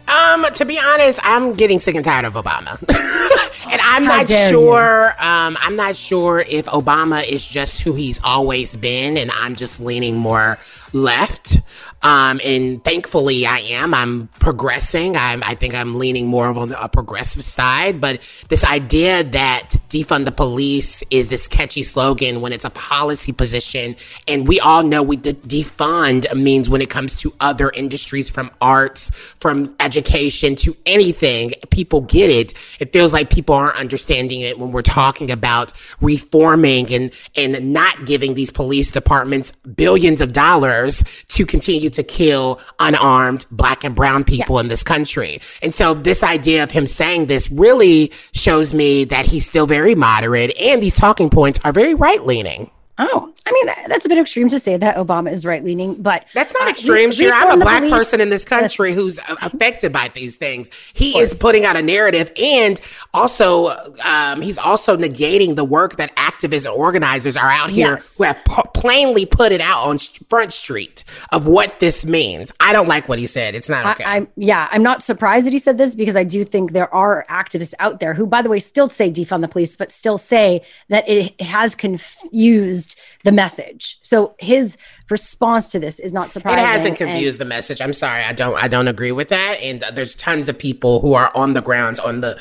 Um, 0.06 0.46
to 0.54 0.64
be 0.64 0.78
honest, 0.78 1.18
I'm 1.22 1.54
getting 1.54 1.80
sick 1.80 1.94
and 1.94 2.04
tired 2.04 2.24
of 2.24 2.34
Obama. 2.34 2.78
and 3.70 3.80
I'm 3.80 4.04
How 4.04 4.18
not 4.18 4.28
sure 4.28 5.14
um 5.18 5.56
I'm 5.60 5.76
not 5.76 5.96
sure 5.96 6.40
if 6.40 6.66
Obama 6.66 7.26
is 7.26 7.46
just 7.46 7.80
who 7.80 7.94
he's 7.94 8.20
always 8.22 8.76
been 8.76 9.16
and 9.16 9.30
I'm 9.30 9.54
just 9.56 9.80
leaning 9.80 10.16
more 10.16 10.58
left. 10.94 11.58
Um, 12.02 12.40
and 12.44 12.84
thankfully 12.84 13.46
I 13.46 13.60
am. 13.60 13.94
I'm 13.94 14.28
progressing. 14.38 15.16
I'm, 15.16 15.42
I 15.42 15.54
think 15.54 15.74
I'm 15.74 15.98
leaning 15.98 16.26
more 16.26 16.46
on 16.46 16.72
a 16.72 16.88
progressive 16.88 17.44
side. 17.44 18.00
But 18.00 18.20
this 18.48 18.64
idea 18.64 19.24
that 19.24 19.76
defund 19.88 20.26
the 20.26 20.32
police 20.32 21.02
is 21.10 21.30
this 21.30 21.48
catchy 21.48 21.82
slogan 21.82 22.40
when 22.42 22.52
it's 22.52 22.64
a 22.64 22.70
policy 22.70 23.32
position, 23.32 23.96
and 24.28 24.46
we 24.46 24.60
all 24.60 24.82
know 24.82 25.02
we 25.02 25.16
de- 25.16 25.34
defund 25.34 26.32
means 26.34 26.68
when 26.68 26.82
it 26.82 26.90
comes 26.90 27.16
to 27.16 27.34
other 27.40 27.70
industries, 27.70 28.28
from 28.28 28.50
arts, 28.60 29.10
from 29.40 29.74
education 29.80 30.56
to 30.56 30.76
anything, 30.84 31.54
people 31.70 32.02
get 32.02 32.30
it. 32.30 32.54
It 32.80 32.92
feels 32.92 33.12
like 33.12 33.30
people 33.30 33.54
aren't 33.54 33.76
understanding 33.76 34.42
it 34.42 34.58
when 34.58 34.72
we're 34.72 34.82
talking 34.82 35.30
about 35.30 35.72
reforming 36.00 36.92
and 36.92 37.10
and 37.34 37.72
not 37.72 38.04
giving 38.04 38.34
these 38.34 38.50
police 38.50 38.90
departments 38.90 39.52
billions 39.74 40.20
of 40.20 40.32
dollars 40.32 40.83
to 40.90 41.46
continue 41.46 41.90
to 41.90 42.02
kill 42.02 42.60
unarmed 42.78 43.46
black 43.50 43.84
and 43.84 43.94
brown 43.94 44.24
people 44.24 44.56
yes. 44.56 44.64
in 44.64 44.68
this 44.68 44.82
country. 44.82 45.40
And 45.62 45.72
so 45.72 45.94
this 45.94 46.22
idea 46.22 46.62
of 46.62 46.70
him 46.70 46.86
saying 46.86 47.26
this 47.26 47.50
really 47.50 48.12
shows 48.32 48.74
me 48.74 49.04
that 49.04 49.26
he's 49.26 49.46
still 49.46 49.66
very 49.66 49.94
moderate 49.94 50.56
and 50.58 50.82
these 50.82 50.96
talking 50.96 51.30
points 51.30 51.58
are 51.64 51.72
very 51.72 51.94
right 51.94 52.24
leaning. 52.24 52.70
Oh, 52.98 53.33
I 53.46 53.52
mean, 53.52 53.66
that's 53.88 54.06
a 54.06 54.08
bit 54.08 54.16
extreme 54.16 54.48
to 54.48 54.58
say 54.58 54.78
that 54.78 54.96
Obama 54.96 55.30
is 55.30 55.44
right 55.44 55.62
leaning, 55.62 56.00
but 56.00 56.24
that's 56.32 56.54
not 56.54 56.66
uh, 56.66 56.70
extreme. 56.70 57.10
Re- 57.10 57.30
I'm 57.30 57.60
a 57.60 57.62
black 57.62 57.82
person 57.90 58.22
in 58.22 58.30
this 58.30 58.42
country 58.42 58.94
who's 58.94 59.18
affected 59.42 59.92
by 59.92 60.08
these 60.08 60.36
things. 60.36 60.70
He 60.94 61.18
is 61.18 61.34
putting 61.34 61.66
out 61.66 61.76
a 61.76 61.82
narrative, 61.82 62.32
and 62.38 62.80
also, 63.12 63.94
um, 64.02 64.40
he's 64.40 64.56
also 64.56 64.96
negating 64.96 65.56
the 65.56 65.64
work 65.64 65.96
that 65.96 66.16
activists 66.16 66.64
and 66.64 66.74
organizers 66.74 67.36
are 67.36 67.50
out 67.50 67.68
here 67.68 67.92
yes. 67.94 68.16
who 68.16 68.24
have 68.24 68.42
p- 68.46 68.62
plainly 68.72 69.26
put 69.26 69.52
it 69.52 69.60
out 69.60 69.88
on 69.88 69.98
Front 70.30 70.54
Street 70.54 71.04
of 71.30 71.46
what 71.46 71.80
this 71.80 72.06
means. 72.06 72.50
I 72.60 72.72
don't 72.72 72.88
like 72.88 73.10
what 73.10 73.18
he 73.18 73.26
said. 73.26 73.54
It's 73.54 73.68
not 73.68 73.84
okay. 73.84 74.04
I, 74.04 74.16
I'm, 74.16 74.28
yeah, 74.36 74.68
I'm 74.70 74.82
not 74.82 75.02
surprised 75.02 75.44
that 75.46 75.52
he 75.52 75.58
said 75.58 75.76
this 75.76 75.94
because 75.94 76.16
I 76.16 76.24
do 76.24 76.44
think 76.44 76.72
there 76.72 76.92
are 76.94 77.26
activists 77.28 77.74
out 77.78 78.00
there 78.00 78.14
who, 78.14 78.26
by 78.26 78.40
the 78.40 78.48
way, 78.48 78.58
still 78.58 78.88
say 78.88 79.10
defund 79.10 79.42
the 79.42 79.48
police, 79.48 79.76
but 79.76 79.92
still 79.92 80.16
say 80.16 80.62
that 80.88 81.06
it 81.06 81.38
has 81.42 81.74
confused 81.74 82.98
the 83.22 83.33
message. 83.34 83.98
So 84.02 84.34
his 84.38 84.76
response 85.10 85.68
to 85.70 85.80
this 85.80 85.98
is 86.00 86.12
not 86.12 86.32
surprising. 86.32 86.64
It 86.64 86.68
hasn't 86.68 86.96
confused 86.96 87.40
and- 87.40 87.46
the 87.50 87.54
message. 87.54 87.80
I'm 87.80 87.92
sorry, 87.92 88.24
I 88.24 88.32
don't 88.32 88.56
I 88.56 88.68
don't 88.68 88.88
agree 88.88 89.12
with 89.12 89.28
that. 89.28 89.60
And 89.60 89.84
there's 89.94 90.14
tons 90.14 90.48
of 90.48 90.58
people 90.58 91.00
who 91.00 91.14
are 91.14 91.30
on 91.36 91.52
the 91.54 91.62
grounds 91.62 91.98
on 91.98 92.20
the 92.20 92.40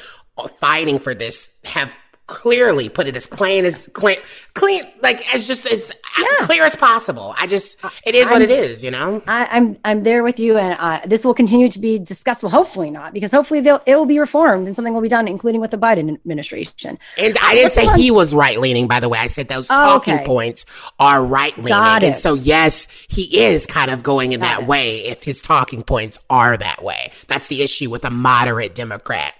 fighting 0.60 0.99
for 0.99 1.13
this 1.13 1.56
have 1.63 1.91
clearly 2.27 2.88
put 2.88 3.05
it 3.05 3.15
as 3.15 3.25
clean 3.25 3.65
as 3.65 3.89
clean, 3.93 4.17
clean, 4.53 4.81
like 5.01 5.33
as 5.33 5.45
just 5.45 5.65
as 5.65 5.91
yeah. 6.17 6.45
clear 6.45 6.63
as 6.63 6.75
possible. 6.75 7.36
I 7.38 7.47
just, 7.47 7.77
it 8.05 8.15
is 8.15 8.27
I'm, 8.27 8.33
what 8.33 8.41
it 8.41 8.51
is, 8.51 8.83
you 8.83 8.91
know. 8.91 9.21
I, 9.27 9.43
am 9.45 9.49
I'm, 9.51 9.77
I'm 9.83 10.03
there 10.03 10.23
with 10.23 10.39
you, 10.39 10.57
and 10.57 10.77
uh, 10.79 11.01
this 11.05 11.25
will 11.25 11.33
continue 11.33 11.67
to 11.67 11.79
be 11.79 11.99
discussed. 11.99 12.41
Well, 12.41 12.51
hopefully 12.51 12.91
not, 12.91 13.13
because 13.13 13.31
hopefully 13.31 13.59
they'll 13.59 13.81
it 13.86 13.95
will 13.95 14.05
be 14.05 14.19
reformed 14.19 14.67
and 14.67 14.75
something 14.75 14.93
will 14.93 15.01
be 15.01 15.09
done, 15.09 15.27
including 15.27 15.59
with 15.59 15.71
the 15.71 15.77
Biden 15.77 16.09
administration. 16.13 16.97
And 17.17 17.38
I 17.41 17.55
didn't 17.55 17.71
say 17.71 17.88
he 17.97 18.09
was 18.09 18.33
right 18.33 18.59
leaning, 18.59 18.88
by 18.88 18.99
the 18.99 19.09
way. 19.09 19.19
I 19.19 19.27
said 19.27 19.49
those 19.49 19.69
oh, 19.69 19.75
talking 19.75 20.15
okay. 20.15 20.25
points 20.25 20.65
are 20.99 21.23
right 21.23 21.57
leaning, 21.57 22.09
and 22.09 22.15
so 22.15 22.36
yes, 22.36 22.88
he 23.09 23.43
is 23.43 23.65
kind 23.65 23.91
of 23.91 24.01
going 24.01 24.31
in 24.31 24.39
Got 24.39 24.45
that 24.45 24.62
it. 24.62 24.67
way. 24.67 25.05
If 25.05 25.23
his 25.23 25.41
talking 25.41 25.83
points 25.83 26.17
are 26.29 26.55
that 26.55 26.83
way, 26.83 27.12
that's 27.27 27.47
the 27.47 27.62
issue 27.62 27.89
with 27.89 28.05
a 28.05 28.09
moderate 28.09 28.75
Democrat. 28.75 29.33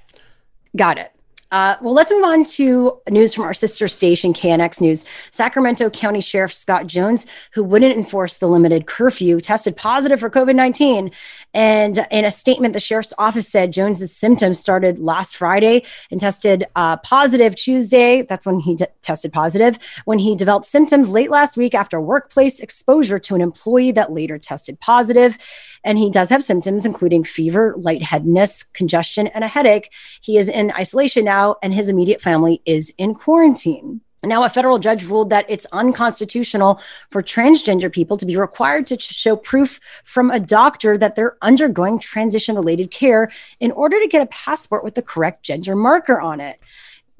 Got 0.76 0.98
it. 0.98 1.12
Uh, 1.54 1.78
well, 1.82 1.94
let's 1.94 2.12
move 2.12 2.24
on 2.24 2.44
to 2.44 3.00
news 3.12 3.36
from 3.36 3.44
our 3.44 3.54
sister 3.54 3.88
station, 3.88 4.34
KNX 4.34 4.82
News. 4.82 5.06
Sacramento 5.30 5.88
County 5.92 6.20
Sheriff 6.20 6.52
Scott 6.52 6.88
Jones, 6.88 7.28
who 7.52 7.63
wouldn't 7.63 7.96
enforce 7.96 8.39
the 8.39 8.48
limited 8.48 8.88
curfew, 8.88 9.39
tested 9.39 9.78
positive 9.78 10.20
for 10.20 10.32
COVID 10.32 10.56
19. 10.56 11.12
And 11.54 12.08
in 12.10 12.26
a 12.26 12.32
statement, 12.32 12.74
the 12.74 12.80
sheriff's 12.80 13.13
office 13.20 13.48
said 13.48 13.72
Jones's 13.72 14.12
symptoms 14.12 14.60
started 14.60 14.98
last 14.98 15.38
Friday 15.38 15.84
and 16.10 16.20
tested 16.20 16.66
uh, 16.76 16.98
positive 16.98 17.56
Tuesday. 17.56 18.24
That's 18.24 18.48
when 18.48 18.60
he 18.60 18.76
tested 19.04 19.32
positive. 19.32 19.78
When 20.06 20.18
he 20.18 20.36
developed 20.36 20.66
symptoms 20.66 21.10
late 21.10 21.30
last 21.30 21.56
week 21.56 21.76
after 21.76 22.02
workplace 22.02 22.62
exposure 22.62 23.20
to 23.20 23.36
an 23.36 23.42
employee 23.42 23.92
that 23.92 24.12
later 24.12 24.39
tested 24.39 24.80
positive. 24.80 25.38
And 25.84 25.98
he 25.98 26.10
does 26.10 26.30
have 26.30 26.43
symptoms, 26.43 26.86
including 26.86 27.24
fever, 27.24 27.76
lightheadedness, 27.78 28.63
congestion, 28.74 29.28
and 29.28 29.43
a 29.43 29.48
headache. 29.48 29.91
He 30.22 30.38
is 30.38 30.50
in 30.50 30.72
isolation 30.72 31.26
now, 31.26 31.58
and 31.62 31.74
his 31.74 31.89
immediate 31.89 32.22
family 32.22 32.62
is 32.65 32.93
in 32.98 33.15
quarantine. 33.15 34.02
Now, 34.26 34.43
a 34.43 34.50
federal 34.50 34.80
judge 34.80 35.04
ruled 35.06 35.30
that 35.32 35.46
it's 35.50 35.67
unconstitutional 35.74 36.80
for 37.12 37.22
transgender 37.22 37.91
people 37.91 38.15
to 38.17 38.26
be 38.26 38.38
required 38.38 38.88
to 38.88 39.00
show 39.00 39.36
proof 39.36 39.82
from 40.06 40.32
a 40.32 40.39
doctor 40.39 40.98
that 40.98 41.15
they're 41.15 41.38
undergoing 41.41 42.00
transition 42.00 42.56
related 42.56 42.89
care 42.89 43.30
in 43.60 43.72
order 43.72 44.00
to 44.00 44.08
get 44.08 44.22
a 44.22 44.28
passport 44.28 44.84
with 44.84 44.96
the 44.96 45.02
correct 45.02 45.43
gender 45.43 45.76
marker 45.76 46.22
on 46.22 46.39
it. 46.39 46.60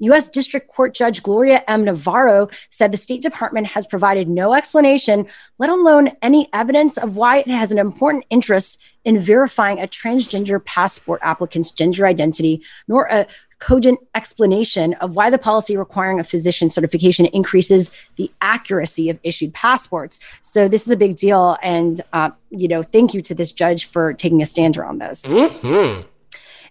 U.S. 0.00 0.28
District 0.28 0.68
Court 0.68 0.94
Judge 0.94 1.22
Gloria 1.22 1.62
M. 1.68 1.84
Navarro 1.84 2.48
said 2.70 2.92
the 2.92 2.96
State 2.96 3.22
Department 3.22 3.68
has 3.68 3.86
provided 3.86 4.28
no 4.28 4.54
explanation, 4.54 5.26
let 5.58 5.70
alone 5.70 6.10
any 6.22 6.48
evidence 6.52 6.98
of 6.98 7.16
why 7.16 7.38
it 7.38 7.48
has 7.48 7.72
an 7.72 7.78
important 7.78 8.24
interest 8.30 8.80
in 9.04 9.18
verifying 9.18 9.80
a 9.80 9.86
transgender 9.86 10.64
passport 10.64 11.20
applicant's 11.22 11.70
gender 11.70 12.06
identity, 12.06 12.62
nor 12.88 13.06
a 13.06 13.26
cogent 13.58 13.98
explanation 14.14 14.92
of 14.94 15.16
why 15.16 15.30
the 15.30 15.38
policy 15.38 15.76
requiring 15.76 16.20
a 16.20 16.24
physician 16.24 16.68
certification 16.68 17.26
increases 17.26 17.92
the 18.16 18.30
accuracy 18.40 19.08
of 19.08 19.18
issued 19.22 19.54
passports. 19.54 20.18
So 20.42 20.68
this 20.68 20.82
is 20.82 20.90
a 20.90 20.96
big 20.96 21.16
deal, 21.16 21.56
and 21.62 22.00
uh, 22.12 22.30
you 22.50 22.68
know, 22.68 22.82
thank 22.82 23.14
you 23.14 23.22
to 23.22 23.34
this 23.34 23.52
judge 23.52 23.86
for 23.86 24.12
taking 24.12 24.42
a 24.42 24.46
stand 24.46 24.76
around 24.76 25.00
this. 25.00 25.22
Mm-hmm. 25.24 26.06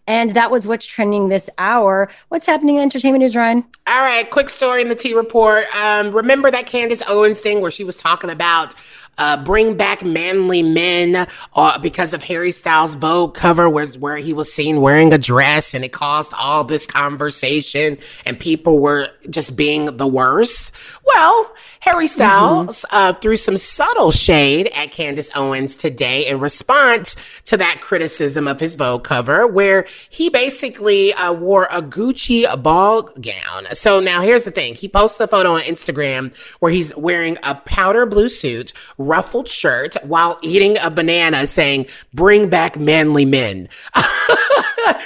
And 0.05 0.31
that 0.31 0.51
was 0.51 0.67
what's 0.67 0.85
trending 0.85 1.29
this 1.29 1.49
hour. 1.57 2.09
What's 2.27 2.45
happening 2.45 2.75
in 2.75 2.81
entertainment 2.81 3.21
news, 3.21 3.35
Ryan? 3.35 3.65
All 3.87 4.01
right, 4.01 4.29
quick 4.29 4.49
story 4.49 4.81
in 4.81 4.89
the 4.89 4.95
T 4.95 5.13
report. 5.13 5.65
Um, 5.75 6.11
remember 6.11 6.51
that 6.51 6.65
Candace 6.65 7.01
Owens 7.07 7.39
thing 7.39 7.61
where 7.61 7.71
she 7.71 7.83
was 7.83 7.95
talking 7.95 8.29
about 8.29 8.75
uh, 9.17 9.43
bring 9.43 9.75
back 9.75 10.03
manly 10.03 10.63
men 10.63 11.27
uh, 11.55 11.79
because 11.79 12.13
of 12.13 12.23
Harry 12.23 12.51
Styles' 12.51 12.95
Vogue 12.95 13.33
cover 13.33 13.69
where, 13.69 13.87
where 13.87 14.17
he 14.17 14.33
was 14.33 14.51
seen 14.51 14.81
wearing 14.81 15.13
a 15.13 15.17
dress 15.17 15.73
and 15.73 15.83
it 15.85 15.91
caused 15.91 16.33
all 16.33 16.63
this 16.63 16.85
conversation 16.85 17.97
and 18.25 18.39
people 18.39 18.79
were 18.79 19.09
just 19.29 19.55
being 19.55 19.97
the 19.97 20.07
worst. 20.07 20.71
Well, 21.05 21.53
Harry 21.81 22.05
mm-hmm. 22.05 22.15
Styles 22.15 22.81
mm-hmm. 22.81 22.95
uh, 22.95 23.13
threw 23.13 23.35
some 23.35 23.57
subtle 23.57 24.11
shade 24.11 24.67
at 24.73 24.91
Candace 24.91 25.29
Owens 25.35 25.75
today 25.75 26.25
in 26.25 26.39
response 26.39 27.15
to 27.45 27.57
that 27.57 27.81
criticism 27.81 28.47
of 28.47 28.59
his 28.59 28.75
Vogue 28.75 29.03
cover, 29.03 29.45
where 29.45 29.85
he 30.09 30.29
basically 30.29 31.13
uh, 31.13 31.33
wore 31.33 31.67
a 31.69 31.81
Gucci 31.81 32.43
ball 32.63 33.03
gown. 33.03 33.67
So 33.73 33.99
now 33.99 34.21
here's 34.21 34.45
the 34.45 34.51
thing: 34.51 34.75
he 34.75 34.87
posts 34.87 35.19
a 35.19 35.27
photo 35.27 35.55
on 35.55 35.61
Instagram 35.61 36.35
where 36.59 36.71
he's 36.71 36.95
wearing 36.95 37.37
a 37.43 37.55
powder 37.55 38.05
blue 38.05 38.29
suit, 38.29 38.71
ruffled 39.03 39.47
shirt, 39.47 39.95
while 40.03 40.39
eating 40.41 40.77
a 40.79 40.89
banana, 40.89 41.47
saying 41.47 41.87
"Bring 42.13 42.49
back 42.49 42.79
manly 42.79 43.25
men." 43.25 43.69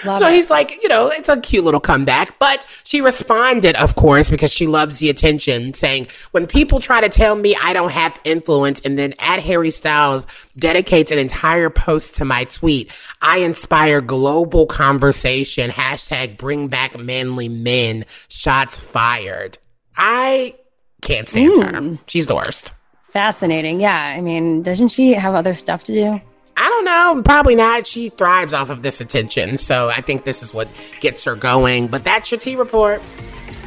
so 0.04 0.28
it. 0.28 0.34
he's 0.34 0.50
like, 0.50 0.82
you 0.82 0.90
know, 0.90 1.08
it's 1.08 1.30
a 1.30 1.40
cute 1.40 1.64
little 1.64 1.80
comeback. 1.80 2.38
But 2.40 2.66
she 2.84 3.02
responded, 3.02 3.76
of 3.76 3.96
course, 3.96 4.30
because 4.30 4.52
she 4.52 4.68
loves 4.68 5.00
the 5.00 5.10
attention, 5.10 5.74
saying, 5.74 6.08
when 6.32 6.48
people 6.48 6.80
try 6.80 7.02
to 7.02 7.10
tell 7.10 7.36
me 7.36 7.56
I 7.56 7.74
don't 7.74 7.92
have 7.92 8.20
influence, 8.24 8.82
and 8.82 8.98
then 8.98 9.14
at 9.20 9.40
Harry 9.40 9.72
Styles 9.72 10.28
dedicates 10.58 11.12
an 11.12 11.20
entire 11.20 11.70
post 11.70 12.16
to 12.16 12.26
my 12.26 12.46
tweet, 12.46 12.92
I 13.22 13.40
inspire 13.40 14.02
global 14.02 14.66
conversation. 14.66 15.70
Hashtag 15.72 16.38
bring 16.38 16.68
back 16.68 16.98
manly 16.98 17.50
men. 17.50 18.06
Shots 18.28 18.80
fired. 18.80 19.58
I 19.96 20.56
can't 21.02 21.28
stand 21.28 21.58
mm. 21.58 21.98
her. 21.98 22.04
She's 22.08 22.28
the 22.28 22.36
worst. 22.36 22.72
Fascinating. 23.18 23.82
Yeah. 23.82 23.98
I 23.98 24.22
mean, 24.22 24.62
doesn't 24.62 24.90
she 24.90 25.14
have 25.14 25.34
other 25.34 25.56
stuff 25.56 25.84
to 25.86 25.92
do? 25.92 26.22
I 26.56 26.70
don't 26.70 26.86
know. 26.86 27.24
Probably 27.24 27.56
not. 27.56 27.88
She 27.88 28.10
thrives 28.10 28.54
off 28.54 28.70
of 28.70 28.84
this 28.84 29.02
attention. 29.02 29.58
So 29.58 29.90
I 29.90 30.02
think 30.02 30.24
this 30.24 30.44
is 30.44 30.54
what 30.54 30.68
gets 31.00 31.24
her 31.24 31.36
going. 31.36 31.88
But 31.88 32.04
that's 32.04 32.30
your 32.30 32.40
T 32.40 32.56
report. 32.56 33.02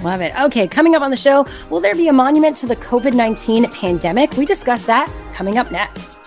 Love 0.05 0.21
it. 0.21 0.41
Okay, 0.41 0.69
coming 0.69 0.95
up 0.95 1.03
on 1.03 1.11
the 1.11 1.17
show, 1.17 1.45
will 1.69 1.81
there 1.81 1.97
be 1.97 2.07
a 2.07 2.13
monument 2.13 2.57
to 2.59 2.67
the 2.67 2.77
COVID 2.77 3.13
19 3.13 3.69
pandemic? 3.73 4.35
We 4.35 4.47
discuss 4.47 4.87
that 4.87 5.13
coming 5.35 5.59
up 5.59 5.73
next. 5.73 6.20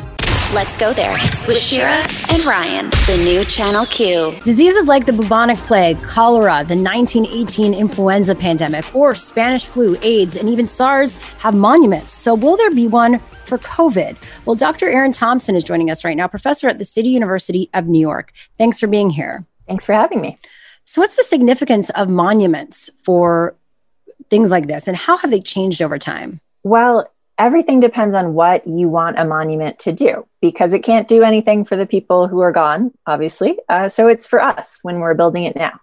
Let's 0.53 0.77
go 0.77 0.93
there 0.93 1.13
with 1.47 1.57
Shira 1.57 2.05
and 2.29 2.45
Ryan, 2.45 2.91
the 3.07 3.19
new 3.25 3.43
Channel 3.43 3.87
Q. 3.87 4.35
Diseases 4.43 4.85
like 4.85 5.07
the 5.07 5.11
bubonic 5.11 5.57
plague, 5.57 5.99
cholera, 6.03 6.63
the 6.63 6.75
1918 6.75 7.73
influenza 7.73 8.35
pandemic, 8.35 8.95
or 8.95 9.15
Spanish 9.15 9.65
flu, 9.65 9.97
AIDS, 10.03 10.35
and 10.35 10.47
even 10.47 10.67
SARS 10.67 11.15
have 11.39 11.55
monuments. 11.55 12.13
So, 12.13 12.35
will 12.35 12.55
there 12.55 12.69
be 12.69 12.85
one 12.85 13.17
for 13.45 13.57
COVID? 13.57 14.15
Well, 14.45 14.55
Dr. 14.55 14.87
Erin 14.87 15.11
Thompson 15.11 15.55
is 15.55 15.63
joining 15.63 15.89
us 15.89 16.05
right 16.05 16.15
now, 16.15 16.27
professor 16.27 16.69
at 16.69 16.77
the 16.77 16.85
City 16.85 17.09
University 17.09 17.71
of 17.73 17.87
New 17.87 17.99
York. 17.99 18.31
Thanks 18.59 18.79
for 18.79 18.85
being 18.85 19.09
here. 19.09 19.47
Thanks 19.67 19.85
for 19.85 19.93
having 19.93 20.21
me. 20.21 20.37
So, 20.85 21.01
what's 21.01 21.15
the 21.15 21.23
significance 21.23 21.89
of 21.89 22.09
monuments 22.09 22.91
for 23.03 23.55
things 24.29 24.51
like 24.51 24.67
this, 24.67 24.87
and 24.87 24.95
how 24.95 25.17
have 25.17 25.31
they 25.31 25.41
changed 25.41 25.81
over 25.81 25.97
time? 25.97 26.39
Well, 26.61 27.11
everything 27.37 27.79
depends 27.79 28.15
on 28.15 28.33
what 28.33 28.67
you 28.67 28.89
want 28.89 29.19
a 29.19 29.25
monument 29.25 29.79
to 29.79 29.91
do 29.91 30.27
because 30.41 30.73
it 30.73 30.83
can't 30.83 31.07
do 31.07 31.23
anything 31.23 31.65
for 31.65 31.75
the 31.75 31.85
people 31.85 32.27
who 32.27 32.41
are 32.41 32.51
gone, 32.51 32.91
obviously. 33.07 33.57
Uh, 33.69 33.89
so 33.89 34.07
it's 34.07 34.27
for 34.27 34.41
us 34.41 34.79
when 34.83 34.99
we're 34.99 35.13
building 35.13 35.43
it 35.43 35.55
now. 35.55 35.79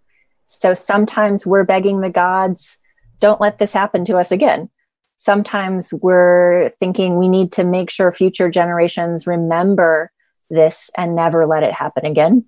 So 0.46 0.74
sometimes 0.74 1.46
we're 1.46 1.64
begging 1.64 2.00
the 2.00 2.10
gods, 2.10 2.78
don't 3.20 3.40
let 3.40 3.58
this 3.58 3.72
happen 3.72 4.04
to 4.06 4.16
us 4.16 4.32
again. 4.32 4.68
Sometimes 5.16 5.92
we're 5.92 6.70
thinking 6.80 7.16
we 7.16 7.28
need 7.28 7.52
to 7.52 7.64
make 7.64 7.90
sure 7.90 8.10
future 8.10 8.48
generations 8.48 9.26
remember 9.26 10.10
this 10.48 10.90
and 10.96 11.14
never 11.14 11.46
let 11.46 11.62
it 11.62 11.72
happen 11.72 12.04
again 12.04 12.44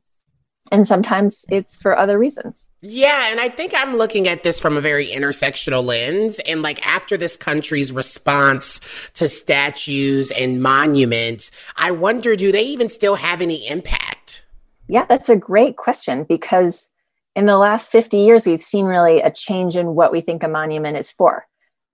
and 0.71 0.87
sometimes 0.87 1.45
it's 1.51 1.77
for 1.77 1.97
other 1.97 2.19
reasons. 2.19 2.69
Yeah, 2.81 3.31
and 3.31 3.41
I 3.41 3.49
think 3.49 3.75
I'm 3.75 3.97
looking 3.97 4.29
at 4.29 4.43
this 4.43 4.61
from 4.61 4.77
a 4.77 4.81
very 4.81 5.09
intersectional 5.09 5.85
lens. 5.85 6.39
And 6.41 6.63
like 6.63 6.85
after 6.87 7.17
this 7.17 7.37
country's 7.37 7.93
response 7.93 8.81
to 9.15 9.29
statues 9.29 10.31
and 10.31 10.63
monuments, 10.63 11.51
I 11.77 11.91
wonder 11.91 12.37
do 12.37 12.53
they 12.53 12.63
even 12.63 12.89
still 12.89 13.17
have 13.17 13.41
any 13.41 13.67
impact? 13.67 14.45
Yeah, 14.89 15.05
that's 15.07 15.29
a 15.29 15.37
great 15.37 15.77
question 15.77 16.25
because 16.25 16.89
in 17.35 17.47
the 17.47 17.59
last 17.59 17.91
50 17.91 18.19
years, 18.19 18.47
we've 18.47 18.63
seen 18.63 18.87
really 18.87 19.21
a 19.21 19.31
change 19.31 19.77
in 19.77 19.95
what 19.95 20.13
we 20.13 20.21
think 20.21 20.43
a 20.43 20.49
monument 20.49 20.97
is 20.97 21.11
for. 21.11 21.47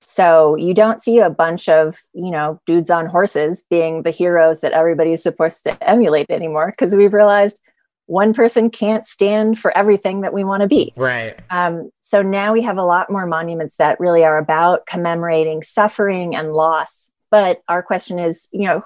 So 0.02 0.56
you 0.56 0.74
don't 0.74 1.02
see 1.02 1.18
a 1.18 1.30
bunch 1.30 1.68
of, 1.68 1.98
you 2.14 2.30
know, 2.30 2.60
dudes 2.66 2.90
on 2.90 3.06
horses 3.06 3.64
being 3.68 4.02
the 4.02 4.10
heroes 4.10 4.60
that 4.60 4.72
everybody 4.72 5.12
is 5.12 5.22
supposed 5.22 5.64
to 5.64 5.88
emulate 5.88 6.30
anymore 6.30 6.70
because 6.70 6.94
we've 6.94 7.12
realized 7.12 7.60
one 8.08 8.32
person 8.32 8.70
can't 8.70 9.04
stand 9.04 9.58
for 9.58 9.76
everything 9.76 10.22
that 10.22 10.32
we 10.32 10.42
want 10.42 10.62
to 10.62 10.66
be. 10.66 10.94
Right. 10.96 11.38
Um, 11.50 11.90
so 12.00 12.22
now 12.22 12.54
we 12.54 12.62
have 12.62 12.78
a 12.78 12.82
lot 12.82 13.10
more 13.10 13.26
monuments 13.26 13.76
that 13.76 14.00
really 14.00 14.24
are 14.24 14.38
about 14.38 14.86
commemorating 14.86 15.62
suffering 15.62 16.34
and 16.34 16.54
loss. 16.54 17.10
But 17.30 17.62
our 17.68 17.82
question 17.82 18.18
is, 18.18 18.48
you 18.50 18.66
know, 18.66 18.82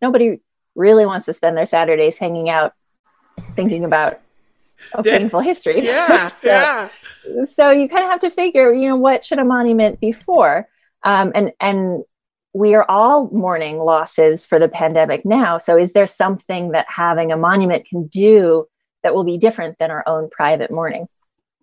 nobody 0.00 0.40
really 0.74 1.04
wants 1.04 1.26
to 1.26 1.34
spend 1.34 1.54
their 1.54 1.66
Saturdays 1.66 2.16
hanging 2.16 2.48
out 2.48 2.72
thinking 3.54 3.84
about 3.84 4.20
a 4.94 5.02
painful 5.02 5.40
history. 5.40 5.84
Yeah. 5.84 6.28
so, 6.28 6.48
yeah. 6.48 6.88
So 7.44 7.70
you 7.72 7.90
kind 7.90 8.04
of 8.04 8.10
have 8.10 8.20
to 8.20 8.30
figure, 8.30 8.72
you 8.72 8.88
know, 8.88 8.96
what 8.96 9.22
should 9.22 9.38
a 9.38 9.44
monument 9.44 10.00
be 10.00 10.12
for? 10.12 10.66
Um, 11.04 11.32
and 11.34 11.52
and 11.60 12.04
we 12.54 12.74
are 12.74 12.84
all 12.88 13.28
mourning 13.30 13.78
losses 13.78 14.44
for 14.46 14.58
the 14.58 14.68
pandemic 14.68 15.24
now. 15.24 15.58
So, 15.58 15.76
is 15.78 15.92
there 15.92 16.06
something 16.06 16.72
that 16.72 16.86
having 16.88 17.32
a 17.32 17.36
monument 17.36 17.86
can 17.86 18.06
do 18.06 18.66
that 19.02 19.14
will 19.14 19.24
be 19.24 19.38
different 19.38 19.78
than 19.78 19.90
our 19.90 20.04
own 20.06 20.28
private 20.30 20.70
mourning? 20.70 21.08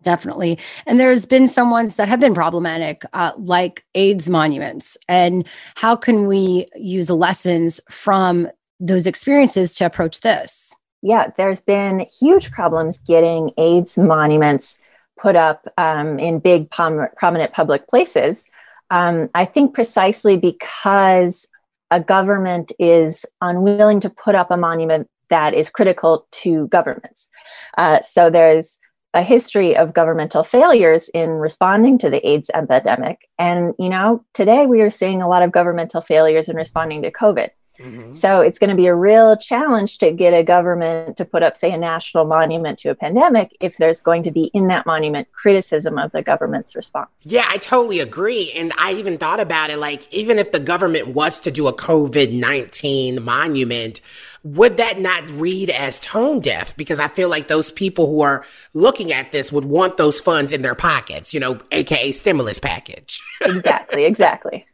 Definitely. 0.01 0.57
And 0.85 0.99
there's 0.99 1.25
been 1.25 1.47
some 1.47 1.71
ones 1.71 1.97
that 1.97 2.07
have 2.07 2.19
been 2.19 2.33
problematic, 2.33 3.03
uh, 3.13 3.33
like 3.37 3.85
AIDS 3.95 4.29
monuments. 4.29 4.97
And 5.09 5.45
how 5.75 5.95
can 5.95 6.25
we 6.25 6.67
use 6.75 7.07
the 7.07 7.15
lessons 7.15 7.81
from 7.89 8.47
those 8.79 9.07
experiences 9.07 9.75
to 9.75 9.85
approach 9.85 10.21
this? 10.21 10.73
Yeah, 11.01 11.31
there's 11.35 11.61
been 11.61 12.05
huge 12.19 12.51
problems 12.51 12.97
getting 12.99 13.51
AIDS 13.57 13.97
monuments 13.97 14.79
put 15.17 15.35
up 15.35 15.67
um, 15.77 16.17
in 16.17 16.39
big, 16.39 16.71
prom- 16.71 17.07
prominent 17.17 17.51
public 17.51 17.87
places. 17.87 18.45
Um, 18.91 19.29
I 19.35 19.45
think 19.45 19.73
precisely 19.73 20.37
because 20.37 21.47
a 21.91 21.99
government 21.99 22.71
is 22.79 23.25
unwilling 23.41 23.99
to 24.01 24.09
put 24.09 24.35
up 24.35 24.51
a 24.51 24.57
monument 24.57 25.07
that 25.29 25.53
is 25.53 25.69
critical 25.69 26.27
to 26.31 26.67
governments. 26.67 27.29
Uh, 27.77 28.01
so 28.01 28.29
there's 28.29 28.79
a 29.13 29.21
history 29.23 29.75
of 29.75 29.93
governmental 29.93 30.43
failures 30.43 31.09
in 31.09 31.29
responding 31.29 31.97
to 31.97 32.09
the 32.09 32.27
AIDS 32.27 32.49
epidemic. 32.53 33.27
And, 33.39 33.73
you 33.79 33.89
know, 33.89 34.23
today 34.33 34.67
we 34.67 34.81
are 34.81 34.91
seeing 34.91 35.21
a 35.21 35.27
lot 35.27 35.41
of 35.41 35.51
governmental 35.51 36.01
failures 36.01 36.47
in 36.47 36.55
responding 36.55 37.01
to 37.01 37.11
COVID. 37.11 37.49
Mm-hmm. 37.79 38.11
So 38.11 38.41
it's 38.41 38.59
going 38.59 38.69
to 38.69 38.75
be 38.75 38.87
a 38.87 38.95
real 38.95 39.37
challenge 39.37 39.97
to 39.99 40.11
get 40.11 40.33
a 40.33 40.43
government 40.43 41.17
to 41.17 41.25
put 41.25 41.43
up, 41.43 41.55
say, 41.55 41.71
a 41.71 41.77
national 41.77 42.25
monument 42.25 42.79
to 42.79 42.89
a 42.89 42.95
pandemic 42.95 43.55
if 43.59 43.77
there's 43.77 44.01
going 44.01 44.23
to 44.23 44.31
be 44.31 44.45
in 44.53 44.67
that 44.67 44.85
monument 44.85 45.31
criticism 45.31 45.97
of 45.97 46.11
the 46.11 46.21
government's 46.21 46.75
response. 46.75 47.09
Yeah, 47.23 47.45
I 47.47 47.57
totally 47.57 47.99
agree. 47.99 48.51
And 48.51 48.73
I 48.77 48.93
even 48.93 49.17
thought 49.17 49.39
about 49.39 49.69
it 49.69 49.77
like, 49.77 50.11
even 50.13 50.37
if 50.39 50.51
the 50.51 50.59
government 50.59 51.09
was 51.09 51.39
to 51.41 51.51
do 51.51 51.67
a 51.67 51.73
COVID 51.73 52.31
19 52.33 53.23
monument, 53.23 54.01
would 54.43 54.77
that 54.77 54.99
not 54.99 55.29
read 55.31 55.69
as 55.69 55.99
tone 55.99 56.39
deaf? 56.39 56.75
Because 56.77 56.99
I 56.99 57.07
feel 57.07 57.29
like 57.29 57.47
those 57.47 57.71
people 57.71 58.07
who 58.07 58.21
are 58.21 58.45
looking 58.73 59.11
at 59.11 59.31
this 59.31 59.51
would 59.51 59.65
want 59.65 59.97
those 59.97 60.19
funds 60.19 60.53
in 60.53 60.61
their 60.61 60.75
pockets, 60.75 61.33
you 61.33 61.39
know, 61.39 61.59
AKA 61.71 62.11
stimulus 62.13 62.59
package. 62.59 63.21
exactly, 63.41 64.05
exactly. 64.05 64.65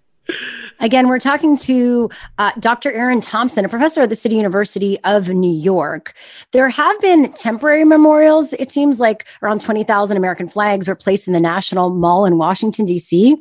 Again, 0.80 1.07
we're 1.07 1.19
talking 1.19 1.55
to 1.57 2.09
uh, 2.38 2.51
Dr. 2.59 2.91
Erin 2.91 3.21
Thompson, 3.21 3.65
a 3.65 3.69
professor 3.69 4.01
at 4.01 4.09
the 4.09 4.15
City 4.15 4.36
University 4.36 4.99
of 5.03 5.30
New 5.30 5.51
York. 5.51 6.13
There 6.51 6.69
have 6.69 6.99
been 6.99 7.32
temporary 7.34 7.86
memorials. 7.86 8.53
It 8.53 8.71
seems 8.71 8.99
like 8.99 9.26
around 9.41 9.61
20,000 9.61 10.17
American 10.17 10.47
flags 10.47 10.88
were 10.88 10.95
placed 10.95 11.28
in 11.28 11.34
the 11.34 11.39
National 11.39 11.89
Mall 11.89 12.26
in 12.26 12.38
Washington, 12.38 12.86
D.C. 12.86 13.38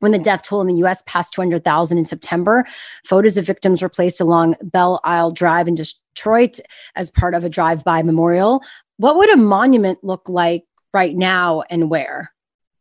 When 0.00 0.12
the 0.12 0.18
death 0.18 0.42
toll 0.42 0.60
in 0.60 0.66
the 0.66 0.84
US 0.84 1.02
passed 1.06 1.32
200,000 1.34 1.96
in 1.96 2.06
September, 2.06 2.64
photos 3.04 3.38
of 3.38 3.46
victims 3.46 3.80
were 3.80 3.88
placed 3.88 4.20
along 4.20 4.56
Belle 4.62 5.00
Isle 5.04 5.30
Drive 5.30 5.68
in 5.68 5.76
Detroit 5.76 6.58
as 6.96 7.10
part 7.10 7.34
of 7.34 7.44
a 7.44 7.48
drive 7.48 7.84
by 7.84 8.02
memorial. 8.02 8.62
What 8.96 9.16
would 9.16 9.32
a 9.32 9.36
monument 9.36 10.02
look 10.02 10.28
like 10.28 10.64
right 10.92 11.14
now 11.14 11.62
and 11.70 11.88
where? 11.88 12.32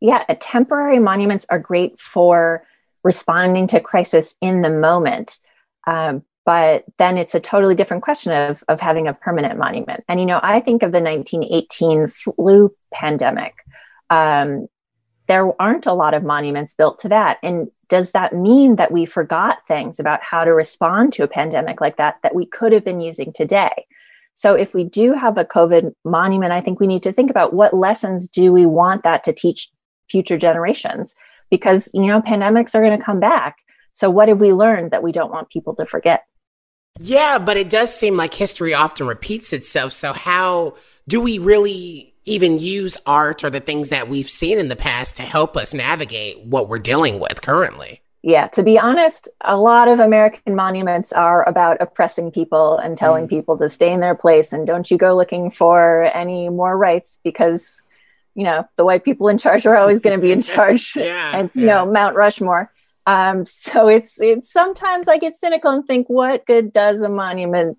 Yeah, 0.02 0.26
temporary 0.40 1.00
monuments 1.00 1.46
are 1.50 1.60
great 1.60 1.98
for 1.98 2.66
responding 3.04 3.68
to 3.68 3.80
crisis 3.80 4.36
in 4.42 4.62
the 4.62 4.70
moment. 4.70 5.40
Um, 5.86 6.24
but 6.46 6.84
then 6.98 7.18
it's 7.18 7.36
a 7.36 7.40
totally 7.40 7.76
different 7.76 8.04
question 8.04 8.34
of, 8.34 8.64
of 8.68 8.82
having 8.82 9.08
a 9.08 9.14
permanent 9.14 9.58
monument. 9.58 10.04
And, 10.08 10.20
you 10.20 10.26
know, 10.26 10.40
I 10.44 10.60
think 10.60 10.84
of 10.84 10.92
the 10.92 11.02
1918 11.02 12.08
flu 12.08 12.74
pandemic. 12.94 13.54
Um, 14.10 14.68
there 15.28 15.50
aren't 15.62 15.86
a 15.86 15.94
lot 15.94 16.14
of 16.14 16.24
monuments 16.24 16.74
built 16.74 17.00
to 17.00 17.10
that. 17.10 17.38
And 17.42 17.70
does 17.88 18.12
that 18.12 18.34
mean 18.34 18.76
that 18.76 18.92
we 18.92 19.06
forgot 19.06 19.66
things 19.66 20.00
about 20.00 20.22
how 20.22 20.44
to 20.44 20.54
respond 20.54 21.14
to 21.14 21.24
a 21.24 21.28
pandemic 21.28 21.80
like 21.80 21.96
that 21.98 22.18
that 22.24 22.36
we 22.36 22.46
could 22.46 22.74
have 22.74 22.84
been 22.84 23.00
using 23.00 23.32
today? 23.32 23.86
So, 24.34 24.56
if 24.56 24.74
we 24.74 24.84
do 24.84 25.14
have 25.14 25.38
a 25.38 25.46
COVID 25.46 25.94
monument, 26.04 26.52
I 26.52 26.60
think 26.60 26.80
we 26.80 26.88
need 26.88 27.04
to 27.04 27.12
think 27.12 27.30
about 27.30 27.54
what 27.54 27.74
lessons 27.74 28.28
do 28.28 28.52
we 28.52 28.66
want 28.66 29.04
that 29.04 29.24
to 29.26 29.34
teach 29.34 29.70
future 30.10 30.38
generations? 30.38 31.16
Because 31.54 31.88
you 31.94 32.08
know 32.08 32.20
pandemics 32.20 32.74
are 32.74 32.82
going 32.82 32.98
to 32.98 33.06
come 33.06 33.20
back. 33.20 33.58
So 33.92 34.10
what 34.10 34.28
have 34.28 34.40
we 34.40 34.54
learned 34.54 34.90
that 34.90 35.04
we 35.04 35.12
don't 35.12 35.30
want 35.30 35.52
people 35.52 35.76
to 35.76 35.86
forget? 35.86 36.24
Yeah 37.00 37.38
but 37.38 37.58
it 37.58 37.70
does 37.70 37.94
seem 37.94 38.18
like 38.18 38.34
history 38.34 38.74
often 38.74 39.06
repeats 39.06 39.54
itself. 39.54 39.94
So 39.94 40.14
how 40.14 40.78
do 41.08 41.22
we 41.22 41.38
really 41.38 42.16
even 42.26 42.58
use 42.58 42.98
art 43.06 43.44
or 43.44 43.52
the 43.52 43.60
things 43.60 43.90
that 43.90 44.10
we've 44.10 44.30
seen 44.30 44.58
in 44.58 44.68
the 44.68 44.76
past 44.76 45.16
to 45.18 45.22
help 45.22 45.56
us 45.56 45.76
navigate 45.76 46.44
what 46.44 46.70
we're 46.70 46.80
dealing 46.80 47.20
with 47.20 47.44
currently? 47.44 48.02
Yeah, 48.24 48.48
to 48.48 48.64
be 48.64 48.80
honest, 48.80 49.30
a 49.42 49.58
lot 49.58 49.88
of 49.88 50.00
American 50.00 50.56
monuments 50.56 51.14
are 51.14 51.48
about 51.48 51.78
oppressing 51.82 52.32
people 52.32 52.78
and 52.78 52.98
telling 52.98 53.26
mm. 53.26 53.30
people 53.30 53.60
to 53.60 53.70
stay 53.70 53.92
in 53.94 54.00
their 54.00 54.16
place 54.16 54.54
and 54.54 54.66
don't 54.66 54.90
you 54.90 54.98
go 54.98 55.16
looking 55.16 55.52
for 55.52 56.06
any 56.16 56.50
more 56.50 56.76
rights 56.76 57.20
because 57.24 57.84
you 58.36 58.44
know 58.44 58.68
the 58.78 58.86
white 58.86 59.04
people 59.04 59.28
in 59.28 59.38
charge 59.38 59.66
are 59.66 59.76
always 59.76 60.00
going 60.00 60.16
to 60.16 60.22
be 60.22 60.32
in 60.32 60.42
charge 60.54 60.94
yeah, 60.96 61.32
and 61.38 61.50
you 61.54 61.66
yeah. 61.66 61.84
know 61.84 61.92
mount 61.92 62.16
rushmore. 62.16 62.72
Um, 63.06 63.46
so 63.46 63.90
it's 63.90 64.22
it's 64.22 64.50
sometimes 64.52 65.10
i 65.10 65.18
get 65.18 65.38
cynical 65.38 65.72
and 65.72 65.86
think 65.86 66.08
what 66.08 66.46
good 66.46 66.72
does 66.72 67.02
a 67.02 67.10
monument 67.10 67.78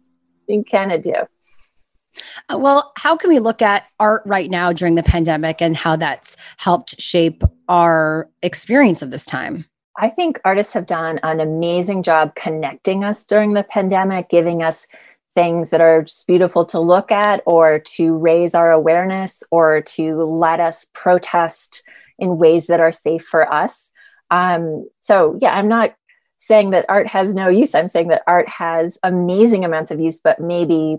in 0.48 0.64
canada 0.64 1.02
do? 1.02 2.22
Uh, 2.52 2.58
well 2.58 2.92
how 2.98 3.16
can 3.16 3.30
we 3.30 3.38
look 3.38 3.62
at 3.62 3.88
art 3.98 4.22
right 4.26 4.50
now 4.50 4.70
during 4.70 4.96
the 4.96 5.02
pandemic 5.02 5.62
and 5.62 5.78
how 5.78 5.96
that's 5.96 6.36
helped 6.58 7.00
shape 7.00 7.42
our 7.68 8.28
experience 8.42 9.00
of 9.00 9.10
this 9.10 9.24
time? 9.24 9.64
I 9.96 10.10
think 10.10 10.40
artists 10.44 10.74
have 10.74 10.86
done 10.86 11.20
an 11.22 11.40
amazing 11.40 12.02
job 12.02 12.34
connecting 12.34 13.04
us 13.04 13.24
during 13.24 13.54
the 13.54 13.62
pandemic 13.62 14.28
giving 14.28 14.62
us 14.62 14.86
things 15.34 15.70
that 15.70 15.80
are 15.80 16.02
just 16.02 16.26
beautiful 16.26 16.64
to 16.66 16.80
look 16.80 17.10
at 17.10 17.42
or 17.44 17.80
to 17.80 18.16
raise 18.16 18.54
our 18.54 18.70
awareness 18.70 19.42
or 19.50 19.80
to 19.80 20.22
let 20.22 20.60
us 20.60 20.86
protest 20.92 21.82
in 22.18 22.36
ways 22.38 22.68
that 22.68 22.80
are 22.80 22.92
safe 22.92 23.22
for 23.22 23.52
us. 23.52 23.90
Um, 24.30 24.88
so, 25.00 25.36
yeah, 25.40 25.54
I'm 25.54 25.68
not 25.68 25.94
saying 26.38 26.70
that 26.70 26.86
art 26.88 27.06
has 27.08 27.34
no 27.34 27.48
use. 27.48 27.74
I'm 27.74 27.88
saying 27.88 28.08
that 28.08 28.22
art 28.26 28.48
has 28.48 28.98
amazing 29.02 29.64
amounts 29.64 29.90
of 29.90 30.00
use, 30.00 30.18
but 30.18 30.40
maybe 30.40 30.98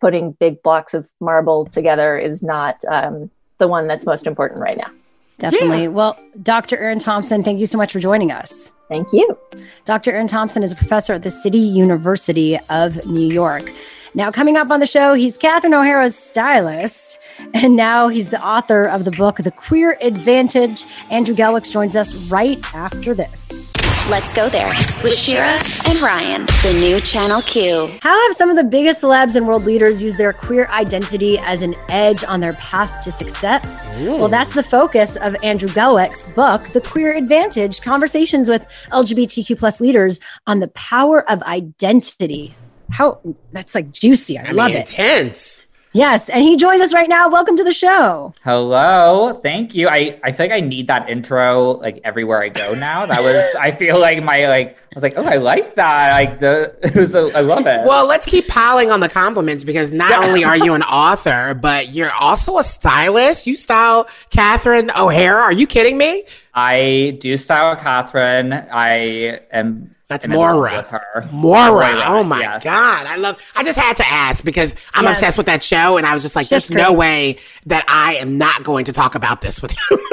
putting 0.00 0.32
big 0.32 0.62
blocks 0.62 0.94
of 0.94 1.08
marble 1.20 1.66
together 1.66 2.16
is 2.16 2.42
not 2.42 2.82
um, 2.88 3.30
the 3.58 3.68
one 3.68 3.86
that's 3.86 4.06
most 4.06 4.26
important 4.26 4.60
right 4.60 4.76
now. 4.76 4.90
Definitely. 5.38 5.82
Yeah. 5.82 5.88
Well, 5.88 6.18
Dr. 6.42 6.76
Erin 6.76 6.98
Thompson, 6.98 7.44
thank 7.44 7.60
you 7.60 7.66
so 7.66 7.78
much 7.78 7.92
for 7.92 8.00
joining 8.00 8.32
us. 8.32 8.72
Thank 8.88 9.12
you. 9.12 9.38
Dr. 9.84 10.12
Erin 10.12 10.28
Thompson 10.28 10.62
is 10.62 10.72
a 10.72 10.76
professor 10.76 11.12
at 11.12 11.22
the 11.22 11.30
City 11.30 11.58
University 11.58 12.58
of 12.70 13.06
New 13.06 13.28
York. 13.28 13.70
Now, 14.14 14.30
coming 14.30 14.56
up 14.56 14.70
on 14.70 14.80
the 14.80 14.86
show, 14.86 15.14
he's 15.14 15.36
Catherine 15.36 15.74
O'Hara's 15.74 16.16
stylist, 16.16 17.18
and 17.54 17.76
now 17.76 18.08
he's 18.08 18.30
the 18.30 18.44
author 18.44 18.84
of 18.84 19.04
the 19.04 19.10
book, 19.10 19.36
The 19.36 19.50
Queer 19.50 19.98
Advantage. 20.00 20.84
Andrew 21.10 21.34
Gelwicks 21.34 21.70
joins 21.70 21.94
us 21.94 22.30
right 22.30 22.58
after 22.74 23.14
this. 23.14 23.72
Let's 24.08 24.32
go 24.32 24.48
there 24.48 24.68
with 25.02 25.14
Shira 25.14 25.60
and 25.86 26.00
Ryan, 26.00 26.46
the 26.62 26.74
new 26.80 26.98
Channel 26.98 27.42
Q. 27.42 27.98
How 28.00 28.26
have 28.26 28.34
some 28.34 28.48
of 28.48 28.56
the 28.56 28.64
biggest 28.64 29.02
celebs 29.02 29.36
and 29.36 29.46
world 29.46 29.64
leaders 29.64 30.02
used 30.02 30.16
their 30.16 30.32
queer 30.32 30.66
identity 30.68 31.38
as 31.40 31.60
an 31.60 31.74
edge 31.90 32.24
on 32.24 32.40
their 32.40 32.54
path 32.54 33.04
to 33.04 33.12
success? 33.12 33.86
Ooh. 33.98 34.16
Well, 34.16 34.28
that's 34.28 34.54
the 34.54 34.62
focus 34.62 35.16
of 35.16 35.36
Andrew 35.44 35.68
Gelwicks' 35.68 36.34
book, 36.34 36.62
The 36.72 36.80
Queer 36.80 37.14
Advantage 37.14 37.82
Conversations 37.82 38.48
with 38.48 38.64
LGBTQ 38.92 39.58
plus 39.58 39.78
leaders 39.78 40.20
on 40.46 40.60
the 40.60 40.68
power 40.68 41.30
of 41.30 41.42
identity. 41.42 42.54
How 42.90 43.20
that's 43.52 43.74
like 43.74 43.92
juicy. 43.92 44.38
I, 44.38 44.48
I 44.48 44.50
love 44.52 44.70
mean, 44.70 44.78
it. 44.78 44.90
Intense. 44.90 45.68
Yes, 45.94 46.28
and 46.28 46.44
he 46.44 46.56
joins 46.56 46.82
us 46.82 46.92
right 46.92 47.08
now. 47.08 47.28
Welcome 47.28 47.56
to 47.56 47.64
the 47.64 47.72
show. 47.72 48.34
Hello, 48.44 49.40
thank 49.42 49.74
you. 49.74 49.88
I 49.88 50.20
I 50.22 50.32
feel 50.32 50.46
like 50.46 50.52
I 50.52 50.60
need 50.60 50.86
that 50.86 51.08
intro 51.08 51.72
like 51.72 52.00
everywhere 52.04 52.42
I 52.42 52.50
go 52.50 52.74
now. 52.74 53.06
That 53.06 53.22
was 53.22 53.54
I 53.60 53.70
feel 53.70 53.98
like 53.98 54.22
my 54.22 54.46
like 54.48 54.76
I 54.78 54.94
was 54.94 55.02
like 55.02 55.14
oh 55.16 55.24
I 55.24 55.38
like 55.38 55.76
that 55.76 56.12
like 56.12 56.40
the 56.40 56.76
it 56.82 56.94
was 56.94 57.14
a, 57.14 57.30
I 57.34 57.40
love 57.40 57.66
it. 57.66 57.86
Well, 57.86 58.06
let's 58.06 58.26
keep 58.26 58.46
piling 58.48 58.90
on 58.90 59.00
the 59.00 59.08
compliments 59.08 59.64
because 59.64 59.90
not 59.90 60.10
yeah. 60.10 60.28
only 60.28 60.44
are 60.44 60.56
you 60.56 60.74
an 60.74 60.82
author, 60.84 61.54
but 61.54 61.88
you're 61.94 62.12
also 62.12 62.58
a 62.58 62.64
stylist. 62.64 63.46
You 63.46 63.56
style 63.56 64.08
Catherine 64.30 64.90
O'Hara. 64.94 65.42
Are 65.42 65.52
you 65.52 65.66
kidding 65.66 65.96
me? 65.96 66.24
I 66.54 67.16
do 67.20 67.36
style 67.38 67.74
Catherine. 67.76 68.52
I 68.52 69.40
am 69.52 69.94
that's 70.08 70.26
Moira. 70.26 70.78
With 70.78 70.88
her. 70.88 71.28
Moira. 71.30 72.02
Oh 72.06 72.24
my 72.24 72.40
yes. 72.40 72.64
god, 72.64 73.06
I 73.06 73.16
love. 73.16 73.42
I 73.54 73.62
just 73.62 73.78
had 73.78 73.94
to 73.98 74.08
ask 74.08 74.42
because 74.42 74.74
I'm 74.94 75.04
yes. 75.04 75.16
obsessed 75.18 75.36
with 75.36 75.46
that 75.46 75.62
show, 75.62 75.98
and 75.98 76.06
I 76.06 76.14
was 76.14 76.22
just 76.22 76.34
like, 76.34 76.48
"There's 76.48 76.70
no 76.70 76.94
way 76.94 77.36
that 77.66 77.84
I 77.88 78.16
am 78.16 78.38
not 78.38 78.62
going 78.62 78.86
to 78.86 78.92
talk 78.92 79.14
about 79.14 79.42
this 79.42 79.60
with 79.60 79.72
you." 79.72 80.08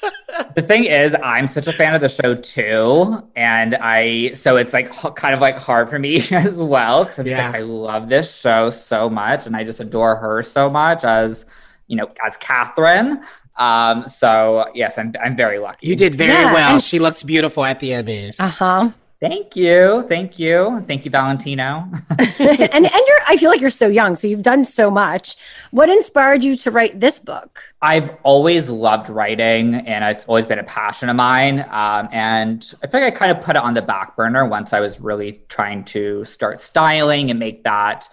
the 0.56 0.62
thing 0.62 0.82
is, 0.82 1.14
I'm 1.22 1.46
such 1.46 1.68
a 1.68 1.72
fan 1.72 1.94
of 1.94 2.00
the 2.00 2.08
show 2.08 2.34
too, 2.34 3.24
and 3.36 3.76
I 3.76 4.32
so 4.32 4.56
it's 4.56 4.72
like 4.72 4.90
kind 5.14 5.32
of 5.32 5.40
like 5.40 5.56
hard 5.58 5.88
for 5.88 6.00
me 6.00 6.16
as 6.32 6.56
well 6.56 7.04
because 7.04 7.24
yeah. 7.24 7.52
like, 7.52 7.60
I 7.60 7.60
love 7.60 8.08
this 8.08 8.34
show 8.34 8.68
so 8.70 9.08
much, 9.08 9.46
and 9.46 9.54
I 9.54 9.62
just 9.62 9.78
adore 9.78 10.16
her 10.16 10.42
so 10.42 10.68
much 10.68 11.04
as 11.04 11.46
you 11.86 11.96
know 11.96 12.10
as 12.26 12.36
Catherine. 12.38 13.22
Um, 13.58 14.02
so 14.08 14.68
yes, 14.74 14.98
I'm 14.98 15.14
I'm 15.22 15.36
very 15.36 15.60
lucky. 15.60 15.86
You 15.86 15.94
did 15.94 16.16
very 16.16 16.32
yeah, 16.32 16.52
well. 16.52 16.80
She 16.80 16.98
looked 16.98 17.24
beautiful 17.24 17.64
at 17.64 17.78
the 17.78 17.90
Emmys. 17.90 18.40
Uh 18.40 18.48
huh. 18.48 18.90
Thank 19.20 19.54
you. 19.54 20.06
Thank 20.08 20.38
you. 20.38 20.82
Thank 20.88 21.04
you, 21.04 21.10
Valentino. 21.10 21.86
and 22.18 22.72
and 22.72 22.84
you're 22.84 23.20
I 23.28 23.36
feel 23.38 23.50
like 23.50 23.60
you're 23.60 23.68
so 23.68 23.86
young, 23.86 24.16
so 24.16 24.26
you've 24.26 24.42
done 24.42 24.64
so 24.64 24.90
much. 24.90 25.36
What 25.72 25.90
inspired 25.90 26.42
you 26.42 26.56
to 26.56 26.70
write 26.70 27.00
this 27.00 27.18
book? 27.18 27.62
I've 27.82 28.16
always 28.22 28.70
loved 28.70 29.10
writing 29.10 29.74
and 29.74 30.02
it's 30.04 30.24
always 30.24 30.46
been 30.46 30.58
a 30.58 30.64
passion 30.64 31.10
of 31.10 31.16
mine. 31.16 31.66
Um, 31.68 32.08
and 32.12 32.74
I 32.82 32.86
think 32.86 33.04
I 33.04 33.10
kind 33.10 33.30
of 33.30 33.44
put 33.44 33.56
it 33.56 33.62
on 33.62 33.74
the 33.74 33.82
back 33.82 34.16
burner 34.16 34.46
once 34.46 34.72
I 34.72 34.80
was 34.80 35.00
really 35.00 35.42
trying 35.48 35.84
to 35.86 36.24
start 36.24 36.62
styling 36.62 37.30
and 37.30 37.38
make 37.38 37.62
that 37.64 38.08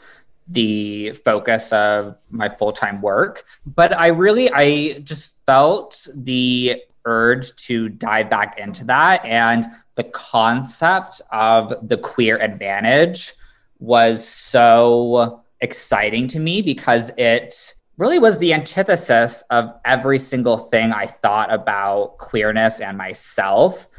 the 0.49 1.11
focus 1.11 1.71
of 1.71 2.17
my 2.31 2.49
full-time 2.49 3.01
work. 3.01 3.45
But 3.65 3.97
I 3.97 4.07
really 4.07 4.51
I 4.51 4.99
just 4.99 5.35
felt 5.45 6.05
the 6.15 6.83
urge 7.05 7.55
to 7.55 7.87
dive 7.87 8.29
back 8.29 8.59
into 8.59 8.83
that 8.83 9.23
and 9.23 9.65
the 9.97 10.03
concept 10.05 11.21
of 11.31 11.73
the 11.87 11.97
queer 11.97 12.37
advantage 12.37 13.33
was 13.79 14.27
so 14.27 15.43
exciting 15.59 16.27
to 16.27 16.39
me 16.39 16.61
because 16.61 17.11
it 17.17 17.73
really 17.97 18.19
was 18.19 18.37
the 18.37 18.53
antithesis 18.53 19.43
of 19.49 19.73
every 19.85 20.19
single 20.19 20.57
thing 20.57 20.91
I 20.91 21.07
thought 21.07 21.51
about 21.51 22.19
queerness 22.19 22.79
and 22.79 22.97
myself. 22.97 23.89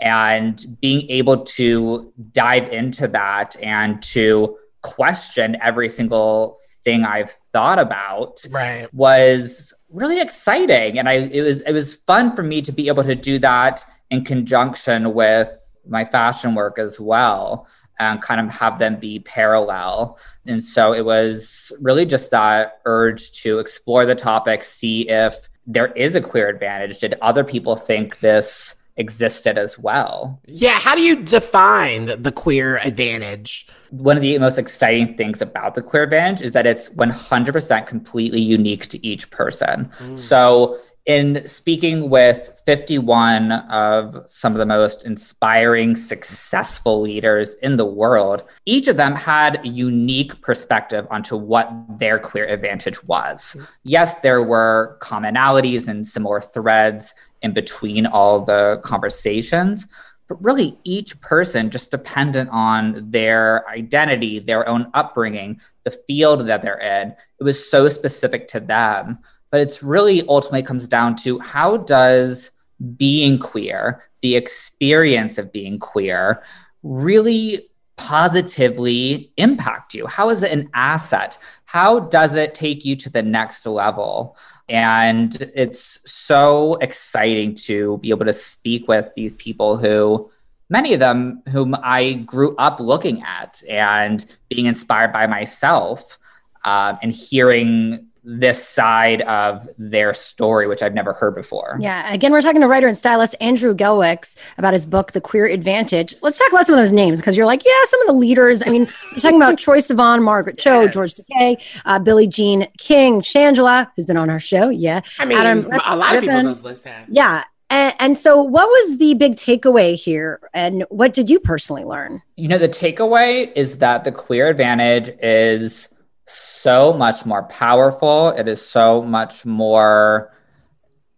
And 0.00 0.76
being 0.80 1.08
able 1.08 1.44
to 1.44 2.12
dive 2.32 2.68
into 2.72 3.06
that 3.08 3.56
and 3.62 4.02
to 4.02 4.58
question 4.82 5.56
every 5.62 5.88
single 5.88 6.58
thing 6.82 7.04
I've 7.04 7.30
thought 7.52 7.78
about 7.78 8.44
right. 8.50 8.92
was 8.92 9.72
really 9.88 10.20
exciting. 10.20 10.98
And 10.98 11.08
I 11.08 11.12
it 11.12 11.42
was 11.42 11.62
it 11.62 11.72
was 11.72 11.94
fun 11.94 12.34
for 12.34 12.42
me 12.42 12.60
to 12.62 12.72
be 12.72 12.88
able 12.88 13.04
to 13.04 13.14
do 13.14 13.38
that 13.38 13.84
in 14.10 14.24
conjunction 14.24 15.14
with 15.14 15.60
my 15.86 16.04
fashion 16.04 16.54
work 16.54 16.78
as 16.78 16.98
well 16.98 17.66
and 17.98 18.20
kind 18.22 18.40
of 18.40 18.52
have 18.52 18.78
them 18.78 18.98
be 18.98 19.20
parallel. 19.20 20.18
And 20.46 20.62
so 20.62 20.92
it 20.92 21.04
was 21.04 21.72
really 21.80 22.06
just 22.06 22.30
that 22.30 22.80
urge 22.84 23.32
to 23.42 23.58
explore 23.58 24.04
the 24.04 24.14
topic, 24.14 24.64
see 24.64 25.08
if 25.08 25.48
there 25.66 25.88
is 25.92 26.14
a 26.14 26.20
queer 26.20 26.48
advantage. 26.48 26.98
Did 26.98 27.14
other 27.22 27.44
people 27.44 27.76
think 27.76 28.20
this 28.20 28.74
existed 28.96 29.58
as 29.58 29.78
well? 29.78 30.40
Yeah. 30.46 30.78
How 30.78 30.94
do 30.94 31.02
you 31.02 31.22
define 31.22 32.22
the 32.22 32.32
queer 32.32 32.78
advantage? 32.78 33.66
One 33.90 34.16
of 34.16 34.22
the 34.22 34.38
most 34.38 34.58
exciting 34.58 35.16
things 35.16 35.40
about 35.40 35.74
the 35.74 35.82
queer 35.82 36.02
advantage 36.04 36.42
is 36.42 36.52
that 36.52 36.66
it's 36.66 36.90
100% 36.90 37.86
completely 37.86 38.40
unique 38.40 38.88
to 38.88 39.06
each 39.06 39.30
person. 39.30 39.90
Mm. 40.00 40.18
So 40.18 40.78
in 41.06 41.46
speaking 41.46 42.08
with 42.08 42.62
51 42.64 43.52
of 43.52 44.24
some 44.26 44.52
of 44.52 44.58
the 44.58 44.64
most 44.64 45.04
inspiring, 45.04 45.96
successful 45.96 47.02
leaders 47.02 47.54
in 47.56 47.76
the 47.76 47.84
world, 47.84 48.42
each 48.64 48.88
of 48.88 48.96
them 48.96 49.14
had 49.14 49.62
a 49.64 49.68
unique 49.68 50.40
perspective 50.40 51.06
onto 51.10 51.36
what 51.36 51.70
their 51.98 52.18
queer 52.18 52.46
advantage 52.46 53.04
was. 53.04 53.54
Yes, 53.82 54.20
there 54.20 54.42
were 54.42 54.96
commonalities 55.02 55.88
and 55.88 56.06
similar 56.06 56.40
threads 56.40 57.14
in 57.42 57.52
between 57.52 58.06
all 58.06 58.40
the 58.40 58.80
conversations, 58.82 59.86
but 60.26 60.42
really 60.42 60.78
each 60.84 61.20
person 61.20 61.68
just 61.68 61.90
dependent 61.90 62.48
on 62.50 63.10
their 63.10 63.68
identity, 63.68 64.38
their 64.38 64.66
own 64.66 64.90
upbringing, 64.94 65.60
the 65.84 65.90
field 65.90 66.46
that 66.46 66.62
they're 66.62 66.80
in. 66.80 67.10
It 67.38 67.44
was 67.44 67.70
so 67.70 67.88
specific 67.88 68.48
to 68.48 68.60
them 68.60 69.18
but 69.54 69.60
it's 69.60 69.84
really 69.84 70.26
ultimately 70.26 70.64
comes 70.64 70.88
down 70.88 71.14
to 71.14 71.38
how 71.38 71.76
does 71.76 72.50
being 72.96 73.38
queer, 73.38 74.02
the 74.20 74.34
experience 74.34 75.38
of 75.38 75.52
being 75.52 75.78
queer, 75.78 76.42
really 76.82 77.60
positively 77.94 79.32
impact 79.36 79.94
you? 79.94 80.08
How 80.08 80.28
is 80.30 80.42
it 80.42 80.50
an 80.50 80.68
asset? 80.74 81.38
How 81.66 82.00
does 82.00 82.34
it 82.34 82.52
take 82.52 82.84
you 82.84 82.96
to 82.96 83.08
the 83.08 83.22
next 83.22 83.64
level? 83.64 84.36
And 84.68 85.40
it's 85.54 86.00
so 86.04 86.74
exciting 86.80 87.54
to 87.66 87.98
be 87.98 88.10
able 88.10 88.24
to 88.24 88.32
speak 88.32 88.88
with 88.88 89.08
these 89.14 89.36
people 89.36 89.76
who, 89.76 90.32
many 90.68 90.94
of 90.94 90.98
them, 90.98 91.44
whom 91.50 91.76
I 91.80 92.14
grew 92.26 92.56
up 92.56 92.80
looking 92.80 93.22
at 93.22 93.62
and 93.70 94.26
being 94.48 94.66
inspired 94.66 95.12
by 95.12 95.28
myself 95.28 96.18
uh, 96.64 96.96
and 97.02 97.12
hearing 97.12 98.08
this 98.24 98.66
side 98.66 99.20
of 99.22 99.68
their 99.78 100.14
story, 100.14 100.66
which 100.66 100.82
I've 100.82 100.94
never 100.94 101.12
heard 101.12 101.34
before. 101.34 101.76
Yeah. 101.80 102.12
Again, 102.12 102.32
we're 102.32 102.40
talking 102.40 102.60
to 102.62 102.68
writer 102.68 102.86
and 102.86 102.96
stylist 102.96 103.34
Andrew 103.40 103.74
Gelwicks 103.74 104.36
about 104.56 104.72
his 104.72 104.86
book, 104.86 105.12
The 105.12 105.20
Queer 105.20 105.46
Advantage. 105.46 106.14
Let's 106.22 106.38
talk 106.38 106.50
about 106.50 106.66
some 106.66 106.74
of 106.74 106.80
those 106.80 106.92
names 106.92 107.20
because 107.20 107.36
you're 107.36 107.46
like, 107.46 107.64
yeah, 107.64 107.72
some 107.84 108.00
of 108.00 108.06
the 108.06 108.14
leaders. 108.14 108.62
I 108.66 108.70
mean, 108.70 108.88
we're 109.12 109.18
talking 109.18 109.40
about 109.40 109.56
Troye 109.56 109.78
Sivan, 109.78 110.22
Margaret 110.22 110.58
Cho, 110.58 110.82
yes. 110.82 110.94
George 110.94 111.14
Takei, 111.14 111.80
uh, 111.84 111.98
Billie 111.98 112.26
Jean 112.26 112.66
King, 112.78 113.20
Shangela, 113.20 113.90
who's 113.94 114.06
been 114.06 114.16
on 114.16 114.30
our 114.30 114.40
show. 114.40 114.70
Yeah. 114.70 115.02
I 115.18 115.26
mean, 115.26 115.38
Adam, 115.38 115.70
a 115.84 115.96
lot 115.96 116.16
of 116.16 116.22
people 116.22 116.42
those 116.42 116.64
lists 116.64 116.84
have. 116.84 117.08
Yeah. 117.10 117.44
And, 117.70 117.94
and, 117.98 118.18
so, 118.18 118.42
what 118.42 118.68
was 118.68 118.98
the 118.98 119.14
big 119.14 119.36
takeaway 119.36 119.96
here? 119.96 120.38
And 120.52 120.84
what 120.90 121.14
did 121.14 121.30
you 121.30 121.40
personally 121.40 121.82
learn? 121.82 122.22
You 122.36 122.46
know, 122.46 122.58
the 122.58 122.68
takeaway 122.68 123.50
is 123.56 123.78
that 123.78 124.04
the 124.04 124.12
queer 124.12 124.48
advantage 124.48 125.16
is 125.22 125.88
so 126.26 126.92
much 126.92 127.26
more 127.26 127.44
powerful. 127.44 128.30
It 128.30 128.48
is 128.48 128.64
so 128.64 129.02
much 129.02 129.44
more, 129.44 130.32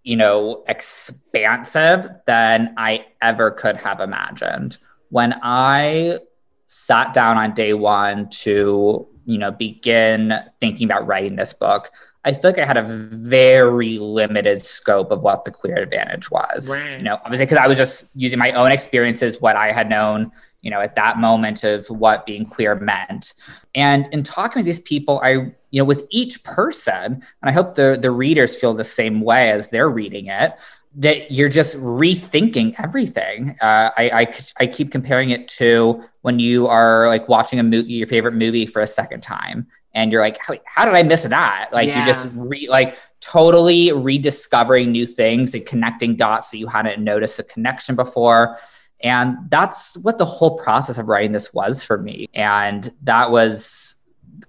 you 0.03 0.17
know, 0.17 0.65
expansive 0.69 2.09
than 2.27 2.75
I 2.77 3.07
ever 3.23 3.51
could 3.51 3.77
have 3.77 4.01
imagined. 4.01 4.79
When 5.11 5.35
I 5.43 6.19
sat 6.67 7.15
down 7.15 7.37
on 7.37 7.55
day 7.55 7.75
one 7.75 8.29
to, 8.31 9.07
you 9.25 9.39
know, 9.39 9.51
begin 9.51 10.35
thinking 10.61 10.87
about 10.87 11.07
writing 11.07 11.37
this 11.37 11.53
book, 11.53 11.91
I 12.25 12.33
feel 12.33 12.51
like 12.51 12.59
I 12.59 12.67
had 12.67 12.77
a 12.77 12.83
very 12.83 13.99
limited 13.99 14.61
scope 14.61 15.13
of 15.13 15.23
what 15.23 15.45
the 15.45 15.53
queer 15.53 15.77
advantage 15.77 16.29
was. 16.29 16.69
Right. 16.69 16.99
You 16.99 17.05
know, 17.05 17.21
obviously 17.25 17.47
because 17.47 17.59
I 17.59 17.69
was 17.69 17.79
just 17.79 18.05
using 18.17 18.41
my 18.41 18.51
own 18.51 18.73
experiences, 18.73 19.41
what 19.41 19.55
I 19.55 19.71
had 19.71 19.89
known, 19.89 20.33
you 20.67 20.71
know, 20.73 20.81
at 20.81 20.97
that 20.97 21.19
moment 21.19 21.63
of 21.63 21.87
what 21.87 22.27
being 22.27 22.45
queer 22.45 22.75
meant. 22.75 23.35
And 23.77 24.09
in 24.13 24.25
talking 24.25 24.59
with 24.59 24.67
these 24.67 24.81
people, 24.81 25.21
I, 25.23 25.31
you 25.71 25.81
know, 25.81 25.85
with 25.85 26.07
each 26.11 26.43
person, 26.43 27.05
and 27.05 27.23
I 27.45 27.53
hope 27.53 27.77
the 27.77 27.97
the 28.03 28.11
readers 28.11 28.57
feel 28.57 28.75
the 28.75 28.83
same 28.83 29.21
way 29.21 29.51
as 29.53 29.71
they're 29.71 29.89
reading 29.89 30.27
it, 30.27 30.59
that 30.97 31.31
you're 31.31 31.49
just 31.49 31.77
rethinking 31.79 32.75
everything. 32.83 33.57
Uh, 33.61 33.91
I, 33.97 34.11
I, 34.13 34.35
I 34.59 34.67
keep 34.67 34.91
comparing 34.91 35.31
it 35.31 35.47
to 35.61 36.03
when 36.23 36.41
you 36.41 36.67
are 36.67 37.07
like 37.07 37.29
watching 37.29 37.61
a 37.61 37.63
movie, 37.63 37.93
your 37.93 38.09
favorite 38.09 38.35
movie 38.35 38.67
for 38.67 38.83
a 38.83 38.89
second 38.89 39.21
time, 39.21 39.69
and 39.95 40.11
you're 40.11 40.23
like, 40.23 40.39
how, 40.45 40.55
how 40.65 40.85
did 40.85 40.95
I 40.95 41.05
miss 41.05 41.23
that? 41.23 41.69
Like 41.73 41.87
yeah. 41.87 42.01
you 42.01 42.07
just 42.07 42.29
re, 42.35 42.67
like 42.69 42.97
totally 43.21 43.93
rediscovering 43.93 44.91
new 44.91 45.07
things 45.07 45.55
and 45.55 45.65
connecting 45.65 46.17
dots 46.17 46.51
that 46.51 46.59
you 46.59 46.67
hadn't 46.67 47.05
noticed 47.05 47.39
a 47.39 47.45
connection 47.45 47.95
before. 47.95 48.59
And 49.03 49.37
that's 49.51 49.97
what 49.99 50.19
the 50.19 50.25
whole 50.25 50.57
process 50.59 50.99
of 50.99 51.09
writing 51.09 51.33
this 51.33 51.53
was 51.53 51.85
for 51.85 51.99
me. 51.99 52.29
And 52.35 52.93
that 53.03 53.31
was 53.31 53.97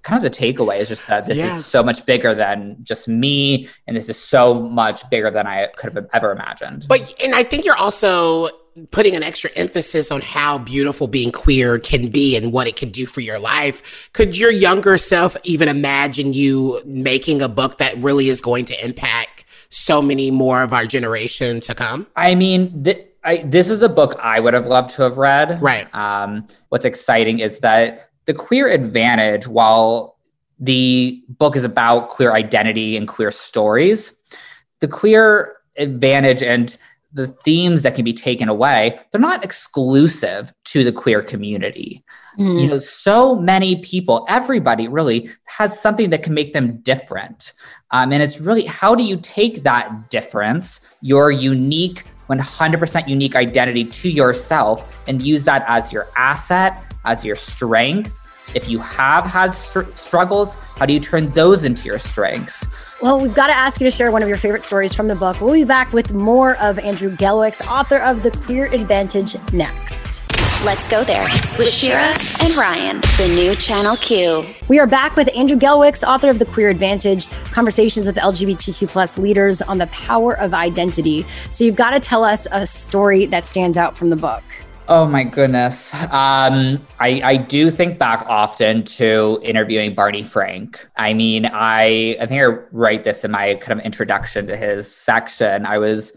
kind 0.03 0.23
of 0.23 0.31
the 0.31 0.37
takeaway 0.37 0.79
is 0.79 0.87
just 0.87 1.07
that 1.07 1.25
this 1.25 1.37
yeah. 1.37 1.55
is 1.55 1.65
so 1.65 1.83
much 1.83 2.05
bigger 2.05 2.33
than 2.33 2.77
just 2.81 3.07
me. 3.07 3.67
And 3.87 3.95
this 3.95 4.09
is 4.09 4.17
so 4.17 4.53
much 4.53 5.09
bigger 5.09 5.29
than 5.29 5.47
I 5.47 5.67
could 5.75 5.93
have 5.93 6.07
ever 6.13 6.31
imagined. 6.31 6.85
But, 6.87 7.13
and 7.21 7.35
I 7.35 7.43
think 7.43 7.65
you're 7.65 7.75
also 7.75 8.49
putting 8.91 9.15
an 9.15 9.23
extra 9.23 9.49
emphasis 9.55 10.11
on 10.11 10.21
how 10.21 10.59
beautiful 10.59 11.07
being 11.07 11.31
queer 11.31 11.79
can 11.79 12.09
be 12.09 12.35
and 12.35 12.51
what 12.51 12.67
it 12.67 12.75
can 12.75 12.89
do 12.89 13.05
for 13.05 13.21
your 13.21 13.39
life. 13.39 14.09
Could 14.13 14.37
your 14.37 14.51
younger 14.51 14.97
self 14.97 15.35
even 15.43 15.67
imagine 15.67 16.33
you 16.33 16.81
making 16.85 17.41
a 17.41 17.49
book 17.49 17.79
that 17.79 17.97
really 18.01 18.29
is 18.29 18.41
going 18.41 18.65
to 18.65 18.85
impact 18.85 19.45
so 19.69 20.01
many 20.01 20.31
more 20.31 20.61
of 20.61 20.73
our 20.73 20.85
generation 20.85 21.59
to 21.61 21.75
come? 21.75 22.07
I 22.15 22.35
mean, 22.35 22.83
th- 22.83 23.05
I, 23.27 23.43
this 23.45 23.69
is 23.69 23.83
a 23.83 23.89
book 23.89 24.17
I 24.21 24.39
would 24.39 24.53
have 24.53 24.67
loved 24.67 24.89
to 24.91 25.03
have 25.03 25.17
read. 25.17 25.61
Right. 25.61 25.93
Um, 25.93 26.47
what's 26.69 26.85
exciting 26.85 27.39
is 27.39 27.59
that 27.59 28.09
the 28.25 28.33
queer 28.33 28.69
advantage, 28.69 29.49
while 29.49 30.17
the 30.59 31.21
book 31.27 31.57
is 31.57 31.65
about 31.65 32.09
queer 32.09 32.31
identity 32.31 32.95
and 32.95 33.05
queer 33.05 33.31
stories, 33.31 34.13
the 34.79 34.87
queer 34.87 35.57
advantage 35.75 36.41
and 36.41 36.77
the 37.11 37.27
themes 37.27 37.81
that 37.81 37.95
can 37.95 38.05
be 38.05 38.13
taken 38.13 38.47
away, 38.47 38.97
they're 39.11 39.19
not 39.19 39.43
exclusive 39.43 40.53
to 40.63 40.85
the 40.85 40.91
queer 40.93 41.21
community. 41.21 42.05
Mm. 42.39 42.61
You 42.61 42.67
know, 42.67 42.79
so 42.79 43.35
many 43.35 43.81
people, 43.81 44.25
everybody 44.29 44.87
really 44.87 45.29
has 45.45 45.77
something 45.77 46.11
that 46.11 46.23
can 46.23 46.33
make 46.33 46.53
them 46.53 46.77
different. 46.77 47.51
Um, 47.91 48.13
and 48.13 48.23
it's 48.23 48.39
really 48.39 48.65
how 48.65 48.95
do 48.95 49.03
you 49.03 49.17
take 49.17 49.63
that 49.63 50.09
difference, 50.09 50.79
your 51.01 51.29
unique 51.29 52.05
100% 52.29 53.07
unique 53.07 53.35
identity 53.35 53.85
to 53.85 54.09
yourself 54.09 55.03
and 55.07 55.21
use 55.21 55.43
that 55.45 55.63
as 55.67 55.91
your 55.91 56.07
asset, 56.17 56.83
as 57.05 57.25
your 57.25 57.35
strength. 57.35 58.19
If 58.53 58.69
you 58.69 58.79
have 58.79 59.25
had 59.25 59.51
str- 59.51 59.81
struggles, 59.95 60.55
how 60.55 60.85
do 60.85 60.93
you 60.93 60.99
turn 60.99 61.29
those 61.31 61.63
into 61.63 61.85
your 61.85 61.99
strengths? 61.99 62.65
Well, 63.01 63.19
we've 63.19 63.35
got 63.35 63.47
to 63.47 63.53
ask 63.53 63.79
you 63.79 63.85
to 63.85 63.95
share 63.95 64.11
one 64.11 64.23
of 64.23 64.29
your 64.29 64.37
favorite 64.37 64.63
stories 64.63 64.93
from 64.93 65.07
the 65.07 65.15
book. 65.15 65.39
We'll 65.39 65.53
be 65.53 65.63
back 65.63 65.93
with 65.93 66.13
more 66.13 66.55
of 66.57 66.79
Andrew 66.79 67.15
Gelwicks, 67.15 67.65
author 67.67 67.97
of 67.97 68.23
The 68.23 68.31
Queer 68.31 68.65
Advantage, 68.73 69.35
next. 69.53 70.16
Let's 70.65 70.87
go 70.87 71.03
there 71.03 71.27
with 71.59 71.69
Shira 71.69 72.15
and 72.41 72.55
Ryan, 72.55 72.99
the 73.17 73.31
new 73.35 73.53
Channel 73.53 73.95
Q. 73.97 74.43
We 74.67 74.79
are 74.79 74.87
back 74.87 75.15
with 75.15 75.29
Andrew 75.35 75.55
Gelwicks, 75.55 76.05
author 76.05 76.31
of 76.31 76.39
The 76.39 76.45
Queer 76.45 76.69
Advantage, 76.69 77.29
conversations 77.51 78.07
with 78.07 78.15
LGBTQ 78.15 78.87
plus 78.89 79.19
leaders 79.19 79.61
on 79.61 79.77
the 79.77 79.85
power 79.87 80.35
of 80.35 80.55
identity. 80.55 81.27
So 81.51 81.63
you've 81.63 81.75
got 81.75 81.91
to 81.91 81.99
tell 81.99 82.23
us 82.23 82.47
a 82.51 82.65
story 82.65 83.27
that 83.27 83.45
stands 83.45 83.77
out 83.77 83.95
from 83.95 84.09
the 84.09 84.15
book. 84.15 84.43
Oh 84.87 85.05
my 85.05 85.23
goodness. 85.23 85.93
Um, 85.93 86.81
I, 86.99 87.21
I 87.23 87.37
do 87.37 87.69
think 87.69 87.99
back 87.99 88.25
often 88.27 88.83
to 88.85 89.39
interviewing 89.43 89.93
Barney 89.93 90.23
Frank. 90.23 90.87
I 90.95 91.13
mean, 91.13 91.45
I 91.45 92.17
I 92.19 92.25
think 92.25 92.41
I 92.41 92.45
write 92.71 93.03
this 93.03 93.23
in 93.23 93.29
my 93.29 93.55
kind 93.55 93.79
of 93.79 93.85
introduction 93.85 94.47
to 94.47 94.57
his 94.57 94.91
section. 94.91 95.67
I 95.67 95.77
was 95.77 96.13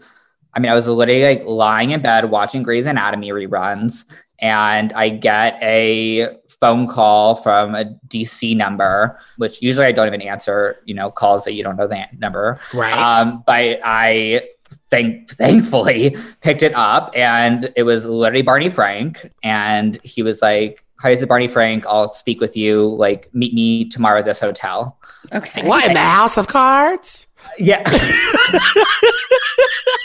I 0.53 0.59
mean, 0.59 0.71
I 0.71 0.75
was 0.75 0.87
literally 0.87 1.23
like 1.23 1.45
lying 1.45 1.91
in 1.91 2.01
bed 2.01 2.29
watching 2.29 2.63
Grey's 2.63 2.85
Anatomy 2.85 3.29
reruns, 3.29 4.05
and 4.41 4.91
I 4.93 5.09
get 5.09 5.61
a 5.61 6.37
phone 6.61 6.87
call 6.87 7.35
from 7.35 7.75
a 7.75 7.85
DC 8.07 8.55
number, 8.55 9.19
which 9.37 9.61
usually 9.61 9.87
I 9.87 9.91
don't 9.91 10.07
even 10.07 10.21
answer, 10.21 10.77
you 10.85 10.93
know, 10.93 11.09
calls 11.11 11.43
that 11.45 11.53
you 11.53 11.63
don't 11.63 11.75
know 11.75 11.87
the 11.87 12.05
number. 12.17 12.59
Right. 12.73 12.93
Um, 12.93 13.43
but 13.45 13.79
I 13.83 14.47
thank 14.89 15.31
thankfully 15.31 16.15
picked 16.41 16.63
it 16.63 16.73
up 16.75 17.11
and 17.15 17.71
it 17.75 17.83
was 17.83 18.05
literally 18.05 18.43
Barney 18.43 18.69
Frank. 18.69 19.31
And 19.43 19.99
he 20.03 20.23
was 20.23 20.41
like, 20.41 20.85
Hi, 20.99 21.09
this 21.09 21.19
is 21.21 21.25
Barney 21.25 21.47
Frank. 21.47 21.83
I'll 21.87 22.09
speak 22.09 22.39
with 22.39 22.55
you. 22.55 22.89
Like, 22.95 23.27
meet 23.33 23.55
me 23.55 23.89
tomorrow 23.89 24.19
at 24.19 24.25
this 24.25 24.39
hotel. 24.39 24.99
Okay. 25.33 25.67
What 25.67 25.85
in 25.85 25.95
the 25.95 25.99
House 25.99 26.37
of 26.37 26.47
Cards? 26.47 27.25
Yeah. 27.57 27.81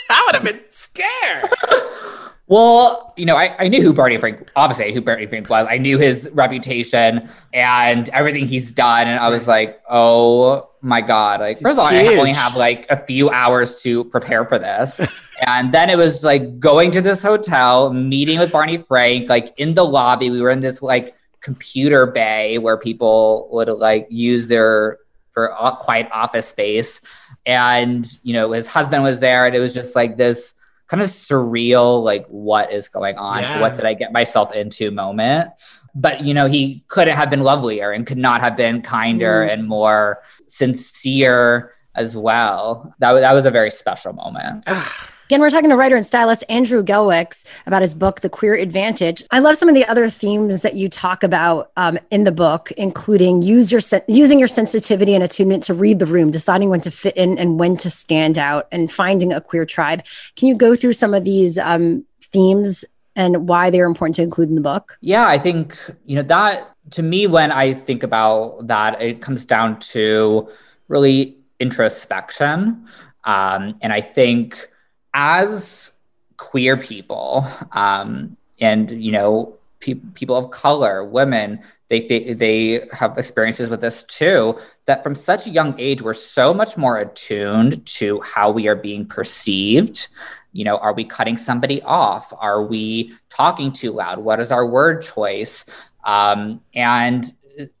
I 0.09 0.23
would 0.25 0.33
have 0.33 0.43
been 0.43 0.59
scared. 0.71 1.53
Well, 2.49 3.13
you 3.17 3.25
know, 3.25 3.35
I, 3.35 3.53
I 3.59 3.67
knew 3.67 3.81
who 3.81 3.91
Barney 3.91 4.17
Frank, 4.17 4.49
obviously, 4.55 4.93
who 4.93 5.01
Barney 5.01 5.25
Frank 5.25 5.49
was. 5.49 5.67
I 5.69 5.77
knew 5.77 5.97
his 5.97 6.29
reputation 6.33 7.29
and 7.53 8.07
everything 8.09 8.47
he's 8.47 8.71
done. 8.71 9.07
And 9.07 9.19
I 9.19 9.27
was 9.27 9.49
like, 9.49 9.81
oh 9.89 10.69
my 10.81 11.01
God. 11.01 11.41
Like, 11.41 11.59
first 11.59 11.77
of 11.77 11.79
all, 11.79 11.87
I 11.87 12.05
only 12.05 12.31
have 12.31 12.55
like 12.55 12.85
a 12.89 12.95
few 12.95 13.29
hours 13.29 13.81
to 13.81 14.05
prepare 14.05 14.45
for 14.45 14.57
this. 14.57 15.01
and 15.45 15.73
then 15.73 15.89
it 15.89 15.97
was 15.97 16.23
like 16.23 16.57
going 16.57 16.89
to 16.91 17.01
this 17.01 17.21
hotel, 17.21 17.91
meeting 17.91 18.39
with 18.39 18.53
Barney 18.53 18.77
Frank, 18.77 19.27
like 19.27 19.53
in 19.57 19.73
the 19.73 19.83
lobby. 19.83 20.29
We 20.29 20.39
were 20.39 20.51
in 20.51 20.61
this 20.61 20.81
like 20.81 21.15
computer 21.41 22.05
bay 22.05 22.59
where 22.59 22.77
people 22.77 23.49
would 23.51 23.67
like 23.67 24.07
use 24.09 24.47
their 24.47 24.99
for 25.31 25.49
quiet 25.81 26.07
office 26.13 26.47
space. 26.47 27.01
And, 27.45 28.07
you 28.23 28.31
know, 28.31 28.53
his 28.53 28.69
husband 28.69 29.03
was 29.03 29.19
there. 29.19 29.45
And 29.45 29.53
it 29.55 29.59
was 29.59 29.73
just 29.73 29.95
like 29.95 30.15
this 30.15 30.53
kind 30.87 31.01
of 31.03 31.09
surreal, 31.09 32.01
like, 32.03 32.25
what 32.27 32.71
is 32.71 32.89
going 32.89 33.17
on? 33.17 33.41
Yeah. 33.41 33.61
What 33.61 33.75
did 33.75 33.85
I 33.85 33.93
get 33.93 34.11
myself 34.11 34.53
into 34.53 34.89
moment? 34.91 35.51
But, 35.93 36.21
you 36.21 36.33
know, 36.33 36.45
he 36.47 36.83
couldn't 36.87 37.15
have 37.15 37.29
been 37.29 37.41
lovelier 37.41 37.91
and 37.91 38.05
could 38.05 38.17
not 38.17 38.41
have 38.41 38.55
been 38.55 38.81
kinder 38.81 39.45
Mm. 39.47 39.53
and 39.53 39.67
more 39.67 40.21
sincere 40.47 41.71
as 41.95 42.15
well. 42.15 42.93
That, 42.99 43.11
was 43.13 43.21
that 43.21 43.33
was 43.33 43.45
a 43.45 43.51
very 43.51 43.71
special 43.71 44.13
moment. 44.13 44.65
Again, 45.27 45.41
we're 45.41 45.49
talking 45.49 45.69
to 45.71 45.75
writer 45.75 45.97
and 45.97 46.05
stylist 46.05 46.45
Andrew 46.47 46.81
Gelwicks 46.81 47.45
about 47.65 47.81
his 47.81 47.93
book, 47.93 48.21
The 48.21 48.29
Queer 48.29 48.55
Advantage. 48.55 49.25
I 49.29 49.39
love 49.39 49.57
some 49.57 49.67
of 49.67 49.75
the 49.75 49.85
other 49.85 50.09
themes 50.09 50.61
that 50.61 50.75
you 50.75 50.87
talk 50.87 51.21
about 51.21 51.69
um, 51.75 51.99
in 52.11 52.23
the 52.23 52.31
book, 52.31 52.71
including 52.77 53.41
use 53.41 53.69
your 53.69 53.81
using 54.07 54.39
your 54.39 54.47
sensitivity 54.47 55.13
and 55.13 55.21
attunement 55.21 55.63
to 55.63 55.73
read 55.73 55.99
the 55.99 56.05
room, 56.05 56.31
deciding 56.31 56.69
when 56.69 56.79
to 56.79 56.91
fit 56.91 57.17
in 57.17 57.37
and 57.37 57.59
when 57.59 57.75
to 57.75 57.89
stand 57.89 58.37
out, 58.37 58.69
and 58.71 58.89
finding 58.89 59.33
a 59.33 59.41
queer 59.41 59.65
tribe. 59.65 60.01
Can 60.37 60.47
you 60.47 60.55
go 60.55 60.77
through 60.77 60.93
some 60.93 61.13
of 61.13 61.25
these 61.25 61.57
um, 61.57 62.05
themes 62.21 62.85
and 63.17 63.49
why 63.49 63.69
they're 63.69 63.85
important 63.85 64.15
to 64.15 64.21
include 64.21 64.47
in 64.47 64.55
the 64.55 64.61
book? 64.61 64.97
Yeah, 65.01 65.27
I 65.27 65.39
think, 65.39 65.77
you 66.05 66.15
know, 66.15 66.23
that 66.23 66.73
to 66.91 67.03
me, 67.03 67.27
when 67.27 67.51
I 67.51 67.73
think 67.73 68.01
about 68.01 68.65
that, 68.67 69.01
it 69.01 69.21
comes 69.21 69.43
down 69.43 69.81
to 69.91 70.49
really 70.87 71.37
introspection. 71.59 72.87
Um, 73.25 73.77
and 73.81 73.91
I 73.91 73.99
think 73.99 74.69
as 75.17 75.93
queer 76.37 76.77
people, 76.77 77.45
um, 77.71 78.37
and, 78.61 78.91
you 78.91 79.11
know, 79.11 79.57
pe- 79.79 79.95
people 80.13 80.35
of 80.35 80.51
color, 80.51 81.03
women, 81.03 81.59
they, 81.89 82.33
they 82.33 82.87
have 82.91 83.17
experiences 83.17 83.67
with 83.67 83.81
this 83.81 84.03
too, 84.03 84.57
that 84.85 85.03
from 85.03 85.15
such 85.15 85.47
a 85.47 85.49
young 85.49 85.73
age, 85.79 86.03
we're 86.03 86.13
so 86.13 86.53
much 86.53 86.77
more 86.77 86.99
attuned 86.99 87.83
to 87.87 88.21
how 88.21 88.51
we 88.51 88.67
are 88.67 88.75
being 88.75 89.05
perceived. 89.05 90.07
You 90.53 90.63
know 90.63 90.77
are 90.77 90.93
we 90.93 91.05
cutting 91.05 91.37
somebody 91.37 91.81
off? 91.83 92.33
Are 92.39 92.65
we 92.65 93.13
talking 93.29 93.71
too 93.71 93.91
loud? 93.91 94.19
What 94.19 94.39
is 94.39 94.51
our 94.51 94.65
word 94.65 95.03
choice? 95.03 95.65
Um, 96.03 96.61
and 96.73 97.31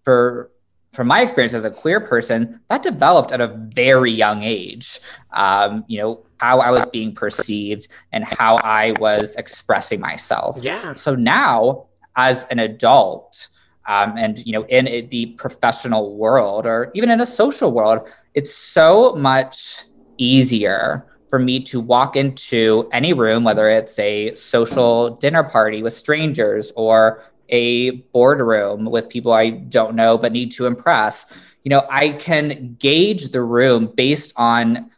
for 0.03 0.51
from 0.91 1.07
my 1.07 1.21
experience 1.21 1.53
as 1.53 1.65
a 1.65 1.71
queer 1.71 1.99
person 1.99 2.59
that 2.69 2.83
developed 2.83 3.31
at 3.31 3.41
a 3.41 3.47
very 3.47 4.11
young 4.11 4.43
age. 4.43 4.99
Um, 5.31 5.85
you 5.87 5.99
know 5.99 6.26
how 6.39 6.59
i 6.59 6.69
was 6.71 6.85
being 6.91 7.13
perceived 7.13 7.87
and 8.11 8.23
how 8.23 8.57
i 8.63 8.93
was 8.99 9.35
expressing 9.35 9.99
myself 9.99 10.57
Yeah. 10.61 10.93
so 10.95 11.15
now 11.15 11.85
as 12.15 12.45
an 12.51 12.59
adult 12.59 13.47
um, 13.87 14.17
and 14.17 14.45
you 14.45 14.51
know 14.53 14.65
in 14.65 14.85
it, 14.87 15.11
the 15.11 15.27
professional 15.37 16.15
world 16.17 16.65
or 16.67 16.91
even 16.93 17.09
in 17.09 17.21
a 17.21 17.25
social 17.25 17.71
world 17.71 18.09
it's 18.33 18.53
so 18.53 19.15
much 19.15 19.83
easier 20.17 21.05
for 21.29 21.39
me 21.39 21.59
to 21.59 21.79
walk 21.81 22.15
into 22.15 22.87
any 22.93 23.11
room, 23.13 23.43
whether 23.43 23.69
it's 23.69 23.99
a 23.99 24.33
social 24.35 25.11
dinner 25.17 25.43
party 25.43 25.83
with 25.83 25.93
strangers 25.93 26.71
or 26.75 27.21
a 27.49 27.91
boardroom 28.13 28.85
with 28.85 29.09
people 29.09 29.33
I 29.33 29.49
don't 29.49 29.95
know 29.95 30.17
but 30.17 30.31
need 30.31 30.51
to 30.53 30.65
impress. 30.65 31.25
You 31.63 31.69
know, 31.71 31.83
I 31.89 32.11
can 32.11 32.75
gauge 32.79 33.29
the 33.31 33.41
room 33.41 33.91
based 33.95 34.31
on 34.37 34.89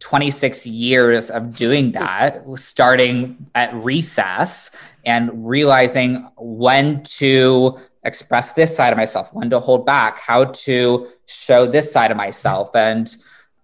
26 0.00 0.66
years 0.66 1.30
of 1.30 1.54
doing 1.54 1.92
that, 1.92 2.44
starting 2.56 3.46
at 3.54 3.74
recess 3.74 4.70
and 5.04 5.30
realizing 5.46 6.28
when 6.36 7.02
to 7.04 7.78
express 8.04 8.52
this 8.52 8.76
side 8.76 8.92
of 8.92 8.96
myself, 8.96 9.32
when 9.32 9.50
to 9.50 9.58
hold 9.58 9.86
back, 9.86 10.18
how 10.18 10.44
to 10.44 11.08
show 11.26 11.66
this 11.66 11.90
side 11.90 12.10
of 12.10 12.16
myself. 12.16 12.74
And 12.74 13.16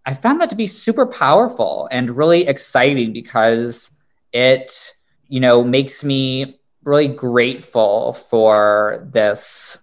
I 0.04 0.14
found 0.14 0.40
that 0.40 0.50
to 0.50 0.56
be 0.56 0.66
super 0.66 1.06
powerful 1.06 1.88
and 1.92 2.16
really 2.16 2.46
exciting 2.46 3.12
because 3.12 3.90
it, 4.32 4.94
you 5.28 5.40
know, 5.40 5.62
makes 5.62 6.02
me 6.02 6.58
really 6.84 7.08
grateful 7.08 8.14
for 8.14 9.06
this 9.12 9.78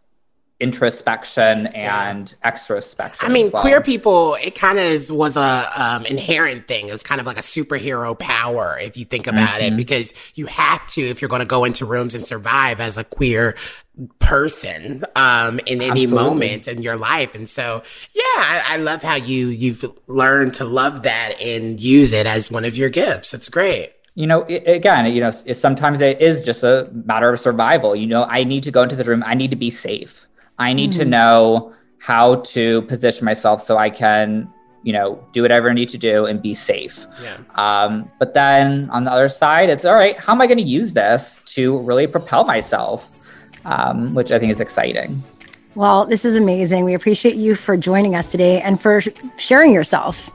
introspection 0.59 1.67
and 1.67 2.35
extrospection. 2.43 3.17
I 3.21 3.29
mean, 3.29 3.49
well. 3.51 3.61
queer 3.61 3.81
people, 3.81 4.35
it 4.41 4.55
kind 4.55 4.77
of 4.79 5.09
was 5.09 5.37
a 5.37 5.71
um, 5.75 6.05
inherent 6.05 6.67
thing. 6.67 6.89
It 6.89 6.91
was 6.91 7.03
kind 7.03 7.21
of 7.21 7.27
like 7.27 7.37
a 7.37 7.41
superhero 7.41 8.17
power, 8.17 8.77
if 8.81 8.97
you 8.97 9.05
think 9.05 9.27
about 9.27 9.61
it, 9.61 9.73
Mhm. 9.73 9.77
because 9.77 10.13
you 10.35 10.47
have 10.47 10.85
to 10.87 11.01
if 11.01 11.21
you're 11.21 11.29
going 11.29 11.39
to 11.39 11.45
go 11.45 11.63
into 11.63 11.85
rooms 11.85 12.13
and 12.15 12.25
survive 12.27 12.79
as 12.81 12.97
a 12.97 13.03
queer 13.03 13.55
person 14.19 15.03
um, 15.15 15.59
in 15.65 15.81
any 15.81 16.03
Absolutely. 16.03 16.29
moment 16.29 16.67
in 16.67 16.81
your 16.81 16.95
life. 16.97 17.35
And 17.35 17.49
so, 17.49 17.81
yeah, 18.13 18.21
I, 18.37 18.63
I 18.67 18.77
love 18.77 19.03
how 19.03 19.15
you 19.15 19.47
you've 19.47 19.85
learned 20.07 20.53
to 20.55 20.65
love 20.65 21.03
that 21.03 21.39
and 21.41 21.79
use 21.79 22.13
it 22.13 22.25
as 22.25 22.49
one 22.49 22.65
of 22.65 22.77
your 22.77 22.89
gifts. 22.89 23.33
It's 23.33 23.49
great. 23.49 23.91
you 24.15 24.25
know 24.27 24.41
again 24.65 25.05
you 25.13 25.21
know 25.21 25.29
sometimes 25.31 26.01
it 26.01 26.19
is 26.19 26.41
just 26.41 26.63
a 26.63 26.89
matter 27.05 27.29
of 27.31 27.39
survival 27.39 27.95
you 27.95 28.07
know 28.07 28.23
i 28.25 28.43
need 28.43 28.63
to 28.63 28.71
go 28.71 28.81
into 28.83 28.95
the 28.95 29.03
room 29.03 29.23
i 29.25 29.35
need 29.35 29.51
to 29.51 29.55
be 29.55 29.69
safe 29.69 30.27
i 30.59 30.73
need 30.73 30.91
to 30.91 31.03
Mhm. 31.05 31.07
know 31.17 31.73
how 31.97 32.35
to 32.53 32.81
position 32.83 33.25
myself 33.25 33.61
so 33.61 33.77
i 33.77 33.89
can 33.89 34.47
you 34.83 34.93
know 34.93 35.19
do 35.33 35.41
whatever 35.41 35.69
i 35.69 35.73
need 35.73 35.89
to 35.89 35.97
do 35.97 36.25
and 36.25 36.41
be 36.41 36.53
safe 36.53 37.05
Yeah. 37.23 37.37
um, 37.65 38.09
but 38.19 38.33
then 38.33 38.89
on 38.91 39.03
the 39.03 39.11
other 39.11 39.27
side 39.29 39.69
it's 39.69 39.83
all 39.85 39.95
right 39.95 40.15
how 40.17 40.31
am 40.33 40.41
i 40.41 40.47
going 40.47 40.57
to 40.57 40.63
use 40.79 40.93
this 40.93 41.41
to 41.55 41.79
really 41.79 42.07
propel 42.07 42.43
myself 42.45 42.99
um, 43.65 44.13
which 44.13 44.31
i 44.31 44.39
think 44.39 44.51
is 44.51 44.61
exciting 44.61 45.21
Well, 45.75 46.05
this 46.05 46.25
is 46.25 46.35
amazing. 46.35 46.83
We 46.83 46.93
appreciate 46.95 47.35
you 47.35 47.55
for 47.55 47.77
joining 47.77 48.13
us 48.15 48.31
today 48.31 48.59
and 48.59 48.81
for 48.81 48.99
sharing 49.37 49.71
yourself. 49.71 50.29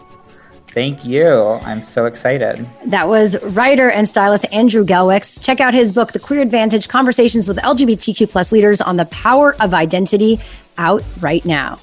Thank 0.75 1.05
you 1.05 1.29
i'm 1.63 1.81
so 1.81 2.05
excited 2.07 2.67
That 2.87 3.09
was 3.09 3.41
writer 3.43 3.89
and 3.91 4.09
stylist 4.09 4.45
Andrew 4.53 4.85
Gelwicks. 4.85 5.43
Check 5.43 5.61
out 5.61 5.73
his 5.75 5.93
book, 5.93 6.13
The 6.13 6.19
Queer 6.19 6.41
Advantage 6.41 6.89
Conversations 6.89 7.49
with 7.49 7.57
LGBTQ 7.59 8.31
plus 8.31 8.53
leaders 8.53 8.81
on 8.81 8.97
the 8.97 9.07
power 9.07 9.57
of 9.61 9.73
identity, 9.73 10.41
out 10.77 11.03
right 11.21 11.45
now. 11.45 11.79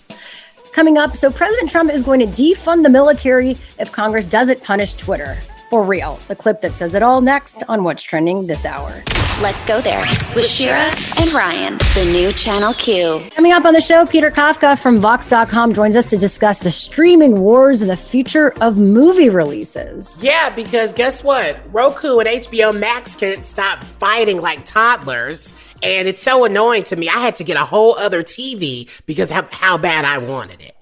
Coming 0.74 0.98
up, 0.98 1.16
so 1.18 1.32
President 1.32 1.70
Trump 1.70 1.92
is 1.92 2.04
going 2.04 2.20
to 2.20 2.28
defund 2.28 2.84
the 2.84 2.90
military 2.90 3.52
if 3.80 3.92
Congress 3.92 4.28
doesn't 4.28 4.64
punish 4.64 4.94
Twitter. 4.94 5.38
For 5.72 5.84
real. 5.86 6.20
The 6.28 6.36
clip 6.36 6.60
that 6.62 6.74
says 6.74 6.96
it 6.96 7.02
all 7.02 7.22
next 7.22 7.64
on 7.70 7.86
What's 7.86 8.04
Trending 8.04 8.46
this 8.46 8.66
hour. 8.66 8.92
Let's 9.42 9.64
go 9.64 9.80
there 9.80 10.02
with 10.36 10.46
Shira 10.46 10.92
and 11.18 11.32
Ryan, 11.32 11.78
the 11.96 12.10
new 12.12 12.34
Channel 12.34 12.74
Q. 12.74 13.30
Coming 13.34 13.54
up 13.54 13.64
on 13.64 13.74
the 13.74 13.80
show, 13.80 14.06
Peter 14.06 14.30
Kafka 14.30 14.78
from 14.78 15.00
Vox.com 15.00 15.74
joins 15.74 15.96
us 15.96 16.10
to 16.10 16.18
discuss 16.18 16.60
the 16.60 16.70
streaming 16.70 17.40
wars 17.40 17.82
and 17.82 17.90
the 17.90 17.96
future 17.96 18.54
of 18.60 18.78
movie 18.78 19.30
releases. 19.30 20.22
Yeah, 20.22 20.50
because 20.50 20.94
guess 20.94 21.24
what? 21.24 21.58
Roku 21.74 22.20
and 22.20 22.28
HBO 22.28 22.78
Max 22.78 23.16
can't 23.16 23.46
stop 23.46 23.82
fighting 23.82 24.42
like 24.42 24.66
toddlers. 24.66 25.54
And 25.82 26.06
it's 26.06 26.22
so 26.22 26.44
annoying 26.44 26.84
to 26.84 26.98
me. 26.98 27.08
I 27.08 27.20
had 27.20 27.36
to 27.36 27.46
get 27.46 27.56
a 27.56 27.64
whole 27.64 27.98
other 27.98 28.24
TV 28.24 28.90
because 29.06 29.32
of 29.32 29.50
how 29.52 29.78
bad 29.78 30.04
I 30.04 30.18
wanted 30.18 30.62
it. 30.62 30.76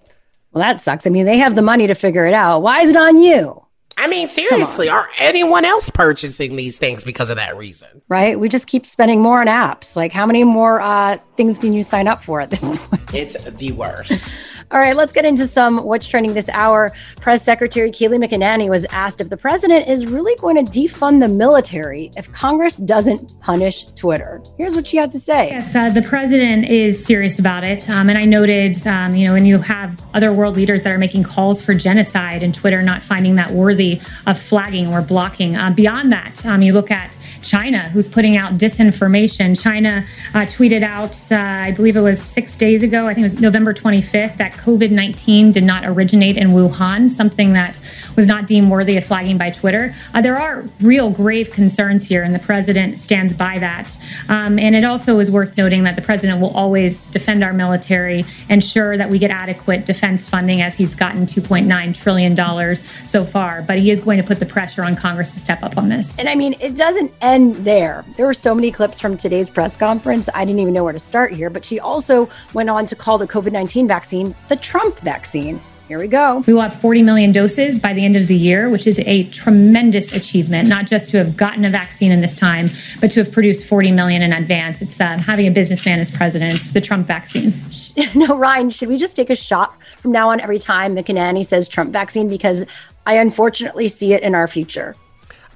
Well, 0.51 0.63
that 0.63 0.81
sucks. 0.81 1.05
I 1.05 1.11
mean, 1.11 1.27
they 1.27 1.37
have 1.37 1.53
the 1.53 1.61
money 1.61 1.85
to 1.85 1.93
figure 1.93 2.25
it 2.25 2.33
out. 2.33 2.63
Why 2.63 2.81
is 2.81 2.89
it 2.89 2.97
on 2.97 3.19
you? 3.19 3.63
I 3.99 4.07
mean, 4.07 4.29
seriously, 4.29 4.87
are 4.87 5.09
anyone 5.17 5.65
else 5.65 5.89
purchasing 5.89 6.55
these 6.55 6.77
things 6.77 7.03
because 7.03 7.29
of 7.29 7.35
that 7.35 7.57
reason? 7.57 8.01
Right? 8.07 8.39
We 8.39 8.47
just 8.47 8.67
keep 8.67 8.85
spending 8.85 9.21
more 9.21 9.41
on 9.41 9.47
apps. 9.47 9.97
Like, 9.97 10.13
how 10.13 10.25
many 10.25 10.45
more 10.45 10.79
uh, 10.79 11.17
things 11.35 11.59
can 11.59 11.73
you 11.73 11.83
sign 11.83 12.07
up 12.07 12.23
for 12.23 12.39
at 12.39 12.49
this 12.49 12.67
point? 12.77 13.13
It's 13.13 13.33
the 13.43 13.73
worst. 13.73 14.23
All 14.71 14.79
right, 14.79 14.95
let's 14.95 15.11
get 15.11 15.25
into 15.25 15.47
some 15.47 15.79
what's 15.79 16.05
trending 16.05 16.35
this 16.35 16.47
hour. 16.49 16.91
Press 17.19 17.43
Secretary 17.43 17.89
Kayleigh 17.89 18.23
McEnany 18.23 18.69
was 18.69 18.85
asked 18.91 19.19
if 19.19 19.31
the 19.31 19.37
president 19.37 19.87
is 19.87 20.05
really 20.05 20.35
going 20.35 20.63
to 20.63 20.71
defund 20.71 21.21
the 21.21 21.27
military 21.27 22.11
if 22.15 22.31
Congress 22.33 22.77
doesn't 22.77 23.39
punish 23.39 23.85
Twitter. 23.95 24.43
Here's 24.59 24.75
what 24.75 24.85
she 24.85 24.97
had 24.97 25.11
to 25.13 25.19
say. 25.19 25.49
Yes, 25.49 25.75
uh, 25.75 25.89
the 25.89 26.03
president 26.03 26.65
is 26.65 27.03
serious 27.03 27.39
about 27.39 27.63
it. 27.63 27.89
Um, 27.89 28.09
and 28.09 28.17
I 28.19 28.25
noted, 28.25 28.85
um, 28.85 29.15
you 29.15 29.25
know, 29.25 29.33
when 29.33 29.47
you 29.47 29.57
have 29.57 29.99
other 30.13 30.31
world 30.31 30.55
leaders 30.55 30.83
that 30.83 30.91
are 30.91 30.99
making 30.99 31.23
calls 31.23 31.63
for 31.63 31.73
genocide 31.73 32.43
and 32.43 32.53
Twitter 32.53 32.83
not 32.83 33.01
finding 33.01 33.37
that 33.37 33.49
worthy 33.49 33.99
of 34.27 34.39
flagging 34.39 34.93
or 34.93 35.01
blocking. 35.01 35.55
Uh, 35.55 35.71
beyond 35.71 36.11
that, 36.11 36.45
um, 36.45 36.61
you 36.61 36.73
look 36.73 36.91
at 36.91 37.17
China, 37.41 37.89
who's 37.89 38.07
putting 38.07 38.37
out 38.37 38.59
disinformation. 38.59 39.59
China 39.59 40.05
uh, 40.35 40.39
tweeted 40.39 40.83
out, 40.83 41.15
uh, 41.31 41.67
I 41.67 41.71
believe 41.71 41.95
it 41.95 42.01
was 42.01 42.21
six 42.21 42.55
days 42.55 42.83
ago, 42.83 43.07
I 43.07 43.15
think 43.15 43.25
it 43.25 43.33
was 43.33 43.41
November 43.41 43.73
25th, 43.73 44.37
that 44.37 44.58
COVID 44.59 44.91
19 44.91 45.51
did 45.51 45.63
not 45.63 45.85
originate 45.85 46.37
in 46.37 46.49
Wuhan, 46.49 47.09
something 47.09 47.53
that 47.53 47.79
was 48.15 48.27
not 48.27 48.47
deemed 48.47 48.69
worthy 48.69 48.97
of 48.97 49.05
flagging 49.05 49.37
by 49.37 49.49
Twitter. 49.49 49.95
Uh, 50.13 50.21
there 50.21 50.37
are 50.37 50.65
real 50.81 51.09
grave 51.09 51.51
concerns 51.51 52.05
here, 52.05 52.23
and 52.23 52.35
the 52.35 52.39
president 52.39 52.99
stands 52.99 53.33
by 53.33 53.57
that. 53.59 53.97
Um, 54.27 54.59
and 54.59 54.75
it 54.75 54.83
also 54.83 55.19
is 55.19 55.31
worth 55.31 55.57
noting 55.57 55.83
that 55.83 55.95
the 55.95 56.01
president 56.01 56.41
will 56.41 56.51
always 56.51 57.05
defend 57.05 57.43
our 57.43 57.53
military, 57.53 58.25
ensure 58.49 58.97
that 58.97 59.09
we 59.09 59.19
get 59.19 59.31
adequate 59.31 59.85
defense 59.85 60.27
funding, 60.27 60.61
as 60.61 60.75
he's 60.75 60.93
gotten 60.93 61.25
$2.9 61.25 61.95
trillion 61.95 62.75
so 63.05 63.25
far. 63.25 63.61
But 63.61 63.79
he 63.79 63.91
is 63.91 63.99
going 63.99 64.17
to 64.17 64.23
put 64.23 64.39
the 64.39 64.45
pressure 64.45 64.83
on 64.83 64.95
Congress 64.95 65.33
to 65.33 65.39
step 65.39 65.63
up 65.63 65.77
on 65.77 65.89
this. 65.89 66.19
And 66.19 66.27
I 66.27 66.35
mean, 66.35 66.55
it 66.59 66.75
doesn't 66.75 67.13
end 67.21 67.55
there. 67.65 68.03
There 68.17 68.25
were 68.25 68.33
so 68.33 68.53
many 68.53 68.71
clips 68.71 68.99
from 68.99 69.15
today's 69.15 69.49
press 69.49 69.77
conference. 69.77 70.29
I 70.33 70.45
didn't 70.45 70.59
even 70.59 70.73
know 70.73 70.83
where 70.83 70.93
to 70.93 70.99
start 70.99 71.33
here. 71.33 71.49
But 71.49 71.63
she 71.63 71.79
also 71.79 72.29
went 72.53 72.69
on 72.69 72.85
to 72.87 72.95
call 72.95 73.17
the 73.17 73.27
COVID 73.27 73.51
19 73.51 73.87
vaccine 73.87 74.35
the 74.49 74.55
Trump 74.55 74.99
vaccine. 74.99 75.61
Here 75.89 75.97
we 75.97 76.07
go. 76.07 76.43
We 76.45 76.53
will 76.53 76.61
have 76.61 76.79
40 76.79 77.01
million 77.01 77.31
doses 77.31 77.79
by 77.79 77.93
the 77.93 78.05
end 78.05 78.15
of 78.15 78.27
the 78.27 78.35
year, 78.35 78.69
which 78.69 78.85
is 78.85 78.99
a 79.07 79.23
tremendous 79.29 80.11
achievement, 80.11 80.67
not 80.67 80.85
just 80.85 81.09
to 81.09 81.17
have 81.17 81.35
gotten 81.35 81.65
a 81.65 81.69
vaccine 81.71 82.11
in 82.11 82.21
this 82.21 82.35
time, 82.35 82.67
but 83.01 83.09
to 83.09 83.23
have 83.23 83.31
produced 83.31 83.65
40 83.65 83.93
million 83.93 84.21
in 84.21 84.31
advance. 84.31 84.83
It's 84.83 85.01
uh, 85.01 85.17
having 85.17 85.47
a 85.47 85.51
businessman 85.51 85.97
as 85.99 86.11
president. 86.11 86.53
It's 86.53 86.67
the 86.67 86.81
Trump 86.81 87.07
vaccine. 87.07 87.53
No, 88.15 88.37
Ryan, 88.37 88.69
should 88.69 88.89
we 88.89 88.97
just 88.97 89.15
take 89.15 89.29
a 89.29 89.35
shot 89.35 89.81
from 89.97 90.11
now 90.11 90.29
on 90.29 90.39
every 90.41 90.59
time 90.59 90.95
McEnany 90.95 91.45
says 91.45 91.67
Trump 91.67 91.91
vaccine? 91.91 92.27
Because 92.27 92.65
I 93.05 93.13
unfortunately 93.13 93.87
see 93.87 94.13
it 94.13 94.23
in 94.23 94.35
our 94.35 94.47
future. 94.47 94.95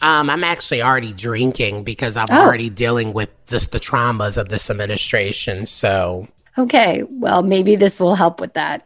Um, 0.01 0.29
I'm 0.29 0.43
actually 0.43 0.81
already 0.81 1.13
drinking 1.13 1.83
because 1.83 2.17
I'm 2.17 2.27
oh. 2.29 2.41
already 2.41 2.69
dealing 2.69 3.13
with 3.13 3.29
just 3.45 3.71
the 3.71 3.79
traumas 3.79 4.37
of 4.37 4.49
this 4.49 4.69
administration. 4.69 5.65
So, 5.65 6.27
okay, 6.57 7.03
well, 7.09 7.43
maybe 7.43 7.75
this 7.75 7.99
will 7.99 8.15
help 8.15 8.39
with 8.39 8.53
that 8.53 8.85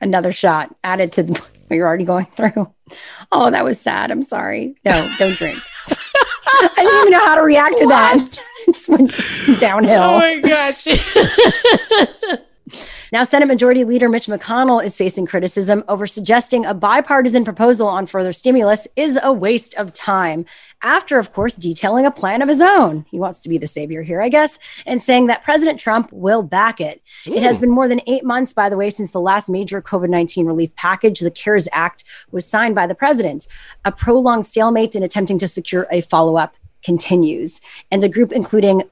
another 0.00 0.32
shot 0.32 0.74
added 0.84 1.12
to 1.12 1.22
what 1.24 1.50
you're 1.70 1.86
already 1.86 2.04
going 2.04 2.26
through. 2.26 2.72
Oh, 3.32 3.50
that 3.50 3.64
was 3.64 3.80
sad. 3.80 4.10
I'm 4.10 4.22
sorry. 4.22 4.76
No, 4.84 5.12
don't 5.18 5.36
drink. 5.36 5.58
I 5.88 6.70
didn't 6.76 7.00
even 7.00 7.10
know 7.12 7.24
how 7.24 7.34
to 7.34 7.42
react 7.42 7.78
to 7.78 7.86
what? 7.86 7.90
that. 7.90 8.38
it 8.68 8.72
just 8.72 8.88
went 8.88 9.58
downhill. 9.58 10.02
Oh 10.02 10.18
my 10.18 10.38
gosh. 10.38 10.86
Now, 13.14 13.22
Senate 13.22 13.46
Majority 13.46 13.84
Leader 13.84 14.08
Mitch 14.08 14.26
McConnell 14.26 14.84
is 14.84 14.98
facing 14.98 15.24
criticism 15.24 15.84
over 15.86 16.04
suggesting 16.04 16.66
a 16.66 16.74
bipartisan 16.74 17.44
proposal 17.44 17.86
on 17.86 18.08
further 18.08 18.32
stimulus 18.32 18.88
is 18.96 19.16
a 19.22 19.32
waste 19.32 19.72
of 19.76 19.92
time. 19.92 20.44
After, 20.82 21.16
of 21.16 21.32
course, 21.32 21.54
detailing 21.54 22.06
a 22.06 22.10
plan 22.10 22.42
of 22.42 22.48
his 22.48 22.60
own. 22.60 23.06
He 23.12 23.20
wants 23.20 23.38
to 23.42 23.48
be 23.48 23.56
the 23.56 23.68
savior 23.68 24.02
here, 24.02 24.20
I 24.20 24.30
guess, 24.30 24.58
and 24.84 25.00
saying 25.00 25.28
that 25.28 25.44
President 25.44 25.78
Trump 25.78 26.10
will 26.10 26.42
back 26.42 26.80
it. 26.80 27.02
Ooh. 27.28 27.34
It 27.34 27.44
has 27.44 27.60
been 27.60 27.70
more 27.70 27.86
than 27.86 28.00
eight 28.08 28.24
months, 28.24 28.52
by 28.52 28.68
the 28.68 28.76
way, 28.76 28.90
since 28.90 29.12
the 29.12 29.20
last 29.20 29.48
major 29.48 29.80
COVID 29.80 30.08
19 30.08 30.46
relief 30.46 30.74
package, 30.74 31.20
the 31.20 31.30
CARES 31.30 31.68
Act, 31.70 32.02
was 32.32 32.44
signed 32.44 32.74
by 32.74 32.88
the 32.88 32.96
president. 32.96 33.46
A 33.84 33.92
prolonged 33.92 34.44
stalemate 34.44 34.96
in 34.96 35.04
attempting 35.04 35.38
to 35.38 35.46
secure 35.46 35.86
a 35.92 36.00
follow 36.00 36.36
up 36.36 36.56
continues. 36.82 37.60
And 37.92 38.02
a 38.02 38.08
group 38.08 38.32
including 38.32 38.82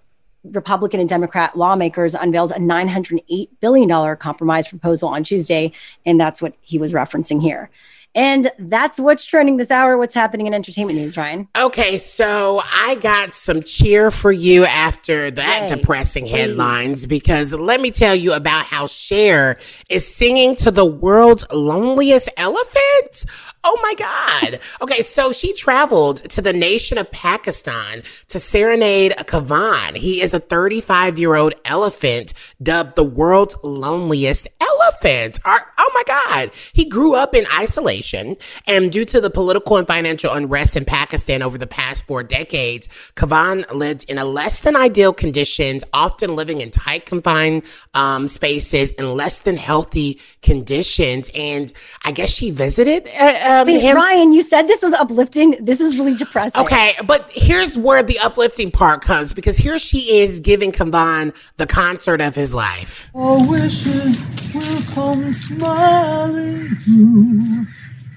Republican 0.45 1.01
and 1.01 1.09
Democrat 1.09 1.57
lawmakers 1.57 2.15
unveiled 2.15 2.53
a 2.53 2.57
$908 2.57 3.49
billion 3.61 4.17
compromise 4.17 4.69
proposal 4.69 5.09
on 5.09 5.23
Tuesday. 5.23 5.73
And 6.05 6.19
that's 6.21 6.43
what 6.43 6.55
he 6.61 6.79
was 6.79 6.93
referencing 6.93 7.41
here. 7.41 7.71
And 8.15 8.51
that's 8.59 9.01
what's 9.01 9.25
trending 9.25 9.57
this 9.57 9.71
hour. 9.71 9.97
What's 9.97 10.15
happening 10.15 10.47
in 10.47 10.53
entertainment 10.53 10.99
news, 10.99 11.17
Ryan? 11.17 11.49
Okay, 11.57 11.97
so 11.97 12.61
I 12.71 12.97
got 12.97 13.33
some 13.33 13.63
cheer 13.63 14.11
for 14.11 14.31
you 14.31 14.67
after 14.67 15.31
that 15.31 15.71
Yay. 15.71 15.77
depressing 15.77 16.25
Please. 16.25 16.33
headlines 16.33 17.07
because 17.07 17.55
let 17.55 17.81
me 17.81 17.91
tell 17.91 18.15
you 18.15 18.35
about 18.35 18.67
how 18.67 18.87
Cher 18.87 19.59
is 19.89 20.07
singing 20.07 20.57
to 20.57 20.71
the 20.71 20.85
world's 20.85 21.45
loneliest 21.51 22.29
elephant. 22.37 23.25
Oh 23.65 23.79
my 23.81 23.95
God. 23.95 24.61
Okay, 24.81 25.03
so 25.03 25.31
she 25.31 25.53
traveled 25.53 26.29
to 26.31 26.43
the 26.43 26.53
nation 26.53 26.99
of 26.99 27.11
Pakistan 27.13 28.03
to 28.29 28.41
serenade 28.41 29.15
Kaavan. 29.19 29.97
He 29.97 30.21
is 30.21 30.35
a 30.35 30.41
35 30.41 31.17
year 31.19 31.37
old 31.37 31.55
elephant 31.65 32.35
dubbed 32.61 32.97
the 32.97 33.05
world's 33.05 33.55
loneliest 33.63 34.49
elephant. 34.61 35.39
Oh 35.45 35.91
my 35.95 36.03
God. 36.07 36.51
He 36.73 36.85
grew 36.85 37.15
up 37.15 37.35
in 37.35 37.47
isolation, 37.53 38.37
and 38.67 38.91
due 38.91 39.05
to 39.05 39.21
the 39.21 39.31
political 39.31 39.77
and 39.77 39.87
financial 39.87 40.33
unrest 40.33 40.77
in 40.77 40.85
Pakistan 40.85 41.43
over 41.43 41.59
the 41.59 41.67
past 41.67 42.07
four 42.07 42.23
decades, 42.23 42.89
Kaavan 43.15 43.71
lived 43.73 44.05
in 44.09 44.19
a 44.19 44.25
less 44.25 44.61
than 44.61 44.75
ideal 44.77 45.13
conditions, 45.13 45.85
often 45.93 46.35
living 46.35 46.61
in 46.61 46.71
tight, 46.71 47.07
confined 47.07 47.63
um, 47.95 48.27
spaces 48.27 48.91
in 48.93 49.15
less 49.15 49.41
than 49.41 49.57
healthy 49.57 50.21
conditions. 50.41 51.31
And 51.35 51.73
I 52.05 52.13
guess 52.13 52.31
she 52.31 52.51
visited. 52.51 53.07
Uh, 53.09 53.39
um, 53.53 53.67
Wait, 53.67 53.81
him. 53.81 53.97
Ryan, 53.97 54.33
you 54.33 54.43
said 54.43 54.67
this 54.67 54.83
was 54.83 54.93
uplifting. 54.93 55.57
This 55.61 55.81
is 55.81 55.99
really 55.99 56.15
depressing. 56.15 56.61
Okay, 56.61 56.95
but 57.05 57.31
here's 57.31 57.77
where 57.77 58.03
the 58.03 58.19
uplifting 58.19 58.71
part 58.71 59.03
comes 59.03 59.33
because 59.33 59.57
here 59.57 59.79
she 59.79 60.19
is 60.19 60.41
giving 60.41 60.73
Kaavan 60.73 61.35
the 61.57 61.67
concert 61.67 62.21
of 62.21 62.35
his 62.35 62.55
life. 62.55 63.11
All 63.15 63.49
wishes 63.49 64.23
will 64.55 64.83
come 64.95 65.33
smiling 65.33 66.69
through, 66.77 67.67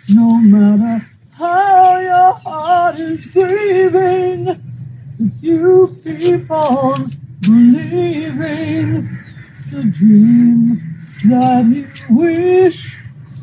no 0.09 0.39
matter 0.41 1.05
how 1.33 1.99
your 1.99 2.33
heart 2.33 2.99
is 2.99 3.25
grieving. 3.27 4.61
If 5.17 5.43
you 5.43 5.97
keep 6.03 6.51
on 6.51 7.09
believing 7.41 9.17
the 9.71 9.83
dream 9.83 10.99
that 11.25 11.65
you 11.65 12.15
wish 12.15 12.94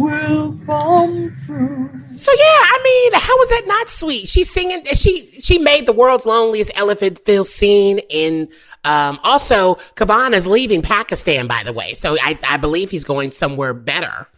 will 0.02 0.58
come 0.66 1.36
true. 1.46 1.90
So 2.16 2.32
yeah, 2.32 2.44
I 2.44 2.80
mean, 2.84 3.20
how 3.20 3.36
was 3.38 3.48
that 3.48 3.62
not 3.66 3.88
sweet? 3.88 4.28
She's 4.28 4.50
singing. 4.50 4.84
She 4.92 5.30
she 5.40 5.58
made 5.58 5.86
the 5.86 5.92
world's 5.92 6.26
loneliest 6.26 6.70
elephant 6.74 7.20
feel 7.24 7.44
seen. 7.44 7.98
In 8.10 8.48
um, 8.84 9.18
also, 9.22 9.76
Kaavan 9.96 10.34
is 10.34 10.46
leaving 10.46 10.82
Pakistan, 10.82 11.46
by 11.46 11.62
the 11.62 11.72
way. 11.72 11.94
So 11.94 12.16
I 12.20 12.38
I 12.46 12.56
believe 12.56 12.90
he's 12.90 13.04
going 13.04 13.30
somewhere 13.30 13.74
better. 13.74 14.28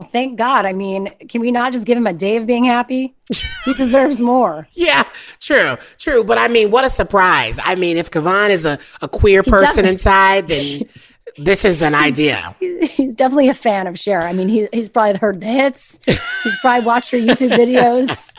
Well, 0.00 0.08
thank 0.08 0.38
God. 0.38 0.64
I 0.64 0.72
mean, 0.72 1.10
can 1.28 1.42
we 1.42 1.52
not 1.52 1.74
just 1.74 1.84
give 1.86 1.98
him 1.98 2.06
a 2.06 2.14
day 2.14 2.36
of 2.36 2.46
being 2.46 2.64
happy? 2.64 3.14
He 3.66 3.74
deserves 3.74 4.22
more. 4.22 4.66
yeah, 4.72 5.04
true, 5.38 5.76
true. 5.98 6.24
But 6.24 6.38
I 6.38 6.48
mean, 6.48 6.70
what 6.70 6.82
a 6.82 6.88
surprise. 6.88 7.58
I 7.62 7.74
mean, 7.74 7.98
if 7.98 8.10
Kaavan 8.10 8.48
is 8.48 8.64
a, 8.64 8.78
a 9.02 9.08
queer 9.08 9.42
person 9.42 9.84
inside, 9.84 10.48
then 10.48 10.88
this 11.36 11.64
is 11.64 11.82
an 11.82 11.94
idea. 11.94 12.54
He's 12.58 13.14
definitely 13.14 13.48
a 13.48 13.54
fan 13.54 13.86
of 13.86 13.98
Cher. 13.98 14.22
I 14.22 14.32
mean, 14.32 14.48
he, 14.48 14.68
he's 14.72 14.88
probably 14.88 15.18
heard 15.18 15.40
the 15.40 15.46
hits. 15.46 16.00
He's 16.06 16.58
probably 16.60 16.86
watched 16.86 17.10
her 17.10 17.18
YouTube 17.18 17.50
videos. 17.50 18.34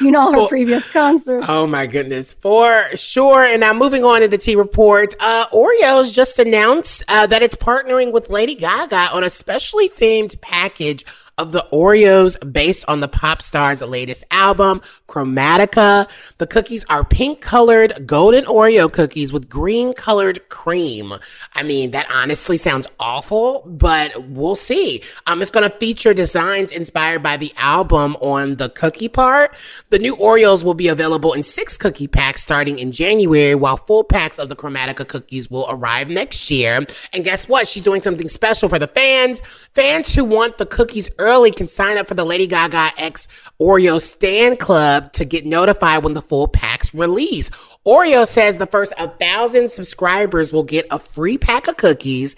You 0.00 0.10
know 0.10 0.32
her 0.32 0.48
previous 0.48 0.88
concert. 0.88 1.44
Oh 1.48 1.66
my 1.66 1.86
goodness, 1.86 2.32
for 2.32 2.84
sure. 2.94 3.44
And 3.44 3.60
now 3.60 3.72
moving 3.72 4.04
on 4.04 4.20
to 4.20 4.28
the 4.28 4.38
T 4.38 4.56
report, 4.56 5.14
uh, 5.20 5.48
Oreos 5.48 6.14
just 6.14 6.38
announced 6.38 7.02
uh, 7.08 7.26
that 7.26 7.42
it's 7.42 7.56
partnering 7.56 8.12
with 8.12 8.30
Lady 8.30 8.54
Gaga 8.54 9.10
on 9.12 9.24
a 9.24 9.30
specially 9.30 9.88
themed 9.88 10.40
package 10.40 11.04
of 11.36 11.52
the 11.52 11.66
Oreos 11.72 12.36
based 12.52 12.84
on 12.86 13.00
the 13.00 13.08
pop 13.08 13.42
star's 13.42 13.82
latest 13.82 14.24
album, 14.30 14.80
Chromatica. 15.08 16.08
The 16.38 16.46
cookies 16.46 16.84
are 16.88 17.04
pink 17.04 17.40
colored 17.40 18.06
golden 18.06 18.44
Oreo 18.44 18.92
cookies 18.92 19.32
with 19.32 19.48
green 19.48 19.94
colored 19.94 20.48
cream. 20.48 21.12
I 21.54 21.62
mean, 21.62 21.90
that 21.90 22.06
honestly 22.10 22.56
sounds 22.56 22.86
awful, 23.00 23.62
but 23.66 24.28
we'll 24.28 24.56
see. 24.56 25.02
Um, 25.26 25.42
it's 25.42 25.50
going 25.50 25.68
to 25.68 25.76
feature 25.78 26.14
designs 26.14 26.70
inspired 26.70 27.22
by 27.22 27.36
the 27.36 27.52
album 27.56 28.16
on 28.20 28.56
the 28.56 28.68
cookie 28.70 29.08
part. 29.08 29.54
The 29.90 29.98
new 29.98 30.16
Oreos 30.16 30.62
will 30.62 30.74
be 30.74 30.88
available 30.88 31.32
in 31.32 31.42
six 31.42 31.76
cookie 31.76 32.06
packs 32.06 32.42
starting 32.42 32.78
in 32.78 32.92
January, 32.92 33.54
while 33.54 33.76
full 33.76 34.04
packs 34.04 34.38
of 34.38 34.48
the 34.48 34.56
Chromatica 34.56 35.06
cookies 35.06 35.50
will 35.50 35.66
arrive 35.68 36.08
next 36.08 36.50
year. 36.50 36.86
And 37.12 37.24
guess 37.24 37.48
what? 37.48 37.66
She's 37.66 37.82
doing 37.82 38.02
something 38.02 38.28
special 38.28 38.68
for 38.68 38.78
the 38.78 38.86
fans. 38.86 39.40
Fans 39.74 40.14
who 40.14 40.24
want 40.24 40.58
the 40.58 40.66
cookies 40.66 41.10
early 41.18 41.23
can 41.52 41.66
sign 41.66 41.96
up 41.96 42.08
for 42.08 42.14
the 42.14 42.24
Lady 42.24 42.46
Gaga 42.46 42.92
X 42.96 43.28
Oreo 43.60 44.00
Stan 44.00 44.56
Club 44.56 45.12
to 45.14 45.24
get 45.24 45.46
notified 45.46 46.04
when 46.04 46.14
the 46.14 46.22
full 46.22 46.48
packs 46.48 46.92
release. 46.94 47.50
Oreo 47.86 48.26
says 48.26 48.58
the 48.58 48.66
first 48.66 48.92
1,000 48.98 49.70
subscribers 49.70 50.52
will 50.52 50.62
get 50.62 50.86
a 50.90 50.98
free 50.98 51.38
pack 51.38 51.68
of 51.68 51.76
cookies 51.76 52.36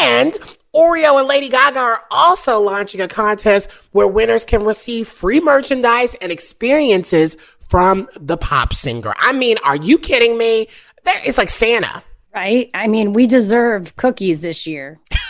and 0.00 0.36
Oreo 0.74 1.18
and 1.18 1.26
Lady 1.26 1.48
Gaga 1.48 1.78
are 1.78 2.04
also 2.10 2.60
launching 2.60 3.00
a 3.00 3.08
contest 3.08 3.70
where 3.92 4.06
winners 4.06 4.44
can 4.44 4.64
receive 4.64 5.08
free 5.08 5.40
merchandise 5.40 6.14
and 6.16 6.30
experiences 6.30 7.36
from 7.68 8.08
the 8.18 8.36
pop 8.36 8.74
singer. 8.74 9.14
I 9.18 9.32
mean, 9.32 9.56
are 9.64 9.76
you 9.76 9.98
kidding 9.98 10.36
me? 10.36 10.68
It's 11.06 11.38
like 11.38 11.50
Santa. 11.50 12.02
Right? 12.34 12.70
I 12.74 12.86
mean, 12.86 13.14
we 13.14 13.26
deserve 13.26 13.96
cookies 13.96 14.40
this 14.40 14.66
year. 14.66 15.00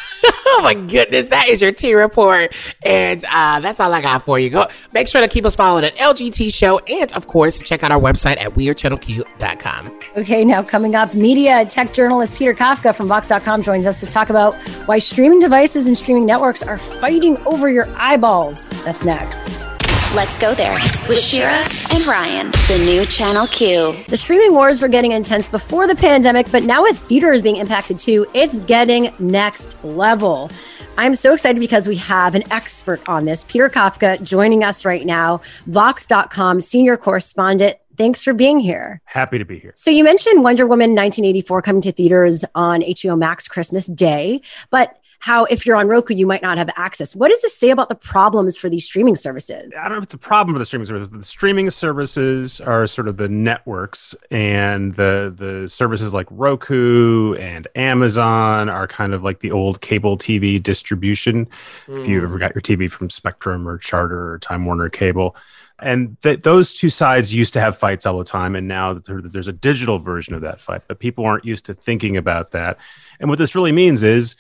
oh 0.59 0.63
my 0.63 0.75
goodness, 0.75 1.29
that 1.29 1.49
is 1.49 1.63
your 1.63 1.73
T 1.73 1.95
report. 1.95 2.55
And 2.83 3.25
uh, 3.25 3.61
that's 3.61 3.79
all 3.79 3.93
I 3.95 4.03
got 4.03 4.25
for 4.25 4.39
you. 4.39 4.51
Go 4.51 4.67
make 4.93 5.07
sure 5.09 5.21
to 5.21 5.29
keep 5.29 5.47
us 5.47 5.55
followed 5.55 5.85
at 5.85 5.95
LGT 5.97 6.53
Show 6.53 6.79
and 6.81 7.13
of 7.13 7.27
course 7.29 7.59
check 7.59 7.83
out 7.83 7.93
our 7.93 8.01
website 8.01 8.39
at 8.39 8.55
wearechannelq.com. 8.55 10.01
Okay, 10.17 10.45
now 10.45 10.63
coming 10.63 10.95
up, 10.97 11.15
media 11.15 11.65
tech 11.65 11.95
journalist 11.95 12.37
Peter 12.37 12.55
Kafka 12.55 12.95
from 12.95 13.09
Vox.com 13.09 13.63
joins 13.63 13.87
us 13.87 14.01
to 14.01 14.07
talk 14.07 14.31
about 14.31 14.55
why 14.87 14.99
streaming 14.99 15.39
devices 15.39 15.87
and 15.87 15.97
streaming 15.97 16.27
networks 16.27 16.63
are 16.63 16.79
fighting 16.79 17.39
over 17.47 17.71
your 17.71 17.89
eyeballs. 17.97 18.69
That's 18.85 19.05
next. 19.05 19.78
Let's 20.15 20.39
go 20.39 20.55
there 20.55 20.73
with 21.07 21.21
Shira 21.21 21.67
and 21.93 22.07
Ryan, 22.07 22.51
the 22.67 22.83
new 22.87 23.05
Channel 23.05 23.47
Q. 23.47 23.95
The 24.09 24.17
streaming 24.17 24.55
wars 24.55 24.81
were 24.81 24.89
getting 24.89 25.13
intense 25.13 25.51
before 25.51 25.87
the 25.87 25.95
pandemic, 25.95 26.51
but 26.51 26.63
now 26.63 26.83
with 26.83 26.99
theaters 26.99 27.43
being 27.43 27.57
impacted 27.57 27.99
too, 27.99 28.27
it's 28.33 28.61
getting 28.61 29.13
next 29.19 29.77
level. 29.85 30.51
I'm 30.97 31.15
so 31.15 31.35
excited 31.35 31.61
because 31.61 31.87
we 31.87 31.97
have 31.97 32.35
an 32.35 32.51
expert 32.51 33.07
on 33.07 33.27
this, 33.27 33.45
Peter 33.45 33.69
Kafka, 33.69 34.23
joining 34.23 34.65
us 34.65 34.87
right 34.87 35.05
now, 35.05 35.43
Vox.com 35.67 36.63
senior 36.63 36.97
correspondent. 36.97 37.77
Thanks 37.99 38.25
for 38.25 38.33
being 38.33 38.61
here. 38.61 39.03
Happy 39.05 39.37
to 39.37 39.45
be 39.45 39.59
here. 39.59 39.75
So 39.77 39.91
you 39.91 40.05
mentioned 40.05 40.43
Wonder 40.43 40.67
Woman 40.67 40.95
1984 40.95 41.61
coming 41.61 41.83
to 41.83 41.93
theaters 41.93 42.47
on 42.55 42.81
HBO 42.81 43.19
Max 43.19 43.47
Christmas 43.47 43.87
Day, 43.87 44.41
but 44.71 44.99
how 45.21 45.45
if 45.47 45.67
you're 45.67 45.77
on 45.77 45.89
Roku, 45.89 46.15
you 46.15 46.27
might 46.27 46.43
not 46.43 46.59
have 46.59 46.71
access. 46.77 47.17
What 47.17 47.29
does 47.29 47.43
this 47.43 47.57
say 47.57 47.71
about 47.71 47.89
the 47.89 47.95
problems 47.95 48.57
for 48.57 48.69
these 48.71 48.85
streaming 48.85 49.17
services? 49.17 49.73
I 49.77 49.83
don't 49.83 49.93
know 49.93 49.99
if 49.99 50.05
it's 50.05 50.15
a 50.15 50.19
problem 50.19 50.55
for 50.55 50.59
the 50.61 50.65
streaming 50.65 50.87
services. 50.87 51.11
The 51.11 51.25
streaming 51.25 51.71
services 51.71 52.61
are 52.61 52.87
sort 52.87 53.09
of 53.09 53.17
the 53.17 53.29
networks, 53.29 54.15
and 54.31 54.95
the 54.95 55.33
the 55.37 55.69
services 55.69 56.15
like 56.15 56.27
Roku 56.31 57.35
and 57.35 57.67
Amazon 57.75 58.69
are 58.69 58.87
kind 58.87 59.13
of 59.13 59.25
like 59.25 59.41
the 59.41 59.51
old 59.51 59.81
cable 59.81 60.17
TV 60.17 60.63
distribution. 60.63 61.49
If 61.89 62.07
you 62.07 62.21
Mm. 62.21 62.25
ever 62.25 62.39
got 62.39 62.55
your 62.55 62.63
TV 62.63 62.89
from 62.91 63.11
Spectrum 63.11 63.69
or 63.69 63.79
Charter 63.79 64.33
or 64.33 64.39
Time 64.39 64.65
Warner 64.67 64.89
Cable. 64.89 65.35
And 65.81 66.21
th- 66.23 66.41
those 66.41 66.75
two 66.75 66.91
sides 66.91 67.33
used 67.33 67.53
to 67.53 67.61
have 67.61 67.77
fights 67.77 68.05
all 68.05 68.19
the 68.19 68.25
time, 68.25 68.57
and 68.57 68.67
now 68.67 68.95
there's 68.95 69.47
a 69.47 69.53
digital 69.53 69.99
version 70.01 70.35
of 70.35 70.41
that 70.41 70.61
fight. 70.61 70.83
But 70.89 70.99
people 70.99 71.25
aren't 71.25 71.45
used 71.45 71.67
to 71.67 71.75
thinking 71.75 72.17
about 72.17 72.51
that. 72.51 72.79
And 73.21 73.29
what 73.31 73.39
this 73.39 73.55
really 73.55 73.71
means 73.71 74.03
is 74.03 74.35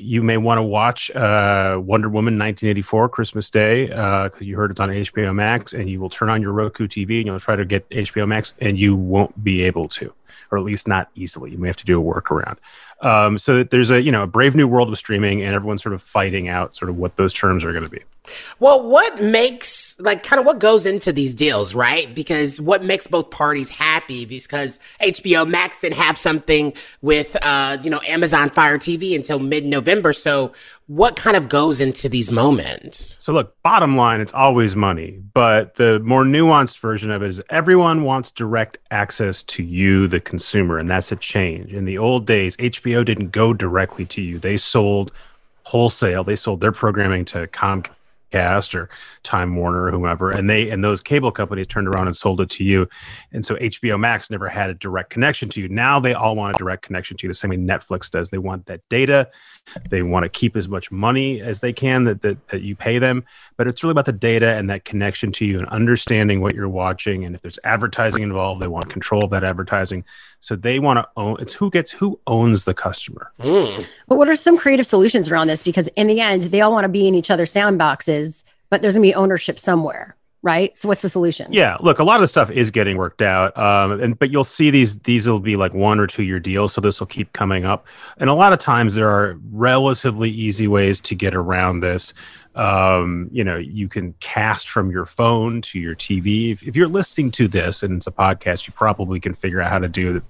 you 0.00 0.22
may 0.22 0.36
want 0.36 0.58
to 0.58 0.62
watch 0.62 1.10
uh, 1.10 1.78
Wonder 1.82 2.08
Woman 2.08 2.38
1984 2.38 3.08
Christmas 3.10 3.50
Day 3.50 3.86
because 3.86 4.42
you 4.42 4.56
heard 4.56 4.70
it's 4.70 4.80
on 4.80 4.88
HBO 4.88 5.34
Max, 5.34 5.72
and 5.72 5.88
you 5.88 6.00
will 6.00 6.08
turn 6.08 6.30
on 6.30 6.40
your 6.40 6.52
Roku 6.52 6.86
TV 6.86 7.18
and 7.18 7.26
you'll 7.26 7.40
try 7.40 7.56
to 7.56 7.64
get 7.64 7.88
HBO 7.90 8.26
Max, 8.26 8.54
and 8.60 8.78
you 8.78 8.96
won't 8.96 9.42
be 9.44 9.62
able 9.62 9.88
to, 9.88 10.12
or 10.50 10.58
at 10.58 10.64
least 10.64 10.88
not 10.88 11.10
easily. 11.14 11.50
You 11.50 11.58
may 11.58 11.68
have 11.68 11.76
to 11.76 11.84
do 11.84 12.00
a 12.00 12.04
workaround. 12.04 12.56
Um, 13.02 13.36
so 13.36 13.64
there's 13.64 13.90
a 13.90 14.00
you 14.00 14.12
know 14.12 14.22
a 14.22 14.26
brave 14.26 14.54
new 14.54 14.68
world 14.68 14.88
of 14.88 14.96
streaming, 14.96 15.42
and 15.42 15.54
everyone's 15.54 15.82
sort 15.82 15.94
of 15.94 16.02
fighting 16.02 16.48
out 16.48 16.74
sort 16.74 16.88
of 16.88 16.96
what 16.96 17.16
those 17.16 17.34
terms 17.34 17.64
are 17.64 17.72
going 17.72 17.84
to 17.84 17.90
be. 17.90 18.02
Well, 18.60 18.88
what 18.88 19.20
makes 19.20 19.81
like 20.02 20.22
kind 20.22 20.40
of 20.40 20.46
what 20.46 20.58
goes 20.58 20.84
into 20.84 21.12
these 21.12 21.34
deals, 21.34 21.74
right? 21.74 22.12
Because 22.14 22.60
what 22.60 22.82
makes 22.82 23.06
both 23.06 23.30
parties 23.30 23.68
happy? 23.68 24.24
Because 24.24 24.80
HBO 25.00 25.48
Max 25.48 25.80
didn't 25.80 25.96
have 25.96 26.18
something 26.18 26.72
with 27.00 27.36
uh, 27.42 27.78
you 27.82 27.90
know 27.90 28.00
Amazon 28.06 28.50
Fire 28.50 28.78
TV 28.78 29.14
until 29.14 29.38
mid 29.38 29.64
November. 29.64 30.12
So 30.12 30.52
what 30.88 31.16
kind 31.16 31.36
of 31.36 31.48
goes 31.48 31.80
into 31.80 32.08
these 32.08 32.30
moments? 32.30 33.16
So 33.20 33.32
look, 33.32 33.60
bottom 33.62 33.96
line, 33.96 34.20
it's 34.20 34.34
always 34.34 34.74
money, 34.76 35.22
but 35.32 35.76
the 35.76 36.00
more 36.00 36.24
nuanced 36.24 36.80
version 36.80 37.10
of 37.10 37.22
it 37.22 37.28
is 37.28 37.42
everyone 37.48 38.02
wants 38.02 38.30
direct 38.30 38.78
access 38.90 39.42
to 39.44 39.62
you, 39.62 40.08
the 40.08 40.20
consumer, 40.20 40.78
and 40.78 40.90
that's 40.90 41.12
a 41.12 41.16
change. 41.16 41.72
In 41.72 41.84
the 41.84 41.98
old 41.98 42.26
days, 42.26 42.56
HBO 42.56 43.04
didn't 43.04 43.30
go 43.30 43.54
directly 43.54 44.04
to 44.06 44.20
you; 44.20 44.38
they 44.38 44.56
sold 44.56 45.12
wholesale. 45.64 46.24
They 46.24 46.36
sold 46.36 46.60
their 46.60 46.72
programming 46.72 47.24
to 47.26 47.46
Comcast 47.46 47.90
or 48.34 48.88
Time 49.22 49.54
Warner 49.56 49.84
or 49.84 49.90
whomever, 49.90 50.30
and 50.30 50.48
they 50.48 50.70
and 50.70 50.82
those 50.82 51.02
cable 51.02 51.30
companies 51.30 51.66
turned 51.66 51.88
around 51.88 52.06
and 52.06 52.16
sold 52.16 52.40
it 52.40 52.50
to 52.50 52.64
you. 52.64 52.88
And 53.32 53.44
so 53.44 53.56
HBO 53.56 53.98
Max 53.98 54.30
never 54.30 54.48
had 54.48 54.70
a 54.70 54.74
direct 54.74 55.10
connection 55.10 55.48
to 55.50 55.60
you. 55.60 55.68
Now 55.68 56.00
they 56.00 56.14
all 56.14 56.36
want 56.36 56.54
a 56.54 56.58
direct 56.58 56.82
connection 56.82 57.16
to 57.16 57.26
you, 57.26 57.28
the 57.28 57.34
same 57.34 57.50
way 57.50 57.56
Netflix 57.56 58.10
does. 58.10 58.30
They 58.30 58.38
want 58.38 58.66
that 58.66 58.80
data. 58.88 59.30
They 59.88 60.02
want 60.02 60.24
to 60.24 60.28
keep 60.28 60.56
as 60.56 60.68
much 60.68 60.90
money 60.90 61.40
as 61.40 61.60
they 61.60 61.72
can 61.72 62.04
that, 62.04 62.22
that, 62.22 62.48
that 62.48 62.62
you 62.62 62.74
pay 62.74 62.98
them. 62.98 63.24
But 63.56 63.68
it's 63.68 63.82
really 63.82 63.92
about 63.92 64.06
the 64.06 64.12
data 64.12 64.54
and 64.54 64.68
that 64.70 64.84
connection 64.84 65.32
to 65.32 65.44
you 65.44 65.58
and 65.58 65.68
understanding 65.68 66.40
what 66.40 66.54
you're 66.54 66.68
watching. 66.68 67.24
And 67.24 67.34
if 67.34 67.42
there's 67.42 67.58
advertising 67.64 68.22
involved, 68.22 68.60
they 68.60 68.66
want 68.66 68.90
control 68.90 69.24
of 69.24 69.30
that 69.30 69.44
advertising. 69.44 70.04
So 70.42 70.56
they 70.56 70.80
want 70.80 70.98
to 70.98 71.08
own 71.16 71.36
it's 71.38 71.52
who 71.52 71.70
gets 71.70 71.92
who 71.92 72.18
owns 72.26 72.64
the 72.64 72.74
customer. 72.74 73.30
But 73.38 74.16
what 74.16 74.28
are 74.28 74.34
some 74.34 74.58
creative 74.58 74.84
solutions 74.84 75.30
around 75.30 75.46
this? 75.46 75.62
Because 75.62 75.86
in 75.94 76.08
the 76.08 76.20
end, 76.20 76.42
they 76.42 76.60
all 76.60 76.72
want 76.72 76.82
to 76.82 76.88
be 76.88 77.06
in 77.06 77.14
each 77.14 77.30
other's 77.30 77.52
sound 77.52 77.78
boxes, 77.78 78.44
but 78.68 78.82
there's 78.82 78.94
going 78.94 79.08
to 79.08 79.12
be 79.12 79.14
ownership 79.14 79.56
somewhere, 79.56 80.16
right? 80.42 80.76
So 80.76 80.88
what's 80.88 81.02
the 81.02 81.08
solution? 81.08 81.52
Yeah, 81.52 81.76
look, 81.78 82.00
a 82.00 82.04
lot 82.04 82.16
of 82.16 82.22
the 82.22 82.28
stuff 82.28 82.50
is 82.50 82.72
getting 82.72 82.96
worked 82.96 83.22
out, 83.22 83.56
um, 83.56 84.00
and 84.00 84.18
but 84.18 84.30
you'll 84.30 84.42
see 84.42 84.70
these 84.70 84.98
these 85.00 85.28
will 85.28 85.38
be 85.38 85.54
like 85.54 85.74
one 85.74 86.00
or 86.00 86.08
two 86.08 86.24
year 86.24 86.40
deals, 86.40 86.72
so 86.72 86.80
this 86.80 86.98
will 86.98 87.06
keep 87.06 87.32
coming 87.34 87.64
up. 87.64 87.86
And 88.16 88.28
a 88.28 88.34
lot 88.34 88.52
of 88.52 88.58
times 88.58 88.96
there 88.96 89.10
are 89.10 89.38
relatively 89.52 90.28
easy 90.28 90.66
ways 90.66 91.00
to 91.02 91.14
get 91.14 91.36
around 91.36 91.80
this. 91.80 92.14
Um, 92.54 93.28
you 93.32 93.42
know, 93.44 93.56
you 93.56 93.88
can 93.88 94.14
cast 94.20 94.68
from 94.68 94.90
your 94.90 95.06
phone 95.06 95.62
to 95.62 95.78
your 95.78 95.94
TV. 95.94 96.52
If, 96.52 96.62
if 96.62 96.76
you're 96.76 96.88
listening 96.88 97.30
to 97.32 97.48
this 97.48 97.82
and 97.82 97.96
it's 97.96 98.06
a 98.06 98.12
podcast, 98.12 98.66
you 98.66 98.72
probably 98.74 99.20
can 99.20 99.32
figure 99.34 99.60
out 99.60 99.70
how 99.70 99.78
to 99.78 99.88
do 99.88 100.22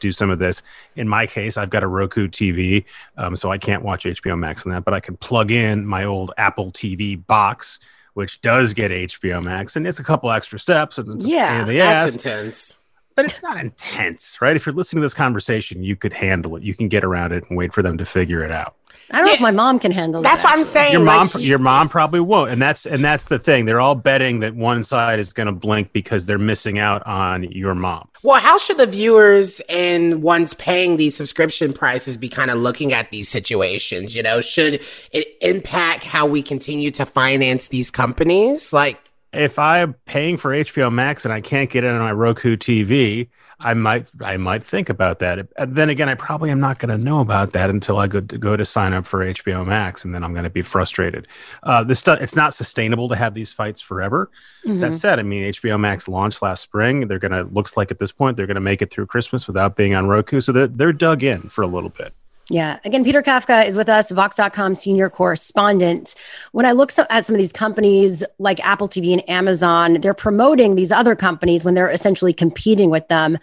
do 0.00 0.12
some 0.12 0.30
of 0.30 0.38
this. 0.38 0.62
In 0.96 1.08
my 1.08 1.26
case, 1.26 1.56
I've 1.56 1.70
got 1.70 1.82
a 1.82 1.86
Roku 1.86 2.28
TV, 2.28 2.84
um, 3.16 3.36
so 3.36 3.50
I 3.50 3.58
can't 3.58 3.82
watch 3.82 4.04
HBO 4.04 4.38
Max 4.38 4.66
on 4.66 4.72
that, 4.72 4.84
but 4.84 4.94
I 4.94 5.00
can 5.00 5.16
plug 5.16 5.50
in 5.50 5.86
my 5.86 6.04
old 6.04 6.32
Apple 6.36 6.70
TV 6.70 7.24
box 7.26 7.78
which 8.18 8.40
does 8.40 8.74
get 8.74 8.90
HBO 8.90 9.40
Max, 9.40 9.76
and 9.76 9.86
it's 9.86 10.00
a 10.00 10.02
couple 10.02 10.28
extra 10.32 10.58
steps, 10.58 10.98
and 10.98 11.08
it's 11.14 11.24
a 11.24 11.28
pain 11.28 11.60
in 11.60 11.68
the 11.68 11.76
that's 11.76 12.14
intense. 12.14 12.76
But 13.14 13.26
it's 13.26 13.40
not 13.44 13.58
intense, 13.58 14.40
right? 14.40 14.56
If 14.56 14.66
you're 14.66 14.74
listening 14.74 15.02
to 15.02 15.04
this 15.04 15.14
conversation, 15.14 15.84
you 15.84 15.94
could 15.94 16.12
handle 16.12 16.56
it. 16.56 16.64
You 16.64 16.74
can 16.74 16.88
get 16.88 17.04
around 17.04 17.30
it 17.30 17.44
and 17.48 17.56
wait 17.56 17.72
for 17.72 17.80
them 17.80 17.96
to 17.98 18.04
figure 18.04 18.42
it 18.42 18.50
out. 18.50 18.74
I 19.10 19.18
don't 19.18 19.26
know 19.26 19.32
if 19.32 19.40
my 19.40 19.50
mom 19.50 19.78
can 19.78 19.90
handle 19.90 20.20
That's 20.20 20.42
that. 20.42 20.48
That's 20.48 20.52
what 20.52 20.58
I'm 20.58 20.64
saying. 20.64 20.92
Your 20.92 21.04
mom, 21.04 21.30
like, 21.32 21.42
your 21.42 21.58
mom 21.58 21.88
probably 21.88 22.20
won't, 22.20 22.50
and 22.50 22.60
that's 22.60 22.84
and 22.84 23.04
that's 23.04 23.26
the 23.26 23.38
thing. 23.38 23.64
They're 23.64 23.80
all 23.80 23.94
betting 23.94 24.40
that 24.40 24.54
one 24.54 24.82
side 24.82 25.18
is 25.18 25.32
going 25.32 25.46
to 25.46 25.52
blink 25.52 25.92
because 25.92 26.26
they're 26.26 26.38
missing 26.38 26.78
out 26.78 27.06
on 27.06 27.44
your 27.44 27.74
mom. 27.74 28.08
Well, 28.22 28.40
how 28.40 28.58
should 28.58 28.76
the 28.76 28.86
viewers 28.86 29.60
and 29.68 30.22
ones 30.22 30.52
paying 30.54 30.96
these 30.96 31.16
subscription 31.16 31.72
prices 31.72 32.16
be 32.16 32.28
kind 32.28 32.50
of 32.50 32.58
looking 32.58 32.92
at 32.92 33.10
these 33.10 33.28
situations? 33.28 34.14
You 34.14 34.22
know, 34.22 34.40
should 34.40 34.84
it 35.12 35.36
impact 35.40 36.04
how 36.04 36.26
we 36.26 36.42
continue 36.42 36.90
to 36.92 37.06
finance 37.06 37.68
these 37.68 37.90
companies? 37.90 38.72
Like, 38.72 39.00
If 39.32 39.58
I'm 39.58 39.94
paying 40.04 40.36
for 40.36 40.50
HBO 40.50 40.92
Max 40.92 41.24
and 41.24 41.32
I 41.32 41.40
can't 41.40 41.70
get 41.70 41.84
it 41.84 41.90
on 41.90 42.00
my 42.00 42.12
Roku 42.12 42.56
TV, 42.56 43.28
I 43.60 43.74
might 43.74 44.08
I 44.22 44.36
might 44.36 44.64
think 44.64 44.88
about 44.88 45.18
that. 45.18 45.48
And 45.56 45.74
then 45.74 45.90
again, 45.90 46.08
I 46.08 46.14
probably 46.14 46.50
am 46.50 46.60
not 46.60 46.78
going 46.78 46.90
to 46.90 46.98
know 46.98 47.20
about 47.20 47.52
that 47.54 47.70
until 47.70 47.98
I 47.98 48.06
go 48.06 48.20
to 48.20 48.38
go 48.38 48.56
to 48.56 48.64
sign 48.64 48.92
up 48.92 49.06
for 49.06 49.24
HBO 49.24 49.66
Max, 49.66 50.04
and 50.04 50.14
then 50.14 50.22
I'm 50.22 50.32
going 50.32 50.44
to 50.44 50.50
be 50.50 50.62
frustrated. 50.62 51.26
Uh, 51.64 51.82
this 51.82 51.98
stuff 51.98 52.20
it's 52.20 52.36
not 52.36 52.54
sustainable 52.54 53.08
to 53.08 53.16
have 53.16 53.34
these 53.34 53.52
fights 53.52 53.80
forever. 53.80 54.30
Mhm. 54.64 54.80
That 54.80 54.94
said, 54.94 55.18
I 55.18 55.22
mean 55.22 55.42
HBO 55.44 55.78
Max 55.78 56.06
launched 56.06 56.40
last 56.40 56.62
spring. 56.62 57.08
They're 57.08 57.18
going 57.18 57.32
to 57.32 57.42
looks 57.52 57.76
like 57.76 57.90
at 57.90 57.98
this 57.98 58.12
point 58.12 58.36
they're 58.36 58.46
going 58.46 58.54
to 58.54 58.60
make 58.60 58.80
it 58.80 58.90
through 58.92 59.06
Christmas 59.06 59.46
without 59.48 59.74
being 59.74 59.94
on 59.94 60.06
Roku, 60.06 60.40
so 60.40 60.52
they're 60.52 60.68
they're 60.68 60.92
dug 60.92 61.24
in 61.24 61.48
for 61.48 61.62
a 61.62 61.66
little 61.68 61.90
bit. 61.90 62.14
Yeah. 62.50 62.78
Again, 62.84 63.04
Peter 63.04 63.22
Kafka 63.22 63.66
is 63.66 63.76
with 63.76 63.88
us, 63.88 64.10
Vox.com 64.10 64.74
senior 64.74 65.10
correspondent. 65.10 66.14
When 66.52 66.64
I 66.64 66.72
look 66.72 66.90
so- 66.90 67.06
at 67.10 67.26
some 67.26 67.34
of 67.34 67.38
these 67.38 67.52
companies 67.52 68.24
like 68.38 68.58
Apple 68.64 68.88
TV 68.88 69.12
and 69.12 69.28
Amazon, 69.28 69.94
they're 70.00 70.14
promoting 70.14 70.74
these 70.74 70.90
other 70.90 71.14
companies 71.14 71.64
when 71.64 71.74
they're 71.74 71.90
essentially 71.90 72.32
competing 72.32 72.88
with 72.88 73.06
them. 73.08 73.38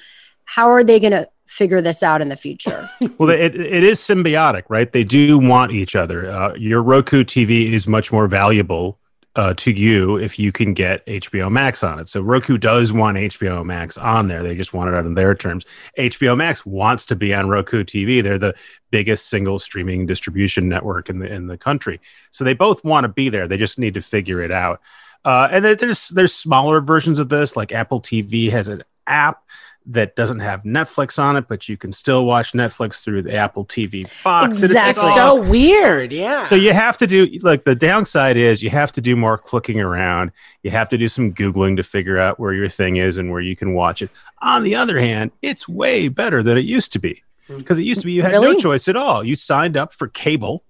How 0.45 0.69
are 0.71 0.83
they 0.83 0.99
going 0.99 1.11
to 1.11 1.27
figure 1.45 1.81
this 1.81 2.01
out 2.01 2.21
in 2.21 2.29
the 2.29 2.35
future? 2.35 2.89
Well, 3.17 3.29
it, 3.29 3.55
it 3.55 3.83
is 3.83 3.99
symbiotic, 3.99 4.63
right? 4.67 4.91
They 4.91 5.05
do 5.05 5.37
want 5.37 5.71
each 5.71 5.95
other. 5.95 6.29
Uh, 6.29 6.53
your 6.55 6.81
Roku 6.83 7.23
TV 7.23 7.71
is 7.71 7.87
much 7.87 8.11
more 8.11 8.27
valuable 8.27 8.99
uh, 9.35 9.53
to 9.55 9.71
you 9.71 10.17
if 10.17 10.39
you 10.39 10.51
can 10.51 10.73
get 10.73 11.05
HBO 11.05 11.51
Max 11.51 11.83
on 11.83 11.99
it. 11.99 12.07
So 12.07 12.21
Roku 12.21 12.57
does 12.57 12.93
want 12.93 13.17
HBO 13.17 13.65
Max 13.65 13.97
on 13.97 14.27
there. 14.27 14.41
They 14.41 14.55
just 14.55 14.73
want 14.73 14.89
it 14.89 14.95
out 14.95 15.05
in 15.05 15.13
their 15.13 15.35
terms. 15.35 15.65
HBO 15.97 16.37
Max 16.37 16.65
wants 16.65 17.05
to 17.07 17.15
be 17.15 17.33
on 17.33 17.49
Roku 17.49 17.83
TV. 17.83 18.23
They're 18.23 18.37
the 18.37 18.55
biggest 18.91 19.27
single 19.27 19.59
streaming 19.59 20.05
distribution 20.05 20.69
network 20.69 21.09
in 21.09 21.19
the 21.19 21.31
in 21.31 21.47
the 21.47 21.57
country. 21.57 21.99
So 22.31 22.43
they 22.43 22.53
both 22.53 22.83
want 22.85 23.03
to 23.03 23.09
be 23.09 23.29
there. 23.29 23.47
They 23.47 23.57
just 23.57 23.77
need 23.77 23.95
to 23.95 24.01
figure 24.01 24.41
it 24.41 24.51
out. 24.51 24.81
Uh, 25.25 25.49
and 25.51 25.65
there's 25.65 26.09
there's 26.09 26.33
smaller 26.33 26.79
versions 26.79 27.19
of 27.19 27.29
this, 27.29 27.57
like 27.57 27.71
Apple 27.71 28.01
TV 28.01 28.49
has 28.51 28.67
an 28.67 28.83
app 29.07 29.43
that 29.87 30.15
doesn't 30.15 30.39
have 30.39 30.63
Netflix 30.63 31.19
on 31.19 31.37
it, 31.37 31.47
but 31.47 31.69
you 31.69 31.77
can 31.77 31.91
still 31.91 32.25
watch 32.25 32.53
Netflix 32.53 33.03
through 33.03 33.21
the 33.21 33.35
Apple 33.35 33.65
TV 33.65 34.03
box. 34.23 34.61
And 34.63 34.71
it's- 34.71 34.89
it's 34.89 34.97
It's 34.97 35.15
so 35.15 35.41
weird. 35.41 36.11
Yeah. 36.11 36.47
so 36.47 36.55
you 36.55 36.73
have 36.73 36.97
to 36.97 37.07
do 37.07 37.27
like 37.41 37.65
the 37.65 37.75
downside 37.75 38.37
is 38.37 38.63
you 38.63 38.69
have 38.71 38.91
to 38.93 39.01
do 39.01 39.15
more 39.15 39.37
clicking 39.37 39.79
around. 39.79 40.31
You 40.63 40.71
have 40.71 40.89
to 40.89 40.97
do 40.97 41.07
some 41.07 41.33
googling 41.33 41.75
to 41.77 41.83
figure 41.83 42.17
out 42.17 42.39
where 42.39 42.53
your 42.53 42.69
thing 42.69 42.95
is 42.95 43.17
and 43.17 43.31
where 43.31 43.41
you 43.41 43.55
can 43.55 43.73
watch 43.73 44.01
it. 44.01 44.09
On 44.41 44.63
the 44.63 44.75
other 44.75 44.99
hand, 44.99 45.31
it's 45.41 45.67
way 45.67 46.07
better 46.07 46.41
than 46.41 46.57
it 46.57 46.65
used 46.65 46.91
to 46.93 46.99
be 46.99 47.21
hmm. 47.47 47.57
because 47.57 47.77
it 47.77 47.83
used 47.83 48.01
to 48.01 48.07
be 48.07 48.13
you 48.13 48.23
had 48.23 48.33
no 48.33 48.57
choice 48.57 48.87
at 48.87 48.95
all. 48.95 49.23
You 49.23 49.35
signed 49.35 49.77
up 49.77 49.93
for 49.93 50.07
cable 50.07 50.63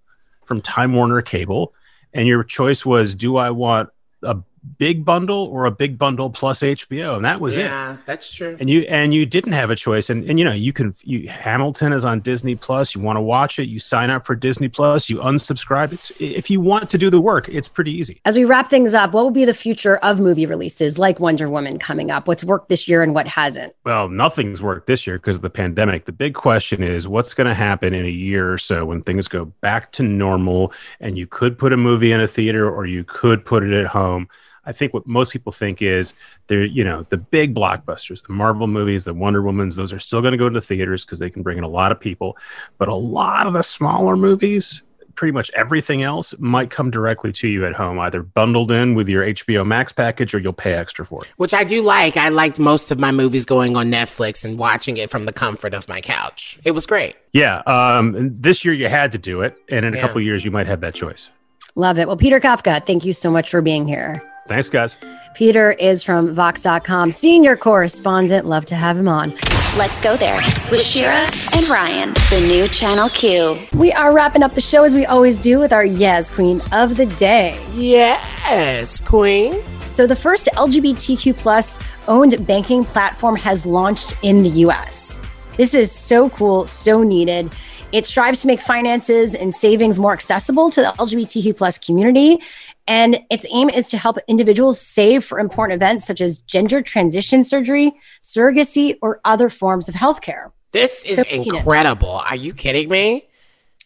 from 0.46 0.62
Time 0.62 0.94
Warner 0.94 1.22
Cable, 1.22 1.74
and 2.14 2.28
your 2.28 2.44
choice 2.44 2.86
was 2.86 3.16
do 3.16 3.38
I 3.38 3.52
want 3.52 3.90
a 4.24 4.38
big 4.78 5.06
bundle 5.06 5.46
or 5.46 5.66
a 5.66 5.72
big 5.72 5.98
bundle 5.98 6.30
plus 6.30 6.60
HBO, 6.60 7.16
and 7.16 7.26
that 7.26 7.40
was 7.40 7.58
it. 7.58 7.62
Yeah, 7.62 7.98
that's 8.06 8.34
true. 8.34 8.58
and 8.60 8.70
you 8.70 8.82
and 8.82 9.14
you 9.14 9.26
didn't 9.26 9.54
have 9.54 9.70
a 9.70 9.76
choice. 9.76 10.10
And, 10.10 10.30
and 10.30 10.40
you 10.40 10.46
know 10.46 10.54
you 10.54 10.74
can 10.74 10.96
you 11.04 11.28
hamilton 11.30 11.94
is 11.94 12.06
on 12.06 12.20
disney 12.22 12.56
plus. 12.56 12.96
You 12.96 13.02
want 13.02 13.18
to 13.18 13.22
watch 13.22 13.60
it 13.60 13.68
you 13.68 13.80
sign 13.80 14.10
up 14.10 14.26
for 14.26 14.36
disney 14.36 14.68
plus 14.68 15.10
you 15.10 15.18
unsubscribe. 15.18 15.94
It's 15.94 16.12
if 16.20 16.50
you 16.50 16.60
want 16.60 16.90
to 16.90 16.98
do 16.98 17.10
the 17.10 17.22
work 17.22 17.50
it's 17.50 17.68
pretty 17.68 17.92
easy. 17.92 18.22
As 18.26 18.38
we 18.38 18.46
wrap 18.46 18.70
things 18.70 18.94
up, 18.94 19.14
what 19.14 19.24
will 19.24 19.32
be 19.32 19.46
the 19.46 19.54
future 19.54 19.98
of 19.98 20.20
movie 20.20 20.46
releases 20.46 20.98
like 20.98 21.20
Wonder 21.20 21.50
Woman 21.50 21.80
coming 21.80 22.12
up? 22.12 22.28
What's 22.28 22.44
worked 22.44 22.70
this 22.70 22.88
year 22.88 23.04
and 23.04 23.14
what 23.14 23.28
hasn't? 23.28 23.74
well 23.84 24.10
nothing's 24.10 24.62
worked 24.62 24.88
this 24.88 25.06
year 25.08 25.18
because 25.18 25.38
of 25.38 25.42
the 25.42 25.50
pandemic. 25.50 26.06
The 26.06 26.12
big 26.12 26.34
question 26.34 26.84
is 26.84 27.08
what's 27.08 27.34
going 27.34 27.48
to 27.48 27.54
happen 27.54 27.94
in 27.94 28.06
a 28.06 28.10
year 28.10 28.52
or 28.52 28.58
so 28.58 28.86
when 28.86 29.02
things 29.02 29.28
go 29.28 29.46
back 29.62 29.92
to 29.94 30.04
normal 30.04 30.74
and 31.00 31.18
you 31.18 31.28
could 31.28 31.58
put 31.58 31.74
a 31.74 31.78
movie 31.78 32.12
in 32.12 32.22
a 32.22 32.28
theater 32.28 32.70
or 32.70 32.86
you 32.86 33.04
could 33.04 33.46
put 33.46 33.64
it 33.64 33.74
at 33.74 33.88
home 33.88 34.28
i 34.66 34.72
think 34.72 34.94
what 34.94 35.06
most 35.08 35.32
people 35.32 35.52
think 35.52 35.82
is 35.82 36.14
they're 36.48 36.64
you 36.66 36.84
know 36.84 37.06
the 37.10 37.18
big 37.18 37.54
blockbusters 37.56 38.26
the 38.26 38.34
marvel 38.34 38.68
movies 38.68 39.04
the 39.04 39.14
wonder 39.14 39.42
womans 39.42 39.76
those 39.76 39.94
are 39.94 40.00
still 40.00 40.22
going 40.22 40.32
to 40.32 40.38
go 40.38 40.50
to 40.50 40.54
the 40.54 40.62
theaters 40.66 41.06
because 41.06 41.20
they 41.20 41.30
can 41.30 41.44
bring 41.44 41.58
in 41.58 41.64
a 41.64 41.68
lot 41.68 41.92
of 41.92 42.00
people 42.00 42.38
but 42.78 42.88
a 42.88 42.94
lot 42.96 43.48
of 43.48 43.54
the 43.54 43.62
smaller 43.64 44.16
movies 44.16 44.82
pretty 45.16 45.32
much 45.32 45.50
everything 45.52 46.04
else 46.04 46.34
might 46.40 46.70
come 46.70 46.92
directly 46.92 47.32
to 47.32 47.48
you 47.48 47.66
at 47.66 47.74
home 47.74 47.98
either 48.00 48.22
bundled 48.22 48.70
in 48.70 48.96
with 48.96 49.08
your 49.08 49.24
hbo 49.26 49.66
max 49.66 49.94
package 49.94 50.34
or 50.36 50.40
you'll 50.40 50.52
pay 50.52 50.74
extra 50.74 51.06
for 51.06 51.24
it 51.24 51.32
Which 51.38 51.54
I 51.54 51.64
do 51.64 51.82
like. 51.82 52.18
I 52.18 52.28
liked 52.28 52.60
most 52.60 52.92
of 52.92 53.00
my 53.00 53.14
movies 53.14 53.46
going 53.46 53.78
on 53.78 53.90
Netflix 53.90 54.44
and 54.44 54.60
watching 54.60 54.98
it 54.98 55.10
from 55.10 55.26
the 55.26 55.32
comfort 55.32 55.74
of 55.74 55.88
my 55.88 56.02
couch. 56.02 56.60
It 56.66 56.72
was 56.72 56.86
great. 56.86 57.16
Yeah, 57.32 57.60
um, 57.66 58.14
this 58.42 58.66
year 58.66 58.74
you 58.74 58.90
had 58.90 59.14
to 59.14 59.18
do 59.18 59.40
it, 59.42 59.56
and 59.70 59.86
in 59.86 59.94
a 59.94 59.98
Yeah. 59.98 60.02
couple 60.02 60.20
years 60.20 60.44
you 60.44 60.52
might 60.52 60.68
have 60.68 60.82
that 60.82 60.94
choice. 60.96 61.30
Love 61.76 61.98
it. 61.98 62.08
Well, 62.08 62.18
Peter 62.18 62.42
Kafka, 62.42 62.86
thank 62.86 63.06
you 63.06 63.14
so 63.14 63.32
much 63.32 63.50
for 63.50 63.62
being 63.62 63.88
here. 63.88 64.22
Thanks, 64.48 64.70
guys. 64.70 64.96
Peter 65.34 65.72
is 65.72 66.04
from 66.04 66.34
Vox.com, 66.34 67.12
senior 67.12 67.58
correspondent. 67.58 68.46
Love 68.46 68.66
to 68.68 68.76
have 68.76 68.98
him 68.98 69.08
on. 69.08 69.32
Let's 69.76 70.00
go 70.00 70.16
there 70.16 70.40
with 70.72 70.82
Shira 70.82 71.28
and 71.54 71.68
Ryan, 71.68 72.14
the 72.30 72.46
new 72.48 72.68
Channel 72.68 73.10
Q. 73.10 73.58
We 73.74 73.92
are 73.92 74.14
wrapping 74.14 74.44
up 74.44 74.54
the 74.54 74.62
show 74.62 74.84
as 74.84 74.94
we 74.94 75.06
always 75.06 75.40
do 75.40 75.60
with 75.60 75.74
our 75.74 75.84
Yes 75.84 76.32
Queen 76.32 76.62
of 76.72 76.96
the 76.96 77.08
Day. 77.08 77.60
Yes, 77.74 79.02
Queen. 79.02 79.62
So 79.82 80.08
the 80.08 80.16
first 80.16 80.48
LGBTQ 80.54 81.36
plus 81.38 81.80
owned 82.08 82.46
banking 82.46 82.86
platform 82.86 83.36
has 83.38 83.66
launched 83.66 84.16
in 84.22 84.44
the 84.44 84.50
US. 84.50 85.20
This 85.58 85.74
is 85.74 85.92
so 85.92 86.30
cool, 86.30 86.68
so 86.68 87.04
needed. 87.04 87.54
It 87.92 88.06
strives 88.06 88.42
to 88.42 88.48
make 88.48 88.62
finances 88.62 89.36
and 89.36 89.54
savings 89.54 90.00
more 90.00 90.14
accessible 90.14 90.70
to 90.72 90.82
the 90.82 90.88
LGBTQ 91.00 91.56
plus 91.56 91.78
community. 91.78 92.40
And 92.88 93.20
its 93.32 93.46
aim 93.52 93.70
is 93.70 93.88
to 93.90 93.98
help 93.98 94.18
individuals 94.28 94.80
save 94.80 95.24
for 95.24 95.40
important 95.40 95.76
events 95.76 96.06
such 96.06 96.22
as 96.22 96.40
gender 96.40 96.82
transition 96.82 97.44
surgery, 97.44 97.94
surrogacy, 98.22 98.98
or 99.02 99.22
other 99.26 99.50
forms 99.50 99.90
of 99.90 99.96
healthcare. 99.96 100.52
This 100.72 101.04
is 101.04 101.16
So 101.16 101.24
incredible. 101.24 102.10
Are 102.10 102.36
you 102.36 102.54
kidding 102.54 102.90
me? 102.90 103.28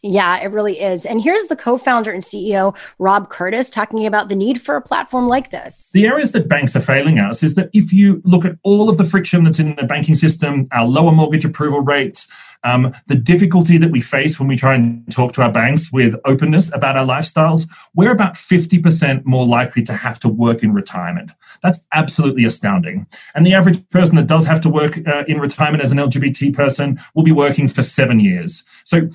Yeah, 0.02 0.39
it 0.39 0.52
really 0.52 0.80
is. 0.80 1.06
And 1.06 1.22
here's 1.22 1.47
the 1.47 1.56
co 1.56 1.78
founder 1.78 2.12
and 2.12 2.24
CEO, 2.24 2.76
Rob 3.00 3.30
Curtis, 3.30 3.70
talking 3.70 4.06
about 4.06 4.30
the 4.30 4.36
need 4.36 4.62
for 4.62 4.76
a 4.76 4.82
platform 4.82 5.28
like 5.28 5.52
this. 5.52 5.91
The 5.93 6.08
areas 6.08 6.32
that 6.32 6.47
banks 6.47 6.76
are 6.76 6.82
failing 6.82 7.20
us 7.20 7.43
is 7.43 7.56
that 7.56 7.70
if 7.74 7.91
you 7.91 8.22
look 8.24 8.45
at 8.45 8.58
all 8.64 8.89
of 8.89 8.97
the 8.97 9.04
friction 9.04 9.43
that's 9.43 9.60
in 9.60 9.76
the 9.76 9.84
banking 9.84 10.16
system, 10.16 10.68
our 10.72 10.86
lower 10.86 11.12
mortgage 11.12 11.43
approval 11.43 11.82
rates, 11.82 12.30
um, 12.64 12.93
the 13.07 13.16
difficulty 13.16 13.78
that 13.78 13.91
we 13.91 14.01
face 14.01 14.39
when 14.39 14.47
we 14.47 14.57
try 14.57 14.76
and 14.76 15.10
talk 15.12 15.34
to 15.34 15.41
our 15.41 15.51
banks 15.51 15.91
with 15.91 16.16
openness 16.26 16.74
about 16.74 16.97
our 16.97 17.05
lifestyles, 17.05 17.68
we're 17.95 18.12
about 18.12 18.36
50% 18.36 19.26
more 19.26 19.45
likely 19.45 19.84
to 19.84 19.93
have 19.93 20.20
to 20.20 20.30
work 20.30 20.64
in 20.64 20.72
retirement. 20.72 21.32
That's 21.62 21.86
absolutely 21.93 22.45
astounding. 22.45 23.07
And 23.34 23.45
the 23.45 23.53
average 23.53 23.88
person 23.89 24.16
that 24.18 24.28
does 24.28 24.45
have 24.45 24.62
to 24.62 24.70
work 24.70 24.99
uh, 25.07 25.24
in 25.28 25.39
retirement 25.39 25.84
as 25.84 25.91
an 25.91 25.97
LGBT 25.97 26.53
person 26.53 26.99
will 27.16 27.24
be 27.24 27.32
working 27.32 27.68
for 27.68 27.82
seven 27.82 28.20
years. 28.20 28.64
So 28.84 29.10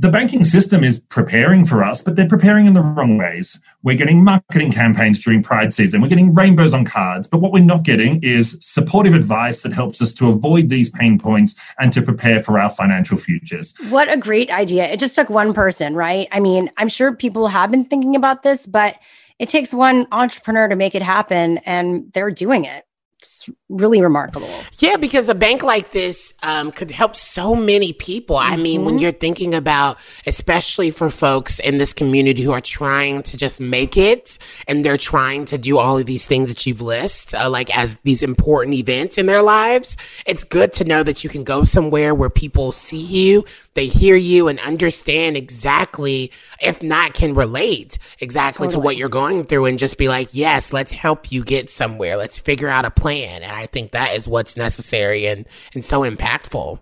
the 0.00 0.08
banking 0.08 0.44
system 0.44 0.82
is 0.82 0.98
preparing 0.98 1.66
for 1.66 1.84
us, 1.84 2.00
but 2.00 2.16
they're 2.16 2.26
preparing 2.26 2.66
in 2.66 2.72
the 2.72 2.80
wrong 2.80 3.18
ways. 3.18 3.60
We're 3.82 3.98
getting 3.98 4.24
marketing 4.24 4.72
campaigns 4.72 5.18
during 5.18 5.42
Pride 5.42 5.74
season. 5.74 6.00
We're 6.00 6.08
getting 6.08 6.32
rainbows 6.32 6.72
on 6.72 6.86
cards, 6.86 7.28
but 7.28 7.42
what 7.42 7.52
we're 7.52 7.62
not 7.62 7.82
getting 7.82 8.22
is 8.22 8.56
supportive 8.62 9.12
advice 9.12 9.60
that 9.60 9.74
helps 9.74 10.00
us 10.00 10.14
to 10.14 10.28
avoid 10.28 10.70
these 10.70 10.88
pain 10.88 11.18
points 11.18 11.54
and 11.78 11.92
to 11.92 12.00
prepare 12.00 12.42
for 12.42 12.58
our 12.58 12.70
financial 12.70 13.18
futures. 13.18 13.74
What 13.90 14.10
a 14.10 14.16
great 14.16 14.50
idea. 14.50 14.86
It 14.86 15.00
just 15.00 15.16
took 15.16 15.28
one 15.28 15.52
person, 15.52 15.94
right? 15.94 16.28
I 16.32 16.40
mean, 16.40 16.70
I'm 16.78 16.88
sure 16.88 17.14
people 17.14 17.48
have 17.48 17.70
been 17.70 17.84
thinking 17.84 18.16
about 18.16 18.42
this, 18.42 18.66
but 18.66 18.96
it 19.38 19.50
takes 19.50 19.74
one 19.74 20.06
entrepreneur 20.12 20.66
to 20.66 20.76
make 20.76 20.94
it 20.94 21.02
happen, 21.02 21.58
and 21.58 22.10
they're 22.14 22.30
doing 22.30 22.64
it. 22.64 22.86
It's 23.18 23.50
really 23.70 24.02
remarkable. 24.02 24.50
Yeah, 24.80 24.96
because 24.96 25.28
a 25.28 25.34
bank 25.34 25.62
like 25.62 25.92
this 25.92 26.34
um, 26.42 26.72
could 26.72 26.90
help 26.90 27.16
so 27.16 27.54
many 27.54 27.92
people. 27.92 28.36
I 28.36 28.56
mean, 28.56 28.84
when 28.84 28.98
Mhm. 28.98 29.00
you're 29.00 29.12
thinking 29.12 29.54
about, 29.54 29.96
especially 30.26 30.90
for 30.90 31.08
folks 31.08 31.58
in 31.60 31.78
this 31.78 31.92
community 31.92 32.42
who 32.42 32.52
are 32.52 32.60
trying 32.60 33.22
to 33.22 33.36
just 33.36 33.60
make 33.60 33.96
it 33.96 34.38
and 34.66 34.84
they're 34.84 34.96
trying 34.96 35.44
to 35.46 35.56
do 35.56 35.78
all 35.78 35.96
of 35.98 36.06
these 36.06 36.26
things 36.26 36.48
that 36.48 36.66
you've 36.66 36.80
listed, 36.80 37.40
uh, 37.40 37.48
like 37.48 37.74
as 37.76 37.96
these 38.02 38.22
important 38.22 38.74
events 38.74 39.18
in 39.18 39.26
their 39.26 39.40
lives, 39.42 39.96
it's 40.26 40.42
good 40.42 40.72
to 40.74 40.84
know 40.84 41.02
that 41.04 41.22
you 41.22 41.30
can 41.30 41.44
go 41.44 41.62
somewhere 41.64 42.14
where 42.14 42.30
people 42.30 42.72
see 42.72 42.96
you, 42.98 43.44
they 43.74 43.86
hear 43.86 44.16
you, 44.16 44.48
and 44.48 44.58
understand 44.60 45.36
exactly, 45.36 46.32
if 46.60 46.82
not 46.82 47.14
can 47.14 47.34
relate 47.34 47.98
exactly 48.18 48.66
to 48.68 48.80
what 48.80 48.96
you're 48.96 49.08
going 49.08 49.44
through 49.44 49.66
and 49.66 49.78
just 49.78 49.96
be 49.96 50.08
like, 50.08 50.28
yes, 50.32 50.72
let's 50.72 50.90
help 50.92 51.30
you 51.30 51.44
get 51.44 51.70
somewhere. 51.70 52.16
Let's 52.16 52.38
figure 52.38 52.68
out 52.68 52.84
a 52.84 52.90
plan. 52.90 53.42
And 53.42 53.52
I 53.52 53.59
think 53.66 53.92
that 53.92 54.14
is 54.14 54.28
what's 54.28 54.56
necessary 54.56 55.26
and, 55.26 55.46
and 55.74 55.84
so 55.84 56.02
impactful. 56.02 56.78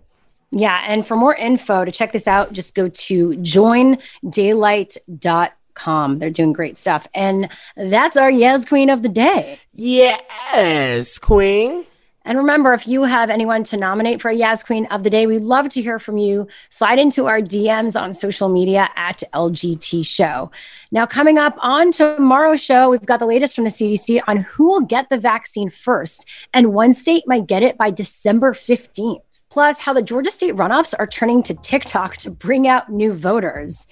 Yeah. 0.51 0.83
And 0.87 1.05
for 1.05 1.15
more 1.15 1.35
info 1.35 1.85
to 1.85 1.91
check 1.91 2.11
this 2.11 2.27
out, 2.27 2.53
just 2.53 2.73
go 2.75 2.89
to 2.89 3.29
joindaylight.com. 3.29 6.17
They're 6.17 6.29
doing 6.29 6.53
great 6.53 6.77
stuff. 6.77 7.07
And 7.13 7.49
that's 7.77 8.17
our 8.17 8.31
Yes 8.31 8.65
Queen 8.65 8.89
of 8.89 9.03
the 9.03 9.09
Day. 9.09 9.59
Yes, 9.73 11.19
Queen. 11.19 11.85
And 12.25 12.37
remember, 12.37 12.73
if 12.73 12.87
you 12.87 13.03
have 13.03 13.29
anyone 13.29 13.63
to 13.65 13.77
nominate 13.77 14.21
for 14.21 14.29
a 14.29 14.35
Yas 14.35 14.63
Queen 14.63 14.85
of 14.87 15.03
the 15.03 15.09
Day, 15.09 15.25
we'd 15.25 15.41
love 15.41 15.69
to 15.69 15.81
hear 15.81 15.99
from 15.99 16.17
you. 16.17 16.47
Slide 16.69 16.99
into 16.99 17.27
our 17.27 17.39
DMs 17.39 17.99
on 17.99 18.13
social 18.13 18.49
media 18.49 18.89
at 18.95 19.23
LGT 19.33 20.05
Show. 20.05 20.51
Now, 20.91 21.05
coming 21.05 21.37
up 21.37 21.55
on 21.59 21.91
tomorrow's 21.91 22.61
show, 22.61 22.89
we've 22.89 23.05
got 23.05 23.19
the 23.19 23.25
latest 23.25 23.55
from 23.55 23.63
the 23.63 23.69
CDC 23.69 24.21
on 24.27 24.37
who 24.37 24.65
will 24.65 24.81
get 24.81 25.09
the 25.09 25.17
vaccine 25.17 25.69
first. 25.69 26.27
And 26.53 26.73
one 26.73 26.93
state 26.93 27.23
might 27.25 27.47
get 27.47 27.63
it 27.63 27.77
by 27.77 27.89
December 27.89 28.53
15th. 28.53 29.21
Plus, 29.49 29.79
how 29.79 29.93
the 29.93 30.01
Georgia 30.03 30.29
state 30.29 30.53
runoffs 30.53 30.93
are 30.99 31.07
turning 31.07 31.41
to 31.41 31.55
TikTok 31.55 32.17
to 32.17 32.29
bring 32.29 32.67
out 32.67 32.91
new 32.91 33.11
voters. 33.11 33.87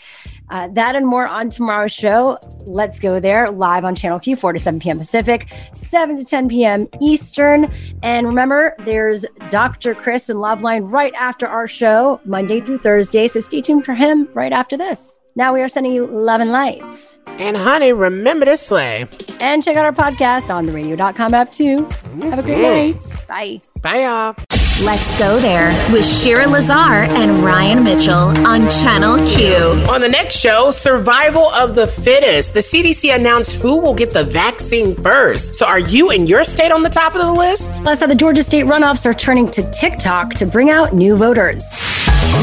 Uh, 0.49 0.67
that 0.69 0.95
and 0.95 1.05
more 1.05 1.27
on 1.27 1.49
tomorrow's 1.49 1.91
show. 1.91 2.37
Let's 2.65 2.99
go 2.99 3.19
there 3.19 3.51
live 3.51 3.83
on 3.85 3.95
Channel 3.95 4.19
Q, 4.19 4.35
4 4.35 4.53
to 4.53 4.59
7 4.59 4.79
p.m. 4.79 4.97
Pacific, 4.97 5.47
7 5.73 6.17
to 6.17 6.23
10 6.23 6.47
p.m. 6.49 6.87
Eastern. 7.01 7.71
And 8.03 8.27
remember, 8.27 8.75
there's 8.85 9.25
Dr. 9.49 9.93
Chris 9.93 10.29
and 10.29 10.39
Loveline 10.39 10.91
right 10.91 11.13
after 11.15 11.47
our 11.47 11.67
show, 11.67 12.21
Monday 12.25 12.61
through 12.61 12.77
Thursday. 12.79 13.27
So 13.27 13.39
stay 13.39 13.61
tuned 13.61 13.85
for 13.85 13.93
him 13.93 14.29
right 14.33 14.53
after 14.53 14.77
this. 14.77 15.19
Now 15.35 15.53
we 15.53 15.61
are 15.61 15.67
sending 15.67 15.91
you 15.91 16.07
love 16.07 16.41
and 16.41 16.51
lights. 16.51 17.19
And 17.37 17.55
honey, 17.55 17.93
remember 17.93 18.45
to 18.45 18.57
slay. 18.57 19.05
And 19.39 19.61
check 19.63 19.77
out 19.77 19.85
our 19.85 19.91
podcast 19.93 20.49
on 20.49 20.65
the 20.65 20.71
radio.com 20.71 21.33
app 21.35 21.51
too. 21.51 21.87
Have 22.23 22.39
a 22.39 22.43
great 22.43 22.57
Mhm. 22.57 22.95
night. 22.95 23.27
Bye. 23.27 23.61
Bye, 23.81 24.01
y'all. 24.03 24.56
Let's 24.83 25.17
go 25.17 25.39
there 25.39 25.69
with 25.91 26.05
Shira 26.05 26.47
Lazar 26.47 27.09
and 27.09 27.39
Ryan 27.39 27.83
Mitchell 27.83 28.13
on 28.45 28.61
Channel 28.69 29.17
Q. 29.27 29.55
On 29.91 29.99
the 29.99 30.07
next 30.07 30.35
show, 30.35 30.69
survival 30.69 31.47
of 31.47 31.73
the 31.73 31.87
fittest. 31.87 32.53
The 32.53 32.59
CDC 32.59 33.15
announced 33.15 33.53
who 33.53 33.77
will 33.77 33.95
get 33.95 34.11
the 34.11 34.23
vaccine 34.23 34.95
first. 34.95 35.55
So, 35.55 35.65
are 35.65 35.79
you 35.79 36.11
in 36.11 36.27
your 36.27 36.45
state 36.45 36.71
on 36.71 36.83
the 36.83 36.91
top 36.91 37.15
of 37.15 37.21
the 37.21 37.31
list? 37.31 37.73
Plus, 37.81 38.01
how 38.01 38.05
the 38.05 38.13
Georgia 38.13 38.43
state 38.43 38.65
runoffs 38.65 39.07
are 39.07 39.15
turning 39.15 39.49
to 39.49 39.67
TikTok 39.71 40.35
to 40.35 40.45
bring 40.45 40.69
out 40.69 40.93
new 40.93 41.17
voters. 41.17 41.63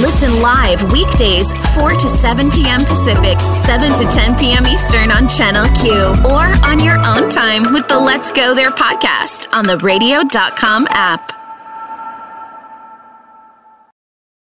Listen 0.00 0.40
live 0.40 0.82
weekdays 0.90 1.52
4 1.76 1.90
to 1.90 2.08
7 2.08 2.50
p.m. 2.50 2.80
Pacific, 2.80 3.38
7 3.38 3.92
to 3.92 4.12
10 4.12 4.36
p.m. 4.40 4.66
Eastern 4.66 5.12
on 5.12 5.28
Channel 5.28 5.72
Q 5.76 5.92
or 6.28 6.42
on 6.66 6.82
your 6.82 6.96
own 7.06 7.30
time 7.30 7.72
with 7.72 7.86
the 7.86 7.98
Let's 7.98 8.32
Go 8.32 8.56
There 8.56 8.72
podcast 8.72 9.46
on 9.52 9.66
the 9.68 9.76
radio.com 9.78 10.88
app. 10.90 11.43